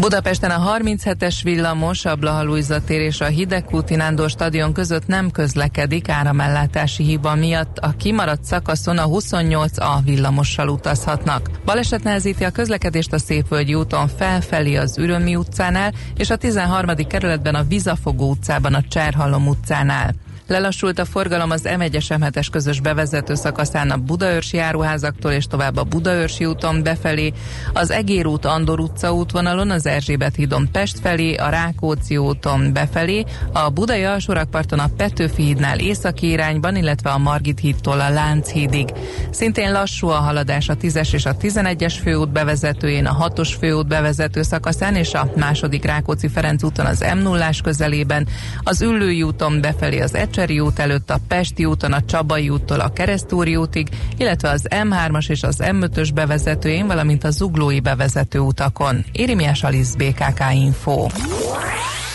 Budapesten 0.00 0.50
a 0.50 0.78
37-es 0.78 1.40
villamos, 1.42 2.04
a 2.04 2.16
Blaha 2.16 2.80
tér 2.84 3.00
és 3.00 3.20
a 3.20 3.26
Hidegkúti 3.26 3.94
Nándor 3.94 4.30
stadion 4.30 4.72
között 4.72 5.06
nem 5.06 5.30
közlekedik 5.30 6.08
áramellátási 6.08 7.04
hiba 7.04 7.34
miatt. 7.34 7.78
A 7.78 7.94
kimaradt 7.98 8.44
szakaszon 8.44 8.98
a 8.98 9.06
28A 9.06 9.98
villamossal 10.04 10.68
utazhatnak. 10.68 11.50
Baleset 11.64 12.02
nehezíti 12.02 12.44
a 12.44 12.50
közlekedést 12.50 13.12
a 13.12 13.18
Szépvölgyi 13.18 13.74
úton 13.74 14.08
felfelé 14.08 14.76
az 14.76 14.98
Ürömi 14.98 15.36
utcánál 15.36 15.92
és 16.16 16.30
a 16.30 16.36
13. 16.36 16.94
kerületben 17.06 17.54
a 17.54 17.64
Vizafogó 17.64 18.30
utcában 18.30 18.74
a 18.74 18.82
Cserhalom 18.88 19.48
utcánál. 19.48 20.14
Lelassult 20.50 20.98
a 20.98 21.04
forgalom 21.04 21.50
az 21.50 21.62
M1-es 21.64 22.04
M7-es 22.08 22.46
közös 22.50 22.80
bevezető 22.80 23.34
szakaszán 23.34 23.90
a 23.90 23.96
Budaörsi 23.96 24.56
járuházaktól 24.56 25.32
és 25.32 25.46
tovább 25.46 25.76
a 25.76 25.84
Budaörsi 25.84 26.44
úton 26.44 26.82
befelé, 26.82 27.32
az 27.72 27.90
Egér 27.90 28.26
út 28.26 28.44
Andor 28.44 28.80
utca 28.80 29.12
útvonalon, 29.12 29.70
az 29.70 29.86
Erzsébet 29.86 30.34
hídon 30.34 30.68
Pest 30.72 30.98
felé, 30.98 31.34
a 31.34 31.48
Rákóczi 31.48 32.16
úton 32.16 32.72
befelé, 32.72 33.24
a 33.52 33.68
Budai 33.68 34.04
alsórakparton 34.04 34.78
a 34.78 34.90
Petőfi 34.96 35.42
hídnál 35.42 35.78
északi 35.78 36.30
irányban, 36.30 36.76
illetve 36.76 37.10
a 37.10 37.18
Margit 37.18 37.58
hídtól 37.58 38.00
a 38.00 38.10
Lánchídig. 38.10 38.92
Szintén 39.30 39.72
lassú 39.72 40.08
a 40.08 40.18
haladás 40.18 40.68
a 40.68 40.76
10-es 40.76 41.12
és 41.12 41.26
a 41.26 41.36
11-es 41.36 41.94
főút 42.02 42.32
bevezetőjén, 42.32 43.06
a 43.06 43.28
6-os 43.28 43.54
főút 43.58 43.86
bevezető 43.86 44.42
szakaszán 44.42 44.96
és 44.96 45.14
a 45.14 45.30
második 45.36 45.84
Rákóczi 45.84 46.28
Ferenc 46.28 46.62
úton 46.62 46.86
az 46.86 47.04
m 47.14 47.18
0 47.18 47.50
közelében, 47.62 48.28
az 48.62 48.82
Üllői 48.82 49.22
úton 49.22 49.60
befelé 49.60 50.00
az 50.00 50.14
Ecse 50.14 50.38
Becseri 50.40 50.60
út 50.60 50.78
előtt 50.78 51.10
a 51.10 51.18
Pesti 51.28 51.64
úton 51.64 51.92
a 51.92 52.04
Csabai 52.04 52.48
úttól 52.48 52.80
a 52.80 52.92
Keresztúri 52.92 53.56
útig, 53.56 53.88
illetve 54.16 54.50
az 54.50 54.66
M3-as 54.70 55.30
és 55.30 55.42
az 55.42 55.56
M5-ös 55.60 56.10
bevezetőjén, 56.14 56.86
valamint 56.86 57.24
a 57.24 57.30
Zuglói 57.30 57.80
bevezető 57.80 58.38
utakon. 58.38 59.04
Érimiás 59.12 59.62
Alisz 59.62 59.94
BKK 59.94 60.40
Info. 60.52 61.06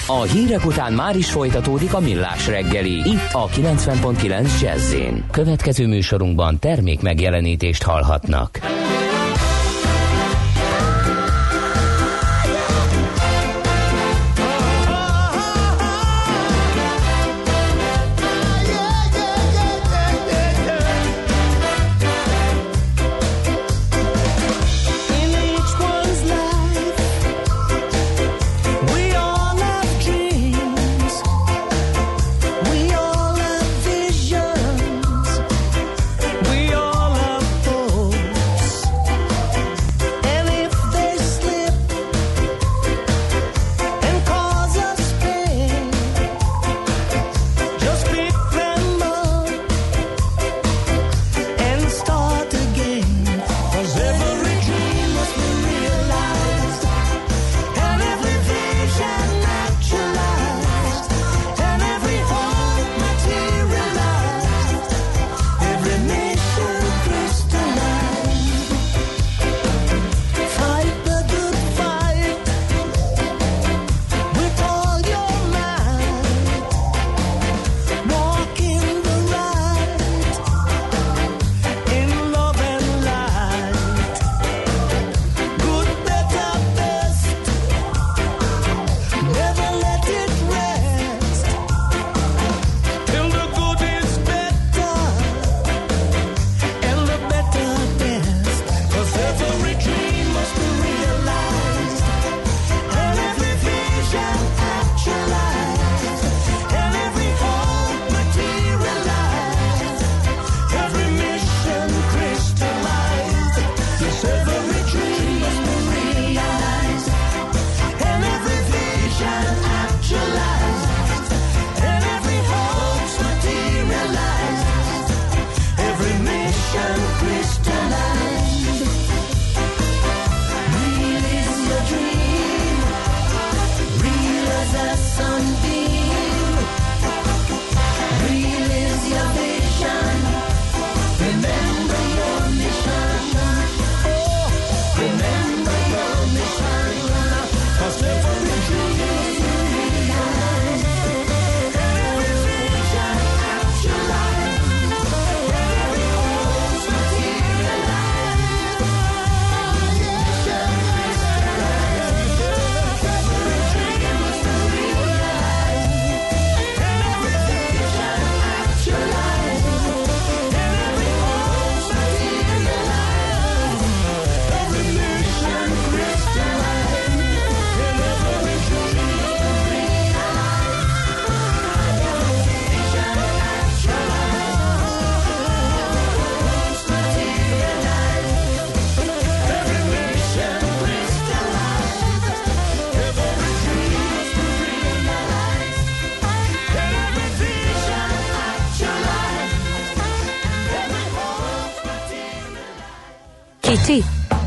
A 0.07 0.21
hírek 0.21 0.65
után 0.65 0.93
már 0.93 1.15
is 1.15 1.31
folytatódik 1.31 1.93
a 1.93 1.99
millás 1.99 2.47
reggeli. 2.47 2.93
Itt 2.93 3.29
a 3.31 3.47
90.9 3.47 4.61
jazz 4.61 4.95
Következő 5.31 5.87
műsorunkban 5.87 6.59
termék 6.59 7.01
megjelenítést 7.01 7.83
hallhatnak. 7.83 8.59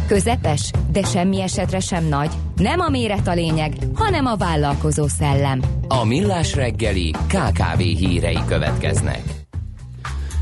Közepes, 0.09 0.71
de 0.93 1.03
semmi 1.03 1.41
esetre 1.41 1.81
sem 1.81 2.05
nagy. 2.05 2.31
Nem 2.57 2.81
a 2.81 2.89
méret 2.89 3.29
a 3.29 3.33
lényeg, 3.33 3.73
hanem 3.95 4.27
a 4.27 4.37
vállalkozó 4.37 5.07
szellem. 5.07 5.63
A 5.89 6.05
millás 6.05 6.55
reggeli 6.55 7.11
KKV 7.11 7.79
hírei 7.79 8.39
következnek. 8.47 9.23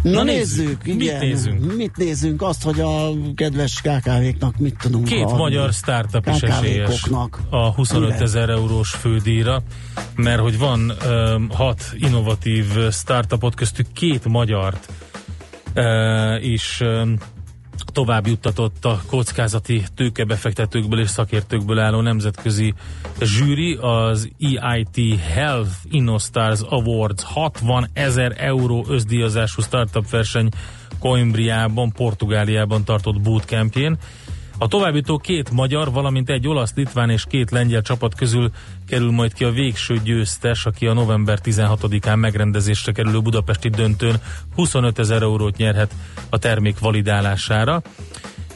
Na, 0.03 0.11
Na 0.13 0.23
nézzük, 0.23 0.67
nézzük, 0.67 0.81
igen. 0.85 0.97
mit 0.97 1.19
nézzünk? 1.19 1.77
Mit 1.77 1.97
nézzünk? 1.97 2.43
Azt, 2.43 2.63
hogy 2.63 2.81
a 2.81 3.11
kedves 3.35 3.81
KKV-knak 3.81 4.59
mit 4.59 4.77
tudunk 4.83 5.05
Két 5.07 5.25
adni. 5.25 5.39
magyar 5.39 5.73
startup 5.73 6.29
is 6.35 6.41
esélyes 6.41 7.03
a 7.51 7.73
25 7.75 8.09
Mivel? 8.09 8.23
ezer 8.23 8.49
eurós 8.49 8.91
fődíjra, 8.91 9.63
mert 10.15 10.41
hogy 10.41 10.59
van 10.59 10.93
um, 11.07 11.49
hat 11.51 11.93
innovatív 11.95 12.65
startupot, 12.91 13.55
köztük 13.55 13.87
két 13.93 14.25
magyart 14.25 14.89
uh, 15.75 16.45
is 16.45 16.81
um, 16.81 17.19
tovább 17.97 18.27
juttatott 18.27 18.85
a 18.85 19.01
kockázati 19.07 19.83
tőkebefektetőkből 19.95 21.01
és 21.01 21.09
szakértőkből 21.09 21.79
álló 21.79 22.01
nemzetközi 22.01 22.75
zsűri, 23.21 23.79
az 23.81 24.31
EIT 24.41 25.21
Health 25.21 25.71
InnoStars 25.91 26.61
Awards 26.69 27.23
60 27.23 27.89
ezer 27.93 28.35
euró 28.37 28.87
összdíjazású 28.89 29.63
startup 29.63 30.11
verseny 30.11 30.49
Coimbriában, 30.99 31.93
Portugáliában 31.93 32.85
tartott 32.85 33.21
bootcampjén. 33.21 33.97
A 34.59 34.69
továbbító 34.69 35.19
két 35.19 35.51
magyar, 35.51 35.93
valamint 35.93 36.31
egy 36.31 36.49
olasz, 36.49 36.73
litván 36.75 37.11
és 37.11 37.25
két 37.29 37.51
lengyel 37.51 37.83
csapat 37.83 38.15
közül 38.15 38.51
kerül 38.87 39.11
majd 39.11 39.33
ki 39.33 39.45
a 39.45 39.51
végső 39.51 40.01
győztes, 40.05 40.67
aki 40.67 40.87
a 40.87 40.93
november 40.93 41.39
16-án 41.45 42.19
megrendezésre 42.19 42.93
kerülő 42.93 43.21
budapesti 43.21 43.69
döntőn 43.69 44.21
25 44.55 44.99
ezer 44.99 45.23
eurót 45.23 45.57
nyerhet 45.57 45.95
a 46.31 46.39
termék 46.39 46.79
validálására. 46.79 47.83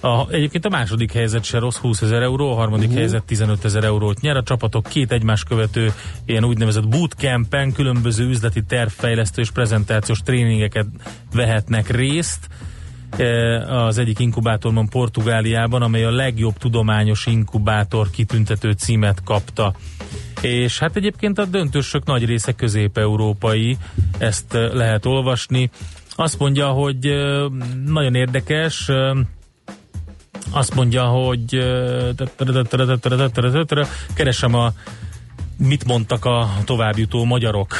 A, 0.00 0.30
egyébként 0.30 0.64
a 0.64 0.68
második 0.68 1.12
helyzet 1.12 1.44
se 1.44 1.58
rossz, 1.58 1.76
20 1.76 2.02
ezer 2.02 2.22
euró, 2.22 2.52
a 2.52 2.54
harmadik 2.54 2.86
uh-huh. 2.86 2.98
helyzet 2.98 3.24
15 3.24 3.64
ezer 3.64 3.84
eurót 3.84 4.20
nyer. 4.20 4.36
A 4.36 4.42
csapatok 4.42 4.86
két 4.88 5.12
egymás 5.12 5.44
követő 5.44 5.92
ilyen 6.24 6.44
úgynevezett 6.44 6.88
bootcampen 6.88 7.72
különböző 7.72 8.28
üzleti 8.28 8.62
tervfejlesztő 8.62 9.42
és 9.42 9.50
prezentációs 9.50 10.20
tréningeket 10.20 10.86
vehetnek 11.32 11.88
részt 11.88 12.48
az 13.68 13.98
egyik 13.98 14.18
inkubátorban 14.18 14.88
Portugáliában, 14.88 15.82
amely 15.82 16.04
a 16.04 16.10
legjobb 16.10 16.56
tudományos 16.58 17.26
inkubátor 17.26 18.10
kitüntető 18.10 18.72
címet 18.72 19.22
kapta. 19.24 19.74
És 20.40 20.78
hát 20.78 20.96
egyébként 20.96 21.38
a 21.38 21.44
döntősök 21.44 22.04
nagy 22.04 22.24
része 22.24 22.52
közép-európai, 22.52 23.76
ezt 24.18 24.52
lehet 24.52 25.06
olvasni. 25.06 25.70
Azt 26.10 26.38
mondja, 26.38 26.68
hogy 26.68 27.14
nagyon 27.86 28.14
érdekes, 28.14 28.90
azt 30.50 30.74
mondja, 30.74 31.04
hogy 31.04 31.64
keresem 34.14 34.54
a 34.54 34.72
mit 35.56 35.84
mondtak 35.84 36.24
a 36.24 36.48
továbbjutó 36.64 37.24
magyarok. 37.24 37.74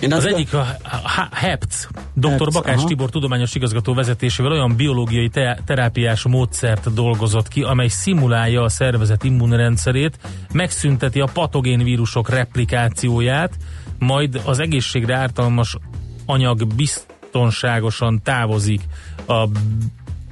Én 0.00 0.12
az 0.12 0.24
egyik 0.24 0.54
a, 0.54 0.66
a 0.82 1.28
HEPC, 1.32 1.86
dr. 2.14 2.28
HEPC, 2.30 2.66
aha. 2.66 2.86
Tibor 2.86 3.10
tudományos 3.10 3.54
igazgató 3.54 3.94
vezetésével 3.94 4.52
olyan 4.52 4.76
biológiai 4.76 5.28
te- 5.28 5.60
terápiás 5.64 6.22
módszert 6.22 6.94
dolgozott 6.94 7.48
ki, 7.48 7.62
amely 7.62 7.88
szimulálja 7.88 8.62
a 8.62 8.68
szervezet 8.68 9.24
immunrendszerét, 9.24 10.18
megszünteti 10.52 11.20
a 11.20 11.28
patogén 11.32 11.84
vírusok 11.84 12.28
replikációját, 12.28 13.54
majd 13.98 14.40
az 14.44 14.58
egészségre 14.58 15.14
ártalmas 15.14 15.76
anyag 16.26 16.66
biztonságosan 16.74 18.20
távozik 18.22 18.80
a 19.26 19.48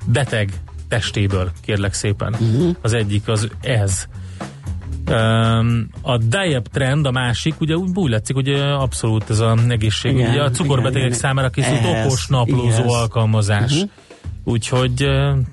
beteg 0.06 0.52
testéből, 0.88 1.50
kérlek 1.60 1.92
szépen. 1.92 2.32
Uh-huh. 2.32 2.76
Az 2.80 2.92
egyik 2.92 3.28
az 3.28 3.48
ez. 3.60 4.06
A 6.02 6.18
diet 6.18 6.68
trend, 6.72 7.06
a 7.06 7.10
másik, 7.10 7.60
ugye 7.60 7.74
úgy, 7.74 8.10
látszik, 8.10 8.34
hogy 8.34 8.48
abszolút 8.78 9.30
ez 9.30 9.38
a 9.38 9.56
egészség. 9.68 10.16
Igen, 10.16 10.30
ugye 10.30 10.42
a 10.42 10.50
cukorbetegek 10.50 10.96
igen, 10.96 11.06
igen. 11.06 11.18
számára 11.18 11.48
készült 11.50 11.78
Ehhez, 11.78 12.06
okos 12.06 12.26
naplózó 12.26 12.68
ehhez. 12.68 12.92
alkalmazás. 12.92 13.74
Mhm. 13.74 13.82
Úgyhogy 14.46 15.02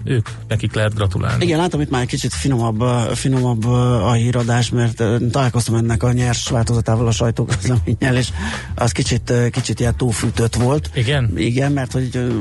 ők, 0.03 0.29
nekik 0.47 0.73
lehet 0.73 0.93
gratulálni. 0.95 1.43
Igen, 1.45 1.57
látom 1.57 1.81
itt 1.81 1.89
már 1.89 2.01
egy 2.01 2.07
kicsit 2.07 2.33
finomabb, 2.33 2.81
finomabb 3.13 3.65
a 4.03 4.11
híradás, 4.11 4.69
mert 4.69 5.03
találkoztam 5.31 5.75
ennek 5.75 6.03
a 6.03 6.11
nyers 6.11 6.49
változatával 6.49 7.07
a 7.07 7.11
sajtóközleménnyel, 7.11 8.15
és 8.15 8.29
az 8.75 8.91
kicsit, 8.91 9.33
kicsit 9.51 9.79
ilyen 9.79 9.95
túlfűtött 9.95 10.55
volt. 10.55 10.89
Igen? 10.93 11.31
Igen, 11.35 11.71
mert 11.71 11.91
hogy 11.91 12.33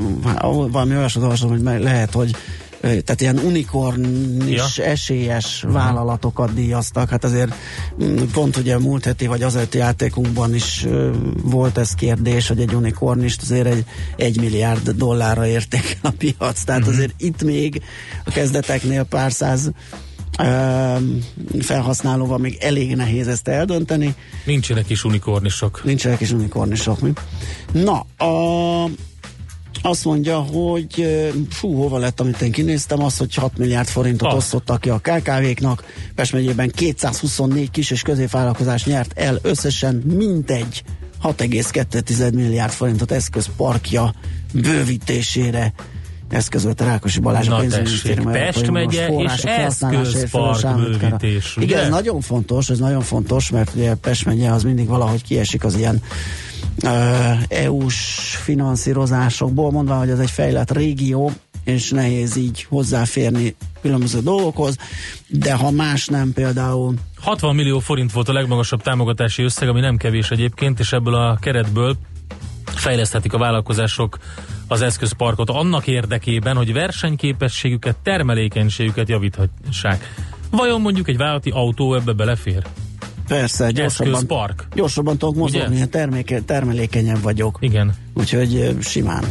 valami 0.71 0.95
olvasom, 0.95 1.49
hogy 1.49 1.61
lehet, 1.61 2.13
hogy 2.13 2.35
tehát 2.81 3.21
ilyen 3.21 3.37
unikornis 3.37 4.77
Ja. 4.77 4.83
esélyes 4.85 5.63
vállalatokat 5.67 6.53
díjaztak. 6.53 7.09
Hát 7.09 7.23
azért 7.23 7.53
mm, 8.03 8.15
pont 8.31 8.57
ugye 8.57 8.79
múlt 8.79 9.05
heti 9.05 9.27
vagy 9.27 9.43
az 9.43 9.55
előtti 9.55 9.77
játékunkban 9.77 10.55
is 10.55 10.85
volt 11.43 11.77
ez 11.77 11.93
kérdés, 11.93 12.47
hogy 12.47 12.59
egy 12.59 12.73
unikornist 12.73 13.41
azért 13.41 13.65
egy, 13.67 13.85
egy 14.15 14.39
milliárd 14.39 14.89
dollárra 14.89 15.45
érték 15.47 15.97
a 16.01 16.09
piac. 16.09 16.63
Tehát 16.63 16.81
Mhm. 16.81 16.89
azért 16.89 17.13
itt 17.17 17.43
még 17.43 17.81
a 18.25 18.31
kezdeteknél 18.31 19.03
pár 19.03 19.31
száz 19.31 19.71
felhasználóval 21.59 22.37
még 22.37 22.57
elég 22.61 22.95
nehéz 22.95 23.27
ezt 23.27 23.47
eldönteni. 23.47 24.15
Nincsenek 24.45 24.89
is 24.89 25.03
unikornisok. 25.03 25.83
Nincsenek 25.83 26.19
is 26.21 26.31
unikornisok, 26.31 26.99
mi? 26.99 27.11
Na, 27.71 28.05
a, 28.25 28.89
azt 29.81 30.05
mondja, 30.05 30.39
hogy 30.39 31.07
fú, 31.49 31.73
hova 31.73 31.97
lett, 31.97 32.19
amit 32.19 32.41
én 32.41 32.51
kinéztem, 32.51 33.03
az, 33.03 33.17
hogy 33.17 33.35
6 33.35 33.57
milliárd 33.57 33.87
forintot 33.87 34.27
Ah. 34.27 34.35
osztottak 34.35 34.81
ki 34.81 34.89
a 34.89 34.97
KKV-knak. 34.97 35.83
Pest 36.15 36.33
megyében 36.33 36.69
224 36.69 37.71
kis 37.71 37.91
és 37.91 38.01
középvállalkozás 38.01 38.85
nyert 38.85 39.11
el 39.15 39.39
összesen 39.41 39.95
mintegy 39.95 40.83
6,2 41.23 42.33
milliárd 42.33 42.71
forintot 42.71 43.11
eszközparkja 43.11 44.13
bővítésére 44.53 45.73
eszközölte 46.29 46.83
Rákosi 46.85 47.19
Balázs 47.19 47.47
a 47.47 47.51
Na 47.51 47.59
pénzügyminisztérium 47.59 48.31
tessék, 48.31 48.53
Pest 48.53 48.71
megye 48.71 49.07
és 49.07 49.43
eszközpark 49.43 50.75
bővítés, 50.75 51.57
Igen, 51.59 51.79
ez 51.79 51.89
nagyon 51.89 52.21
fontos, 52.21 52.69
ez 52.69 52.79
nagyon 52.79 53.01
fontos, 53.01 53.49
mert 53.49 53.75
ugye 53.75 53.93
Pest 53.93 54.25
megye 54.25 54.49
az 54.49 54.63
mindig 54.63 54.87
valahogy 54.87 55.23
kiesik 55.23 55.63
az 55.63 55.75
ilyen 55.77 56.01
EU-s 57.47 58.35
finanszírozásokból, 58.43 59.71
mondva, 59.71 59.97
hogy 59.97 60.09
ez 60.09 60.19
egy 60.19 60.31
fejlett 60.31 60.71
régió, 60.71 61.31
és 61.63 61.89
nehéz 61.89 62.35
így 62.35 62.63
hozzáférni 62.69 63.55
különböző 63.81 64.19
dolgokhoz, 64.19 64.75
de 65.27 65.53
ha 65.53 65.71
más 65.71 66.07
nem 66.07 66.33
például 66.33 66.93
60 67.19 67.55
millió 67.55 67.79
forint 67.79 68.11
volt 68.11 68.29
a 68.29 68.33
legmagasabb 68.33 68.81
támogatási 68.81 69.43
összeg, 69.43 69.69
ami 69.69 69.79
nem 69.79 69.97
kevés 69.97 70.31
egyébként, 70.31 70.79
és 70.79 70.91
ebből 70.93 71.15
a 71.15 71.37
keretből 71.41 71.95
fejleszthetik 72.65 73.33
a 73.33 73.37
vállalkozások 73.37 74.17
az 74.67 74.81
eszközparkot 74.81 75.49
annak 75.49 75.87
érdekében, 75.87 76.55
hogy 76.55 76.73
versenyképességüket, 76.73 77.97
termelékenységüket 78.03 79.09
javíthassák. 79.09 80.13
Vajon 80.51 80.81
mondjuk 80.81 81.07
egy 81.07 81.17
vállalati 81.17 81.49
autó 81.49 81.95
ebbe 81.95 82.13
belefér? 82.13 82.63
Persze 83.37 83.71
gyorsabban, 83.71 84.13
Eszközpark. 84.13 84.67
gyorsabban 84.75 85.17
tudok 85.17 85.35
mozogni, 85.35 85.75
Ugye? 85.75 85.85
terméke, 85.85 86.41
termelékenyebb 86.41 87.21
vagyok. 87.21 87.57
Igen. 87.59 87.93
Úgyhogy 88.13 88.75
simán. 88.81 89.23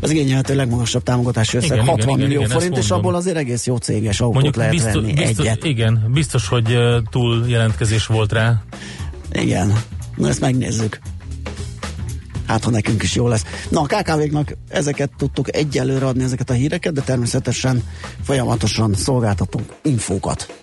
Az 0.00 0.10
igényelhető 0.10 0.54
legmagasabb 0.54 1.02
támogatási 1.02 1.56
összeg 1.56 1.70
Igen, 1.76 1.86
60 1.86 2.08
igen, 2.08 2.18
millió 2.28 2.40
igen, 2.40 2.50
forint, 2.52 2.76
és 2.76 2.90
abból 2.90 3.14
azért 3.14 3.36
egész 3.36 3.66
jó 3.66 3.76
céges 3.76 4.20
autót 4.20 4.34
Mondjuk 4.34 4.56
lehet 4.56 4.72
biztos, 4.72 4.92
venni 4.92 5.12
biztos, 5.12 5.46
egyet. 5.46 5.64
igen, 5.64 6.10
biztos, 6.12 6.48
hogy 6.48 6.76
túl 7.10 7.44
jelentkezés 7.48 8.06
volt 8.06 8.32
rá. 8.32 8.62
Igen. 9.32 9.72
Na 10.16 10.28
ezt 10.28 10.40
megnézzük. 10.40 11.00
Hát, 12.50 12.64
ha 12.64 12.70
nekünk 12.70 13.02
is 13.02 13.14
jó 13.14 13.28
lesz. 13.28 13.44
Na, 13.68 13.80
a 13.80 13.86
KKV-knak 13.86 14.56
ezeket 14.68 15.10
tudtuk 15.16 15.54
egyelőre 15.54 16.06
adni, 16.06 16.22
ezeket 16.22 16.50
a 16.50 16.52
híreket, 16.52 16.92
de 16.92 17.00
természetesen 17.00 17.82
folyamatosan 18.22 18.94
szolgáltatunk 18.94 19.72
infókat. 19.82 20.54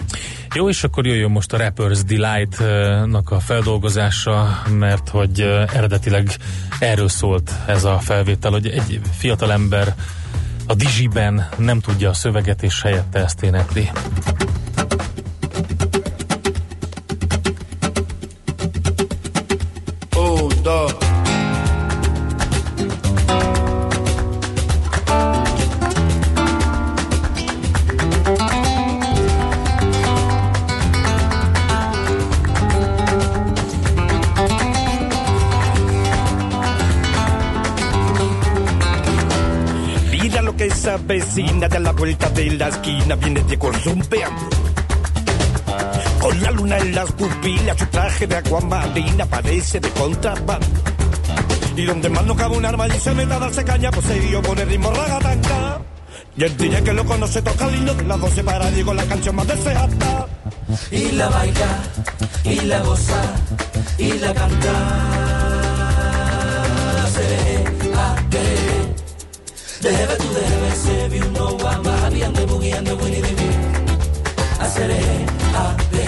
Jó, 0.55 0.69
és 0.69 0.83
akkor 0.83 1.05
jöjjön 1.05 1.31
most 1.31 1.53
a 1.53 1.57
Rappers 1.57 2.03
Delight-nak 2.03 3.31
a 3.31 3.39
feldolgozása, 3.39 4.61
mert 4.69 5.09
hogy 5.09 5.41
eredetileg 5.73 6.35
erről 6.79 7.09
szólt 7.09 7.51
ez 7.67 7.83
a 7.83 7.99
felvétel, 7.99 8.51
hogy 8.51 8.67
egy 8.67 9.01
fiatalember 9.17 9.95
a 10.65 10.73
Digiben 10.73 11.49
nem 11.57 11.79
tudja 11.79 12.09
a 12.09 12.13
szöveget, 12.13 12.63
és 12.63 12.81
helyette 12.81 13.19
ezt 13.19 13.43
énekli. 13.43 13.91
Oh, 20.15 20.51
dog. 20.61 21.06
Vecina 41.07 41.69
de 41.69 41.79
la 41.79 41.93
vuelta 41.93 42.29
de 42.29 42.51
la 42.51 42.67
esquina 42.67 43.15
viene 43.15 43.41
de 43.41 43.57
zumbeando. 43.57 44.49
Con 46.19 46.43
la 46.43 46.51
luna 46.51 46.77
en 46.77 46.93
las 46.93 47.11
pupilas, 47.13 47.77
su 47.77 47.85
traje 47.87 48.27
de 48.27 48.35
aguamarina 48.35 49.25
parece 49.25 49.79
de 49.79 49.89
contrabando. 49.91 50.67
Y 51.75 51.85
donde 51.85 52.09
más 52.09 52.25
no 52.25 52.35
cabe 52.35 52.57
un 52.57 52.65
arma 52.65 52.87
y 52.87 52.99
se 52.99 53.13
meta 53.13 53.35
a 53.35 53.39
darse 53.39 53.63
caña, 53.63 53.89
pues 53.91 54.05
se 54.05 54.19
dio 54.19 54.41
con 54.41 54.57
el 54.59 54.67
ritmo 54.67 54.91
ragatanga. 54.91 55.79
Y 56.35 56.43
el 56.43 56.57
DJ 56.57 56.83
que 56.83 56.93
lo 56.93 57.05
conoce 57.05 57.41
toca 57.41 57.67
lindo 57.67 57.93
de 57.93 58.03
las 58.03 58.19
12 58.19 58.43
para 58.43 58.69
Diego 58.71 58.93
la 58.93 59.05
canción 59.05 59.35
más 59.35 59.47
deseada. 59.47 60.27
y 60.91 61.11
la 61.11 61.29
baila, 61.29 61.83
y 62.43 62.59
la 62.61 62.79
goza, 62.81 63.21
y 63.97 64.11
la 64.13 64.33
canta. 64.33 64.73
Seré, 67.13 67.63
Debe 69.81 70.15
tú 70.17 70.33
debe 70.33 70.75
ser 70.75 71.09
vi 71.11 71.19
un 71.19 71.33
nuevo 71.33 71.67
amar 71.67 72.11
bien 72.11 72.33
de 72.33 72.45
buggy 72.45 72.71
and 72.71 72.87
de 72.87 72.93
winny 72.95 73.21
de 73.21 73.31
mí. 73.31 73.49
Haceré 74.59 74.99
a 75.53 75.75
de. 75.91 76.07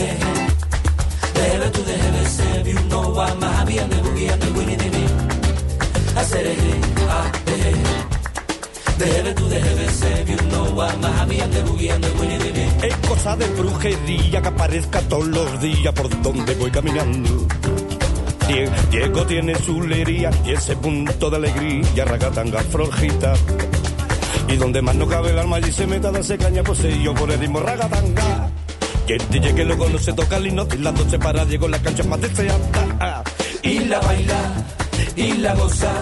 Debe 1.40 1.70
tú 1.70 1.84
debe 1.84 2.26
ser 2.26 2.64
vi 2.64 2.74
un 2.74 2.90
nuevo 2.90 3.22
amar 3.22 3.66
bien 3.68 3.88
de 3.90 3.98
buggy 3.98 4.28
and 4.28 4.44
de 4.44 4.52
winny 4.60 4.76
de 4.76 4.90
mí. 4.90 5.06
Haceré 6.16 6.56
a 7.10 7.32
de. 7.46 9.06
Debe 9.06 9.34
tú 9.36 9.48
debe 9.48 9.90
ser 9.92 10.26
vi 10.26 10.34
un 10.34 10.50
nuevo 10.50 10.82
amar 10.82 11.28
bien 11.28 11.52
de 11.52 11.62
buggy 11.62 11.90
and 11.90 12.04
de 12.04 12.12
winny 12.20 12.38
de 12.38 12.52
mí. 12.52 12.68
Es 12.82 12.96
cosa 13.08 13.36
de 13.36 13.46
brujería 13.50 14.42
que 14.42 14.48
aparezca 14.48 15.00
todos 15.02 15.28
los 15.28 15.62
días 15.62 15.94
por 15.94 16.10
donde 16.24 16.56
voy 16.56 16.72
caminando. 16.72 17.48
Die- 18.50 18.68
Diego 18.90 19.26
tiene 19.28 19.54
su 19.56 19.80
lería 19.82 20.32
y 20.44 20.52
ese 20.54 20.76
punto 20.76 21.30
de 21.30 21.38
alegría, 21.38 22.04
ragatanga 22.04 22.60
flojita. 22.64 23.34
Y 24.48 24.56
donde 24.56 24.82
más 24.82 24.96
no 24.96 25.08
cabe 25.08 25.30
el 25.30 25.38
alma 25.38 25.60
y 25.60 25.72
se 25.72 25.86
meta 25.86 26.08
a 26.10 26.12
darse 26.12 26.36
caña, 26.36 26.64
yo 27.04 27.14
por 27.14 27.30
el 27.32 27.40
ritmo 27.40 27.60
ragatanga. 27.60 28.50
Y 29.08 29.14
el 29.14 29.30
DJ 29.30 29.54
que 29.54 29.66
luego 29.66 29.88
no 29.90 30.00
se 30.00 30.14
toca 30.14 30.38
el 30.38 30.48
himno, 30.48 30.68
y 30.74 30.78
la 30.78 30.92
noche 30.92 31.20
para 31.20 31.46
Diego 31.46 31.68
la 31.68 31.78
cancha 31.80 32.04
más 32.04 32.20
deseada. 32.22 33.24
y 33.62 33.80
la 33.86 34.00
baila, 34.00 34.42
y 35.16 35.34
la 35.34 35.54
goza, 35.54 35.94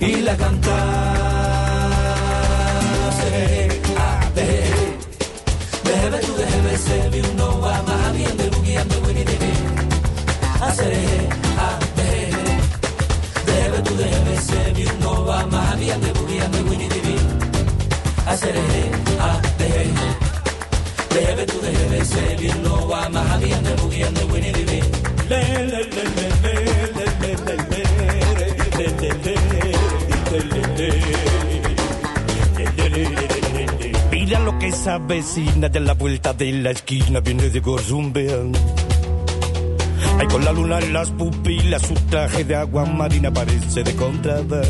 y 0.00 0.16
la 0.16 0.36
canta. 0.36 0.76
Se, 3.20 3.80
ah, 3.98 4.30
de, 4.34 4.64
bebe 5.84 6.18
tu 6.26 6.34
debe, 6.36 6.76
se 6.76 7.08
vi 7.08 7.20
uno 7.32 7.60
va 7.60 7.82
más 7.82 8.12
bien 8.16 8.36
de 8.36 8.50
and 8.76 8.88
the 10.78 11.59
LBC 14.02 14.74
Viunova 14.74 15.46
Mahavia 15.46 15.96
de 15.98 16.12
Bugia 16.12 16.48
de 16.48 16.62
Winnie 16.62 16.88
Divi 16.88 17.16
Acereje 18.26 18.90
A 19.20 19.40
Deje 19.58 20.08
Dejebe 21.10 21.46
tu 21.46 21.58
DGBC 21.60 22.14
Viunova 22.38 23.08
Mahavia 23.08 23.58
de 23.58 23.74
Bugia 23.80 24.10
de 24.10 24.24
Winnie 24.32 24.52
Divi 24.52 24.80
Le 25.28 25.42
le 25.70 25.82
le 25.94 26.04
le 26.16 26.26
le 26.44 26.54
le 26.94 27.06
le 27.26 27.34
le 27.56 27.80
Mira 34.10 34.40
lo 34.40 34.58
que 34.58 34.68
esa 34.68 34.98
vecina 34.98 35.68
de 35.68 35.80
la 35.80 35.94
vuelta 35.94 36.32
de 36.32 36.52
la 36.52 36.70
esquina 36.70 37.20
viene 37.20 37.50
de 37.50 37.60
Gorzumbean. 37.60 38.52
Ay, 40.20 40.26
con 40.28 40.44
la 40.44 40.52
luna 40.52 40.78
en 40.80 40.92
las 40.92 41.10
pupilas, 41.12 41.80
su 41.80 41.94
traje 41.94 42.44
de 42.44 42.54
agua 42.54 42.84
marina 42.84 43.32
parece 43.32 43.82
de 43.82 43.96
contrabando. 43.96 44.60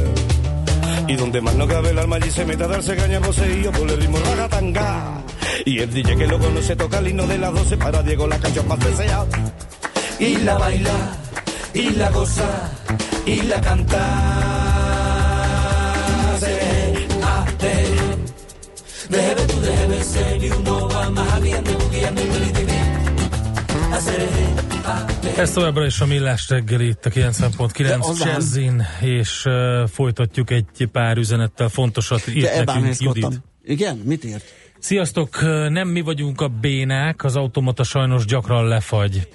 Y 1.09 1.17
donde 1.17 1.41
más 1.41 1.57
no 1.57 1.67
cabe 1.67 1.91
el 1.91 1.99
alma 1.99 2.17
allí 2.17 2.31
se 2.31 2.45
mete 2.45 2.63
a 2.63 2.69
darse 2.69 2.95
caña 2.95 3.21
poseído 3.21 3.73
por 3.73 3.91
el 3.91 4.01
ritmo 4.01 4.19
ragatanga. 4.21 5.25
Y 5.65 5.81
el 5.81 5.93
DJ 5.93 6.15
que 6.15 6.29
lo 6.29 6.39
conoce 6.39 6.77
toca 6.77 6.99
el 6.99 7.09
himno 7.09 7.27
de 7.27 7.37
las 7.39 7.53
12 7.53 7.77
para 7.79 8.01
Diego 8.01 8.29
la 8.29 8.39
canción 8.39 8.69
más 8.69 8.79
deseada. 8.79 9.27
Y 10.21 10.37
la 10.37 10.57
baila, 10.57 11.19
y 11.75 11.91
la 11.91 12.11
goza, 12.11 12.71
y 13.27 13.43
la 13.43 13.61
canta. 13.61 13.99
Se, 16.39 17.09
a, 17.25 17.45
de. 17.59 17.75
Déjame 19.09 19.43
tú, 19.49 19.61
déjame 19.63 20.05
ser, 20.05 20.45
y 20.45 20.51
uno 20.51 20.89
va 20.91 21.11
más 21.11 21.33
habiendo, 21.33 21.73
bugueando, 21.73 22.23
winnie 22.23 22.53
di 22.53 22.65
di. 22.67 22.73
A 23.93 24.01
ser, 24.01 24.21
a, 24.21 24.27
de. 24.27 24.70
Ez 25.37 25.53
továbbra 25.53 25.87
is 25.87 26.01
a 26.01 26.07
Millás 26.07 26.49
reggeli 26.49 26.87
itt 26.87 27.07
a 27.07 27.09
De 27.09 27.31
90.9 27.31 28.01
az 28.01 28.23
ám. 28.23 28.29
Jazzin, 28.29 28.87
és 29.01 29.45
uh, 29.45 29.89
folytatjuk 29.89 30.51
egy 30.51 30.89
pár 30.93 31.17
üzenettel. 31.17 31.69
Fontosat 31.69 32.29
írt 32.29 32.65
De 32.65 32.65
nekünk. 32.65 33.01
Judit. 33.01 33.43
Igen? 33.65 33.97
Mit 33.97 34.25
írt? 34.25 34.45
Sziasztok, 34.79 35.41
nem 35.69 35.89
mi 35.89 36.01
vagyunk 36.01 36.41
a 36.41 36.49
bénák, 36.49 37.25
az 37.25 37.37
automata 37.37 37.83
sajnos 37.83 38.25
gyakran 38.25 38.69
lefagy. 38.69 39.29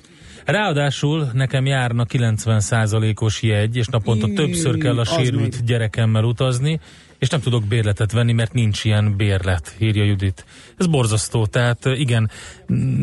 Ráadásul 0.45 1.29
nekem 1.33 1.65
járna 1.65 2.05
90%-os 2.09 3.41
jegy, 3.41 3.75
és 3.75 3.87
naponta 3.87 4.27
többször 4.35 4.77
kell 4.77 4.99
a 4.99 5.05
sérült 5.05 5.65
gyerekemmel 5.65 6.23
utazni, 6.23 6.79
és 7.19 7.29
nem 7.29 7.39
tudok 7.39 7.63
bérletet 7.63 8.11
venni, 8.11 8.33
mert 8.33 8.53
nincs 8.53 8.83
ilyen 8.83 9.15
bérlet, 9.15 9.75
írja 9.79 10.03
Judit. 10.03 10.45
Ez 10.77 10.87
borzasztó, 10.87 11.45
tehát 11.45 11.85
igen, 11.85 12.29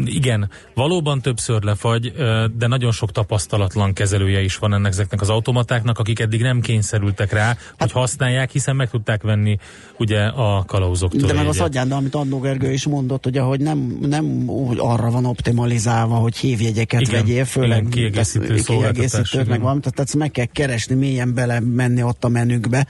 igen, 0.04 0.50
valóban 0.74 1.20
többször 1.20 1.62
lefagy, 1.62 2.12
de 2.56 2.66
nagyon 2.66 2.92
sok 2.92 3.12
tapasztalatlan 3.12 3.92
kezelője 3.92 4.40
is 4.40 4.56
van 4.56 4.74
ennek 4.74 4.92
ezeknek 4.92 5.20
az 5.20 5.28
automatáknak, 5.28 5.98
akik 5.98 6.20
eddig 6.20 6.40
nem 6.40 6.60
kényszerültek 6.60 7.32
rá, 7.32 7.56
hogy 7.78 7.92
használják, 7.92 8.50
hiszen 8.50 8.76
meg 8.76 8.90
tudták 8.90 9.22
venni 9.22 9.58
ugye 9.98 10.20
a 10.20 10.64
kalauzoktól. 10.64 11.26
De 11.26 11.32
meg 11.32 11.46
az 11.46 11.60
adján, 11.60 11.88
de 11.88 11.94
amit 11.94 12.14
Andó 12.14 12.38
Gergő 12.38 12.72
is 12.72 12.86
mondott, 12.86 13.26
ugye, 13.26 13.40
hogy 13.40 13.60
nem, 13.60 13.98
nem 14.00 14.48
úgy 14.48 14.76
arra 14.80 15.10
van 15.10 15.24
optimalizálva, 15.24 16.14
hogy 16.14 16.36
hívjegyeket 16.36 17.00
Igen, 17.00 17.12
vegyél, 17.12 17.44
főleg 17.44 17.78
igen, 17.78 17.90
kiegészítő 17.90 18.54
kiegészítőt, 18.54 19.48
meg 19.48 19.60
van, 19.60 19.80
tehát 19.80 20.00
ezt 20.00 20.16
meg 20.16 20.30
kell 20.30 20.44
keresni, 20.44 20.94
mélyen 20.94 21.34
bele 21.34 21.60
menni 21.60 22.02
ott 22.02 22.24
a 22.24 22.28
menükbe. 22.28 22.86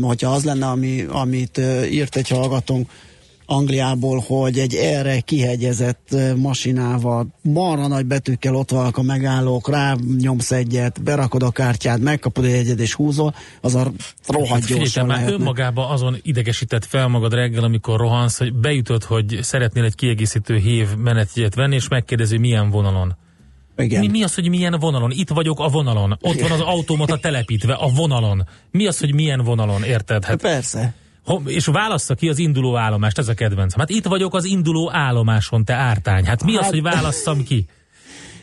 Hogyha 0.00 0.30
az 0.30 0.44
lenne, 0.44 0.66
ami, 0.66 1.04
amit 1.08 1.60
írt 1.90 2.16
egy 2.16 2.28
hallgatónk, 2.28 2.90
Angliából, 3.50 4.24
hogy 4.26 4.58
egy 4.58 4.74
erre 4.74 5.20
kihegyezett 5.20 6.16
masinával, 6.36 7.26
marra 7.42 7.86
nagy 7.86 8.06
betűkkel 8.06 8.54
ott 8.54 8.70
vannak 8.70 8.96
a 8.96 9.02
megállók, 9.02 9.68
rá 9.68 9.96
nyomsz 10.18 10.50
egyet, 10.50 11.02
berakod 11.02 11.42
a 11.42 11.50
kártyát, 11.50 11.98
megkapod 11.98 12.44
egy 12.44 12.52
egyet 12.52 12.80
és 12.80 12.94
húzol, 12.94 13.34
az 13.60 13.74
a 13.74 13.92
rohadt 14.26 14.50
Hát 14.50 14.66
gyorsan 14.66 15.06
már 15.06 15.16
lehetne. 15.16 15.36
önmagában 15.38 15.90
azon 15.90 16.16
idegesített 16.22 16.84
fel 16.84 17.08
magad 17.08 17.32
reggel, 17.34 17.64
amikor 17.64 17.98
rohansz, 18.00 18.38
hogy 18.38 18.54
beütöd, 18.54 19.04
hogy 19.04 19.38
szeretnél 19.42 19.84
egy 19.84 19.94
kiegészítő 19.94 20.56
hív 20.56 20.88
menetjegyet 20.96 21.54
venni, 21.54 21.74
és 21.74 21.88
megkérdezi, 21.88 22.38
milyen 22.38 22.70
vonalon. 22.70 23.16
Igen. 23.76 24.00
Mi, 24.00 24.08
mi 24.08 24.22
az, 24.22 24.34
hogy 24.34 24.48
milyen 24.48 24.76
vonalon? 24.80 25.10
Itt 25.10 25.28
vagyok 25.28 25.60
a 25.60 25.68
vonalon. 25.68 26.18
Ott 26.20 26.40
van 26.40 26.50
az 26.50 26.60
automata 26.60 27.18
telepítve 27.18 27.72
a 27.74 27.88
vonalon. 27.88 28.46
Mi 28.70 28.86
az, 28.86 28.98
hogy 28.98 29.14
milyen 29.14 29.44
vonalon? 29.44 29.82
Érted? 29.84 30.24
Hát, 30.24 30.40
Persze. 30.40 30.94
És 31.44 31.66
válassza 31.66 32.14
ki 32.14 32.28
az 32.28 32.38
induló 32.38 32.76
állomást, 32.76 33.18
ez 33.18 33.28
a 33.28 33.34
kedvenc. 33.34 33.74
Hát 33.74 33.90
itt 33.90 34.06
vagyok 34.06 34.34
az 34.34 34.44
induló 34.44 34.90
állomáson, 34.92 35.64
te 35.64 35.74
ártány. 35.74 36.24
Hát 36.24 36.44
mi 36.44 36.56
az, 36.56 36.62
Hát- 36.62 36.70
hogy 36.70 36.82
válasszam 36.82 37.42
ki? 37.42 37.66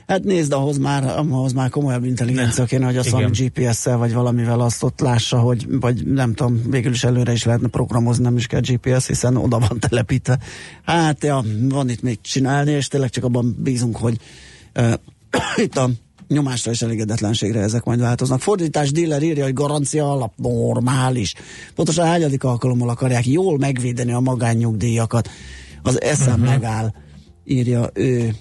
Hát 0.07 0.23
nézd, 0.23 0.53
ahhoz 0.53 0.77
már, 0.77 1.03
ahhoz 1.03 1.53
már 1.53 1.69
komolyabb 1.69 2.03
intelligencia 2.03 2.65
kéne, 2.65 2.85
hogy 2.85 2.97
azt 2.97 3.09
valami 3.09 3.35
GPS-szel 3.37 3.97
vagy 3.97 4.13
valamivel 4.13 4.59
azt 4.59 4.83
ott 4.83 4.99
lássa, 4.99 5.39
hogy, 5.39 5.65
vagy 5.79 6.05
nem 6.05 6.33
tudom, 6.33 6.61
végül 6.69 6.91
is 6.91 7.03
előre 7.03 7.31
is 7.31 7.43
lehetne 7.43 7.67
programozni, 7.67 8.23
nem 8.23 8.37
is 8.37 8.47
kell 8.47 8.59
GPS, 8.59 9.07
hiszen 9.07 9.35
oda 9.35 9.59
van 9.59 9.79
telepítve. 9.79 10.39
Hát 10.83 11.23
ja, 11.23 11.43
van 11.61 11.89
itt 11.89 12.01
még 12.01 12.21
csinálni, 12.21 12.71
és 12.71 12.87
tényleg 12.87 13.09
csak 13.09 13.23
abban 13.23 13.55
bízunk, 13.59 13.97
hogy 13.97 14.17
uh, 14.75 14.93
itt 15.65 15.77
a 15.77 15.89
nyomásra 16.27 16.71
és 16.71 16.81
elégedetlenségre 16.81 17.59
ezek 17.59 17.83
majd 17.83 17.99
változnak. 17.99 18.41
Fordítás 18.41 18.91
dealer 18.91 19.23
írja, 19.23 19.43
hogy 19.43 19.53
garancia 19.53 20.11
alap 20.11 20.33
normális. 20.35 21.33
Pontosan 21.75 22.05
hányadik 22.05 22.43
alkalommal 22.43 22.89
akarják 22.89 23.25
jól 23.25 23.57
megvédeni 23.57 24.11
a 24.11 24.19
magánnyugdíjakat. 24.19 25.29
Az 25.83 26.01
eszem 26.01 26.33
uh-huh. 26.33 26.49
megáll, 26.49 26.93
írja 27.43 27.89
ő. 27.93 28.33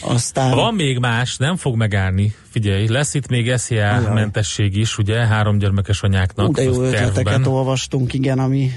Aztán... 0.00 0.54
Van 0.54 0.74
még 0.74 0.98
más, 0.98 1.36
nem 1.36 1.56
fog 1.56 1.76
megállni. 1.76 2.34
Figyelj, 2.50 2.88
lesz 2.88 3.14
itt 3.14 3.28
még 3.28 3.56
SZIA 3.56 4.10
mentesség 4.14 4.76
is, 4.76 4.98
ugye, 4.98 5.26
három 5.26 5.58
gyermekes 5.58 6.02
anyáknak. 6.02 6.48
Ú, 6.48 6.52
de 6.52 6.62
jó 6.62 6.82
ötleteket 6.82 7.24
tervben. 7.24 7.46
olvastunk, 7.46 8.12
igen, 8.12 8.38
ami 8.38 8.70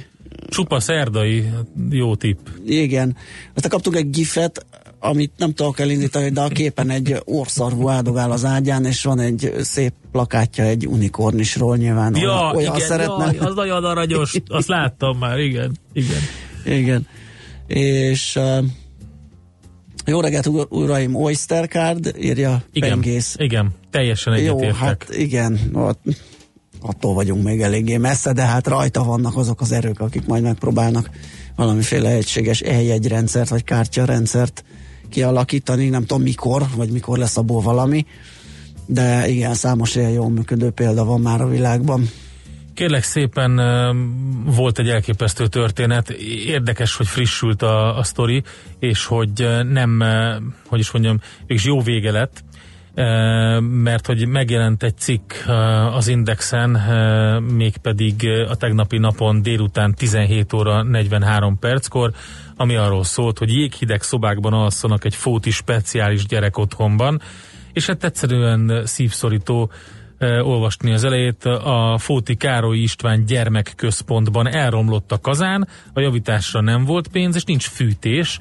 Csupa 0.49 0.79
szerdai 0.79 1.49
jó 1.89 2.15
tipp. 2.15 2.47
igen. 2.65 3.15
Aztán 3.53 3.71
kaptunk 3.71 3.95
egy 3.95 4.09
gifet, 4.09 4.65
amit 4.99 5.31
nem 5.37 5.53
tudok 5.53 5.79
elindítani, 5.79 6.29
de 6.29 6.41
a 6.41 6.47
képen 6.47 6.89
egy 6.89 7.21
orszarvú 7.25 7.89
áldogál 7.89 8.31
az 8.31 8.45
ágyán, 8.45 8.85
és 8.85 9.03
van 9.03 9.19
egy 9.19 9.53
szép 9.59 9.93
plakátja 10.11 10.63
egy 10.63 10.87
unikornisról 10.87 11.77
nyilván. 11.77 12.15
Ja, 12.15 12.51
olyan 12.55 12.75
igen, 12.75 12.87
szeretne. 12.87 13.25
jaj, 13.25 13.37
az 13.37 13.55
nagyon 13.55 13.83
aranyos, 13.83 14.35
azt 14.47 14.67
láttam 14.67 15.17
már, 15.17 15.39
igen, 15.39 15.77
igen. 15.93 16.19
Igen. 16.65 17.07
És 17.67 18.35
uh, 18.35 18.65
jó 20.05 20.19
reggelt, 20.21 20.47
ur- 20.47 20.71
uraim, 20.71 21.15
Oyster 21.15 21.67
Card, 21.67 22.13
írja 22.19 22.63
Igen, 22.73 22.89
Pengész. 22.89 23.35
igen, 23.37 23.69
teljesen 23.91 24.37
Jó, 24.37 24.41
egyetértek. 24.57 24.75
hát 24.79 25.05
igen, 25.11 25.59
ott, 25.73 26.01
attól 26.81 27.13
vagyunk 27.13 27.43
még 27.43 27.61
eléggé 27.61 27.97
messze, 27.97 28.33
de 28.33 28.41
hát 28.41 28.67
rajta 28.67 29.03
vannak 29.03 29.37
azok 29.37 29.61
az 29.61 29.71
erők, 29.71 29.99
akik 29.99 30.25
majd 30.25 30.43
megpróbálnak 30.43 31.09
valamiféle 31.55 32.09
egységes 32.09 32.61
eljegyrendszert 32.61 33.49
vagy 33.49 33.63
kártyarendszert 33.63 34.63
kialakítani, 35.09 35.89
nem 35.89 36.05
tudom 36.05 36.23
mikor, 36.23 36.63
vagy 36.75 36.89
mikor 36.89 37.17
lesz 37.17 37.37
abból 37.37 37.61
valami, 37.61 38.05
de 38.85 39.27
igen, 39.27 39.53
számos 39.53 39.95
ilyen 39.95 40.09
jól 40.09 40.29
működő 40.29 40.69
példa 40.69 41.05
van 41.05 41.21
már 41.21 41.41
a 41.41 41.47
világban. 41.47 42.09
Kérlek 42.73 43.03
szépen 43.03 43.61
volt 44.45 44.79
egy 44.79 44.89
elképesztő 44.89 45.47
történet, 45.47 46.09
érdekes, 46.45 46.95
hogy 46.95 47.07
frissült 47.07 47.61
a, 47.61 47.97
a 47.97 48.03
sztori, 48.03 48.43
és 48.79 49.05
hogy 49.05 49.47
nem, 49.71 50.03
hogy 50.67 50.79
is 50.79 50.91
mondjam, 50.91 51.19
mégis 51.47 51.65
jó 51.65 51.81
vége 51.81 52.11
lett, 52.11 52.43
mert 53.61 54.05
hogy 54.05 54.27
megjelent 54.27 54.83
egy 54.83 54.97
cikk 54.97 55.33
az 55.93 56.07
Indexen, 56.07 56.69
mégpedig 57.41 58.29
a 58.49 58.55
tegnapi 58.55 58.97
napon 58.97 59.41
délután 59.41 59.93
17 59.93 60.53
óra 60.53 60.83
43 60.83 61.59
perckor, 61.59 62.11
ami 62.55 62.75
arról 62.75 63.03
szólt, 63.03 63.37
hogy 63.37 63.53
jéghideg 63.53 64.01
szobákban 64.01 64.53
alszanak 64.53 65.05
egy 65.05 65.15
fóti 65.15 65.51
speciális 65.51 66.25
gyerek 66.25 66.57
otthonban, 66.57 67.21
és 67.73 67.85
hát 67.85 68.03
egyszerűen 68.03 68.81
szívszorító 68.85 69.71
olvasni 70.41 70.93
az 70.93 71.03
elejét. 71.03 71.45
A 71.45 71.97
Fóti 71.97 72.35
Károly 72.35 72.77
István 72.77 73.25
gyermekközpontban 73.25 74.47
elromlott 74.47 75.11
a 75.11 75.19
kazán, 75.19 75.67
a 75.93 75.99
javításra 75.99 76.61
nem 76.61 76.85
volt 76.85 77.07
pénz, 77.07 77.35
és 77.35 77.43
nincs 77.43 77.67
fűtés, 77.67 78.39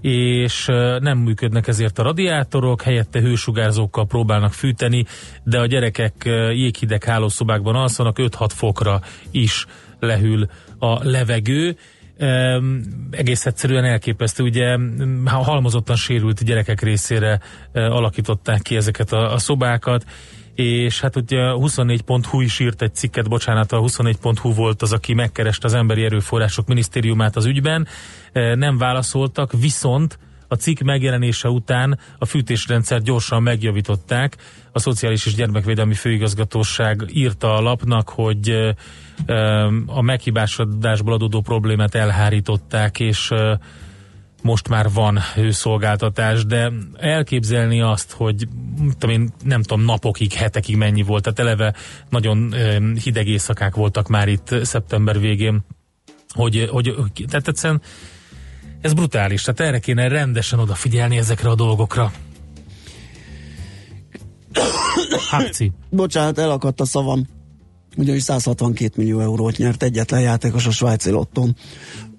és 0.00 0.66
nem 0.98 1.18
működnek 1.18 1.66
ezért 1.66 1.98
a 1.98 2.02
radiátorok, 2.02 2.82
helyette 2.82 3.20
hősugárzókkal 3.20 4.06
próbálnak 4.06 4.52
fűteni, 4.52 5.04
de 5.44 5.58
a 5.58 5.66
gyerekek 5.66 6.14
jéghideg 6.52 7.04
hálószobákban 7.04 7.74
alszanak, 7.74 8.16
5-6 8.20 8.50
fokra 8.54 9.00
is 9.30 9.66
lehűl 10.00 10.50
a 10.78 11.08
levegő. 11.08 11.76
Um, 12.20 12.80
egész 13.10 13.46
egyszerűen 13.46 13.84
elképesztő, 13.84 14.42
ugye 14.42 14.76
ha 15.24 15.42
halmozottan 15.42 15.96
sérült 15.96 16.44
gyerekek 16.44 16.80
részére 16.80 17.40
alakították 17.72 18.62
ki 18.62 18.76
ezeket 18.76 19.12
a 19.12 19.38
szobákat, 19.38 20.04
és 20.58 21.00
hát 21.00 21.16
ugye 21.16 21.40
a 21.40 21.56
24.hu 21.56 22.40
is 22.40 22.58
írt 22.58 22.82
egy 22.82 22.94
cikket, 22.94 23.28
bocsánat, 23.28 23.72
a 23.72 23.80
24.hu 23.80 24.54
volt 24.54 24.82
az, 24.82 24.92
aki 24.92 25.14
megkereste 25.14 25.66
az 25.66 25.74
Emberi 25.74 26.04
Erőforrások 26.04 26.66
Minisztériumát 26.66 27.36
az 27.36 27.44
ügyben, 27.44 27.86
Uh, 28.34 28.54
nem 28.54 28.78
válaszoltak, 28.78 29.52
viszont 29.52 30.18
a 30.48 30.54
cikk 30.54 30.80
megjelenése 30.80 31.48
után 31.48 31.98
a 32.18 32.24
fűtésrendszer 32.24 33.02
gyorsan 33.02 33.42
megjavították. 33.42 34.36
A 34.72 34.78
Szociális 34.78 35.26
és 35.26 35.34
Gyermekvédelmi 35.34 35.94
Főigazgatóság 35.94 37.04
írta 37.12 37.54
a 37.54 37.60
lapnak, 37.60 38.08
hogy 38.08 38.50
ö, 38.50 38.70
ö, 39.26 39.68
a 39.86 40.02
meghibásodásból 40.02 41.12
adódó 41.12 41.40
problémát 41.40 41.94
elhárították, 41.94 43.00
és 43.00 43.32
most 44.42 44.68
már 44.68 44.92
van 44.92 45.18
szolgáltatás, 45.50 46.46
de 46.46 46.72
elképzelni 46.96 47.80
azt, 47.80 48.12
hogy 48.12 48.48
tudom 48.98 49.20
én, 49.20 49.32
nem 49.44 49.62
tudom, 49.62 49.84
napokig, 49.84 50.32
hetekig 50.32 50.76
mennyi 50.76 51.02
volt, 51.02 51.22
tehát 51.22 51.38
eleve 51.38 51.74
nagyon 52.08 52.54
hideg 53.02 53.26
éjszakák 53.26 53.74
voltak 53.74 54.08
már 54.08 54.28
itt 54.28 54.54
szeptember 54.62 55.20
végén, 55.20 55.64
hogy, 56.28 56.68
hogy 56.70 56.94
tehát 57.28 57.48
egyszerűen 57.48 57.82
ez 58.80 58.92
brutális, 58.92 59.42
tehát 59.42 59.60
erre 59.60 59.78
kéne 59.78 60.08
rendesen 60.08 60.58
odafigyelni 60.58 61.16
ezekre 61.16 61.48
a 61.48 61.54
dolgokra. 61.54 62.12
Háci. 65.30 65.72
Bocsánat, 65.90 66.38
elakadt 66.38 66.80
a 66.80 66.84
szavam. 66.84 67.26
Ugyanis 67.96 68.22
162 68.22 68.92
millió 68.96 69.20
eurót 69.20 69.56
nyert 69.56 69.82
egyetlen 69.82 70.20
játékos 70.20 70.66
a 70.66 70.70
svájci 70.70 71.10
lottón. 71.10 71.56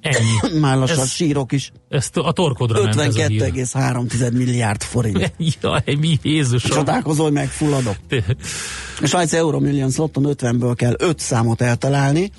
Ennyi. 0.01 0.59
Már 0.65 0.77
lassan 0.77 0.99
Ez- 0.99 1.11
sírok 1.11 1.51
is. 1.51 1.71
Ezt 1.89 2.17
a 2.17 2.31
torkodra 2.31 2.83
ment 2.83 2.99
ez 2.99 3.15
a 3.15 3.25
hír. 3.25 3.41
52,3 3.55 4.31
milliárd 4.33 4.81
forint. 4.81 5.33
Jaj, 5.61 5.81
mi 5.99 6.17
Jézusom. 6.21 6.77
Csodálkozol, 6.77 7.23
hogy 7.25 7.33
megfulladok. 7.33 7.95
A 9.01 9.05
svájci 9.05 9.35
Euromillions 9.37 9.95
lotton 9.95 10.25
50-ből 10.27 10.73
kell 10.75 10.93
5 10.97 11.19
számot 11.19 11.61
eltalálni, 11.61 12.31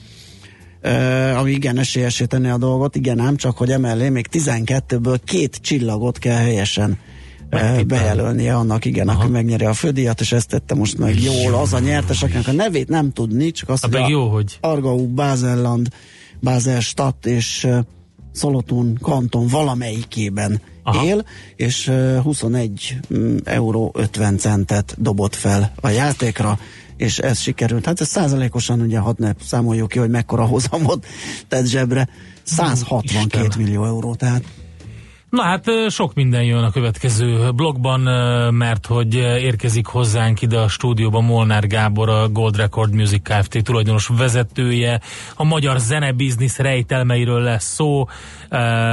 ami 1.37 1.51
igen 1.51 1.79
esélyesé 1.79 2.25
tenni 2.25 2.49
a 2.49 2.59
dolgot, 2.59 2.97
igen 2.97 3.19
ám, 3.19 3.37
csak 3.37 3.57
hogy 3.57 3.71
emellé 3.71 4.09
még 4.09 4.27
12-ből 4.33 5.19
két 5.25 5.57
csillagot 5.63 6.19
kell 6.19 6.37
helyesen 6.37 6.99
bejelölnie 7.87 8.55
annak, 8.55 8.85
igen, 8.85 9.09
Aha. 9.09 9.21
aki 9.23 9.31
megnyeri 9.31 9.65
a 9.65 9.73
fődíjat, 9.73 10.21
és 10.21 10.33
ezt 10.33 10.49
tette 10.49 10.75
most 10.75 10.99
meg 10.99 11.21
jól 11.23 11.55
az 11.55 11.73
a 11.73 11.79
nyertes, 11.79 12.23
akinek 12.23 12.49
a 12.49 12.53
nevét 12.53 12.89
nem 12.89 13.13
tudni, 13.13 13.51
csak 13.51 13.69
azt, 13.69 13.83
Hát 13.83 13.95
a 13.95 14.09
jó, 14.09 14.29
hogy 14.29 14.59
Argau, 14.61 15.07
Bázelland, 15.07 15.89
Bázelstadt 16.41 17.27
és 17.27 17.69
Szolotun 18.33 18.99
kanton 19.03 19.47
valamelyikében 19.47 20.61
Aha. 20.83 21.05
él, 21.05 21.25
és 21.57 21.89
uh, 21.89 22.17
21 22.17 22.97
mm, 23.15 23.37
euró 23.45 23.91
50 23.95 24.39
centet 24.39 24.95
dobott 24.99 25.35
fel 25.35 25.73
a 25.81 25.89
játékra, 25.89 26.59
és 26.97 27.19
ez 27.19 27.39
sikerült. 27.39 27.87
Hát 27.87 28.01
ez 28.01 28.09
százalékosan 28.09 28.81
ugye 28.81 28.99
hadd 28.99 29.15
ne 29.19 29.33
számoljuk 29.43 29.89
ki, 29.89 29.99
hogy 29.99 30.11
mekkora 30.11 30.45
hozamot 30.45 31.07
tett 31.49 31.67
zsebre. 31.67 32.09
162 32.43 33.47
Isten. 33.47 33.63
millió 33.63 33.85
euró, 33.85 34.15
tehát 34.15 34.43
Na 35.31 35.43
hát 35.43 35.65
sok 35.89 36.15
minden 36.15 36.43
jön 36.43 36.63
a 36.63 36.71
következő 36.71 37.51
blogban, 37.51 38.01
mert 38.55 38.87
hogy 38.87 39.15
érkezik 39.15 39.87
hozzánk 39.87 40.43
ide 40.43 40.59
a 40.59 40.69
stúdióba 40.69 41.21
Molnár 41.21 41.67
Gábor, 41.67 42.09
a 42.09 42.29
Gold 42.29 42.57
Record 42.57 42.95
Music 42.95 43.23
Kft. 43.23 43.63
tulajdonos 43.63 44.07
vezetője, 44.07 45.01
a 45.35 45.45
magyar 45.45 45.79
zenebiznisz 45.79 46.59
rejtelmeiről 46.59 47.41
lesz 47.41 47.75
szó, 47.75 48.09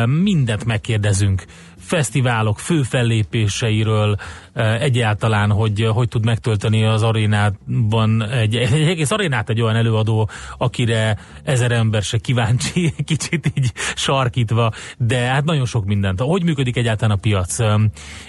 mindent 0.05 0.65
megkérdezünk 0.65 1.45
fesztiválok 1.87 2.59
főfellépéseiről, 2.59 4.15
ö, 4.53 4.61
egyáltalán, 4.61 5.51
hogy 5.51 5.87
hogy 5.93 6.07
tud 6.07 6.25
megtölteni 6.25 6.83
az 6.83 7.03
arénában 7.03 8.23
egy, 8.31 8.55
egy 8.55 8.73
egész 8.73 9.11
arénát 9.11 9.49
egy 9.49 9.61
olyan 9.61 9.75
előadó, 9.75 10.29
akire 10.57 11.17
ezer 11.43 11.71
ember 11.71 12.01
se 12.01 12.17
kíváncsi, 12.17 12.93
kicsit 13.05 13.51
így 13.55 13.71
sarkítva, 13.95 14.71
de 14.97 15.17
hát 15.17 15.43
nagyon 15.43 15.65
sok 15.65 15.85
mindent. 15.85 16.19
Hogy 16.19 16.43
működik 16.43 16.77
egyáltalán 16.77 17.17
a 17.17 17.19
piac? 17.21 17.57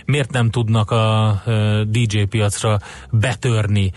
Miért 0.04 0.32
nem 0.32 0.50
tudnak 0.50 0.90
a 0.90 1.42
ö, 1.44 1.82
DJ 1.86 2.22
piacra 2.22 2.78
betörni? 3.10 3.92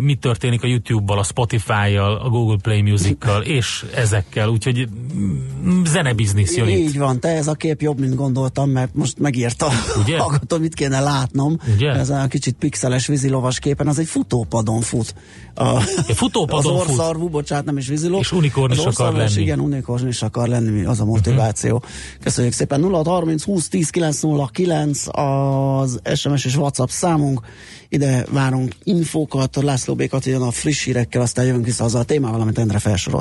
Mi 0.00 0.14
történik 0.14 0.62
a 0.62 0.66
YouTube-bal, 0.66 1.18
a 1.18 1.22
Spotify-jal, 1.22 2.16
a 2.16 2.28
Google 2.28 2.56
Play 2.62 2.82
Music-kal, 2.82 3.42
és 3.42 3.84
ezekkel? 3.94 4.48
Úgyhogy 4.48 4.88
mm, 5.14 5.82
zenebiznisz 5.84 6.56
jön 6.56 6.68
itt. 6.68 6.78
Így 6.78 6.98
van, 6.98 7.20
te 7.20 7.28
ez 7.28 7.46
a 7.48 7.54
kép 7.54 7.80
jobb, 7.80 8.00
mint 8.00 8.14
gondoltam, 8.14 8.70
mert 8.70 8.94
most 8.94 9.18
megírta 9.18 9.68
Ugye? 10.02 10.18
hallgatom, 10.22 10.60
mit 10.60 10.74
kéne 10.74 11.00
látnom. 11.00 11.58
Ugye? 11.74 11.90
Ez 11.90 12.10
a 12.10 12.26
kicsit 12.28 12.56
pixeles 12.58 13.06
vízilovas 13.06 13.58
képen, 13.58 13.88
az 13.88 13.98
egy 13.98 14.06
futópadon 14.06 14.80
fut. 14.80 15.14
A, 15.54 15.82
Egy 16.08 16.16
futópadon 16.16 16.74
az 16.74 16.80
fut. 16.80 16.98
orszarvú, 16.98 17.28
bocsánat, 17.28 17.64
nem 17.64 17.76
is 17.76 17.88
víziló. 17.88 18.18
És 18.18 18.32
unikorn 18.32 18.72
is 18.72 18.78
Az 18.78 18.84
akar 18.84 19.06
orszarvú, 19.06 19.20
és 19.20 19.34
lenni. 19.34 19.42
Igen, 19.42 19.60
unikorn 19.60 20.06
is 20.06 20.22
akar 20.22 20.48
lenni, 20.48 20.84
az 20.84 21.00
a 21.00 21.04
motiváció. 21.04 21.82
Köszönjük 22.22 22.52
szépen. 22.52 22.80
0 22.80 23.02
30 23.04 23.42
20 23.44 23.68
10 23.68 23.90
909 23.90 25.04
az 25.10 26.00
SMS 26.14 26.44
és 26.44 26.56
WhatsApp 26.56 26.88
számunk. 26.88 27.40
Ide 27.88 28.24
várunk 28.30 28.74
infókat, 28.82 29.56
László 29.56 29.94
Békat 29.94 30.24
jön 30.24 30.42
a 30.42 30.50
friss 30.50 30.84
hírekkel, 30.84 31.22
aztán 31.22 31.44
jövünk 31.44 31.64
vissza 31.64 31.84
azzal 31.84 32.00
a 32.00 32.04
témával, 32.04 32.40
amit 32.40 32.58
Endre 32.58 32.78
felsorol. 32.78 33.14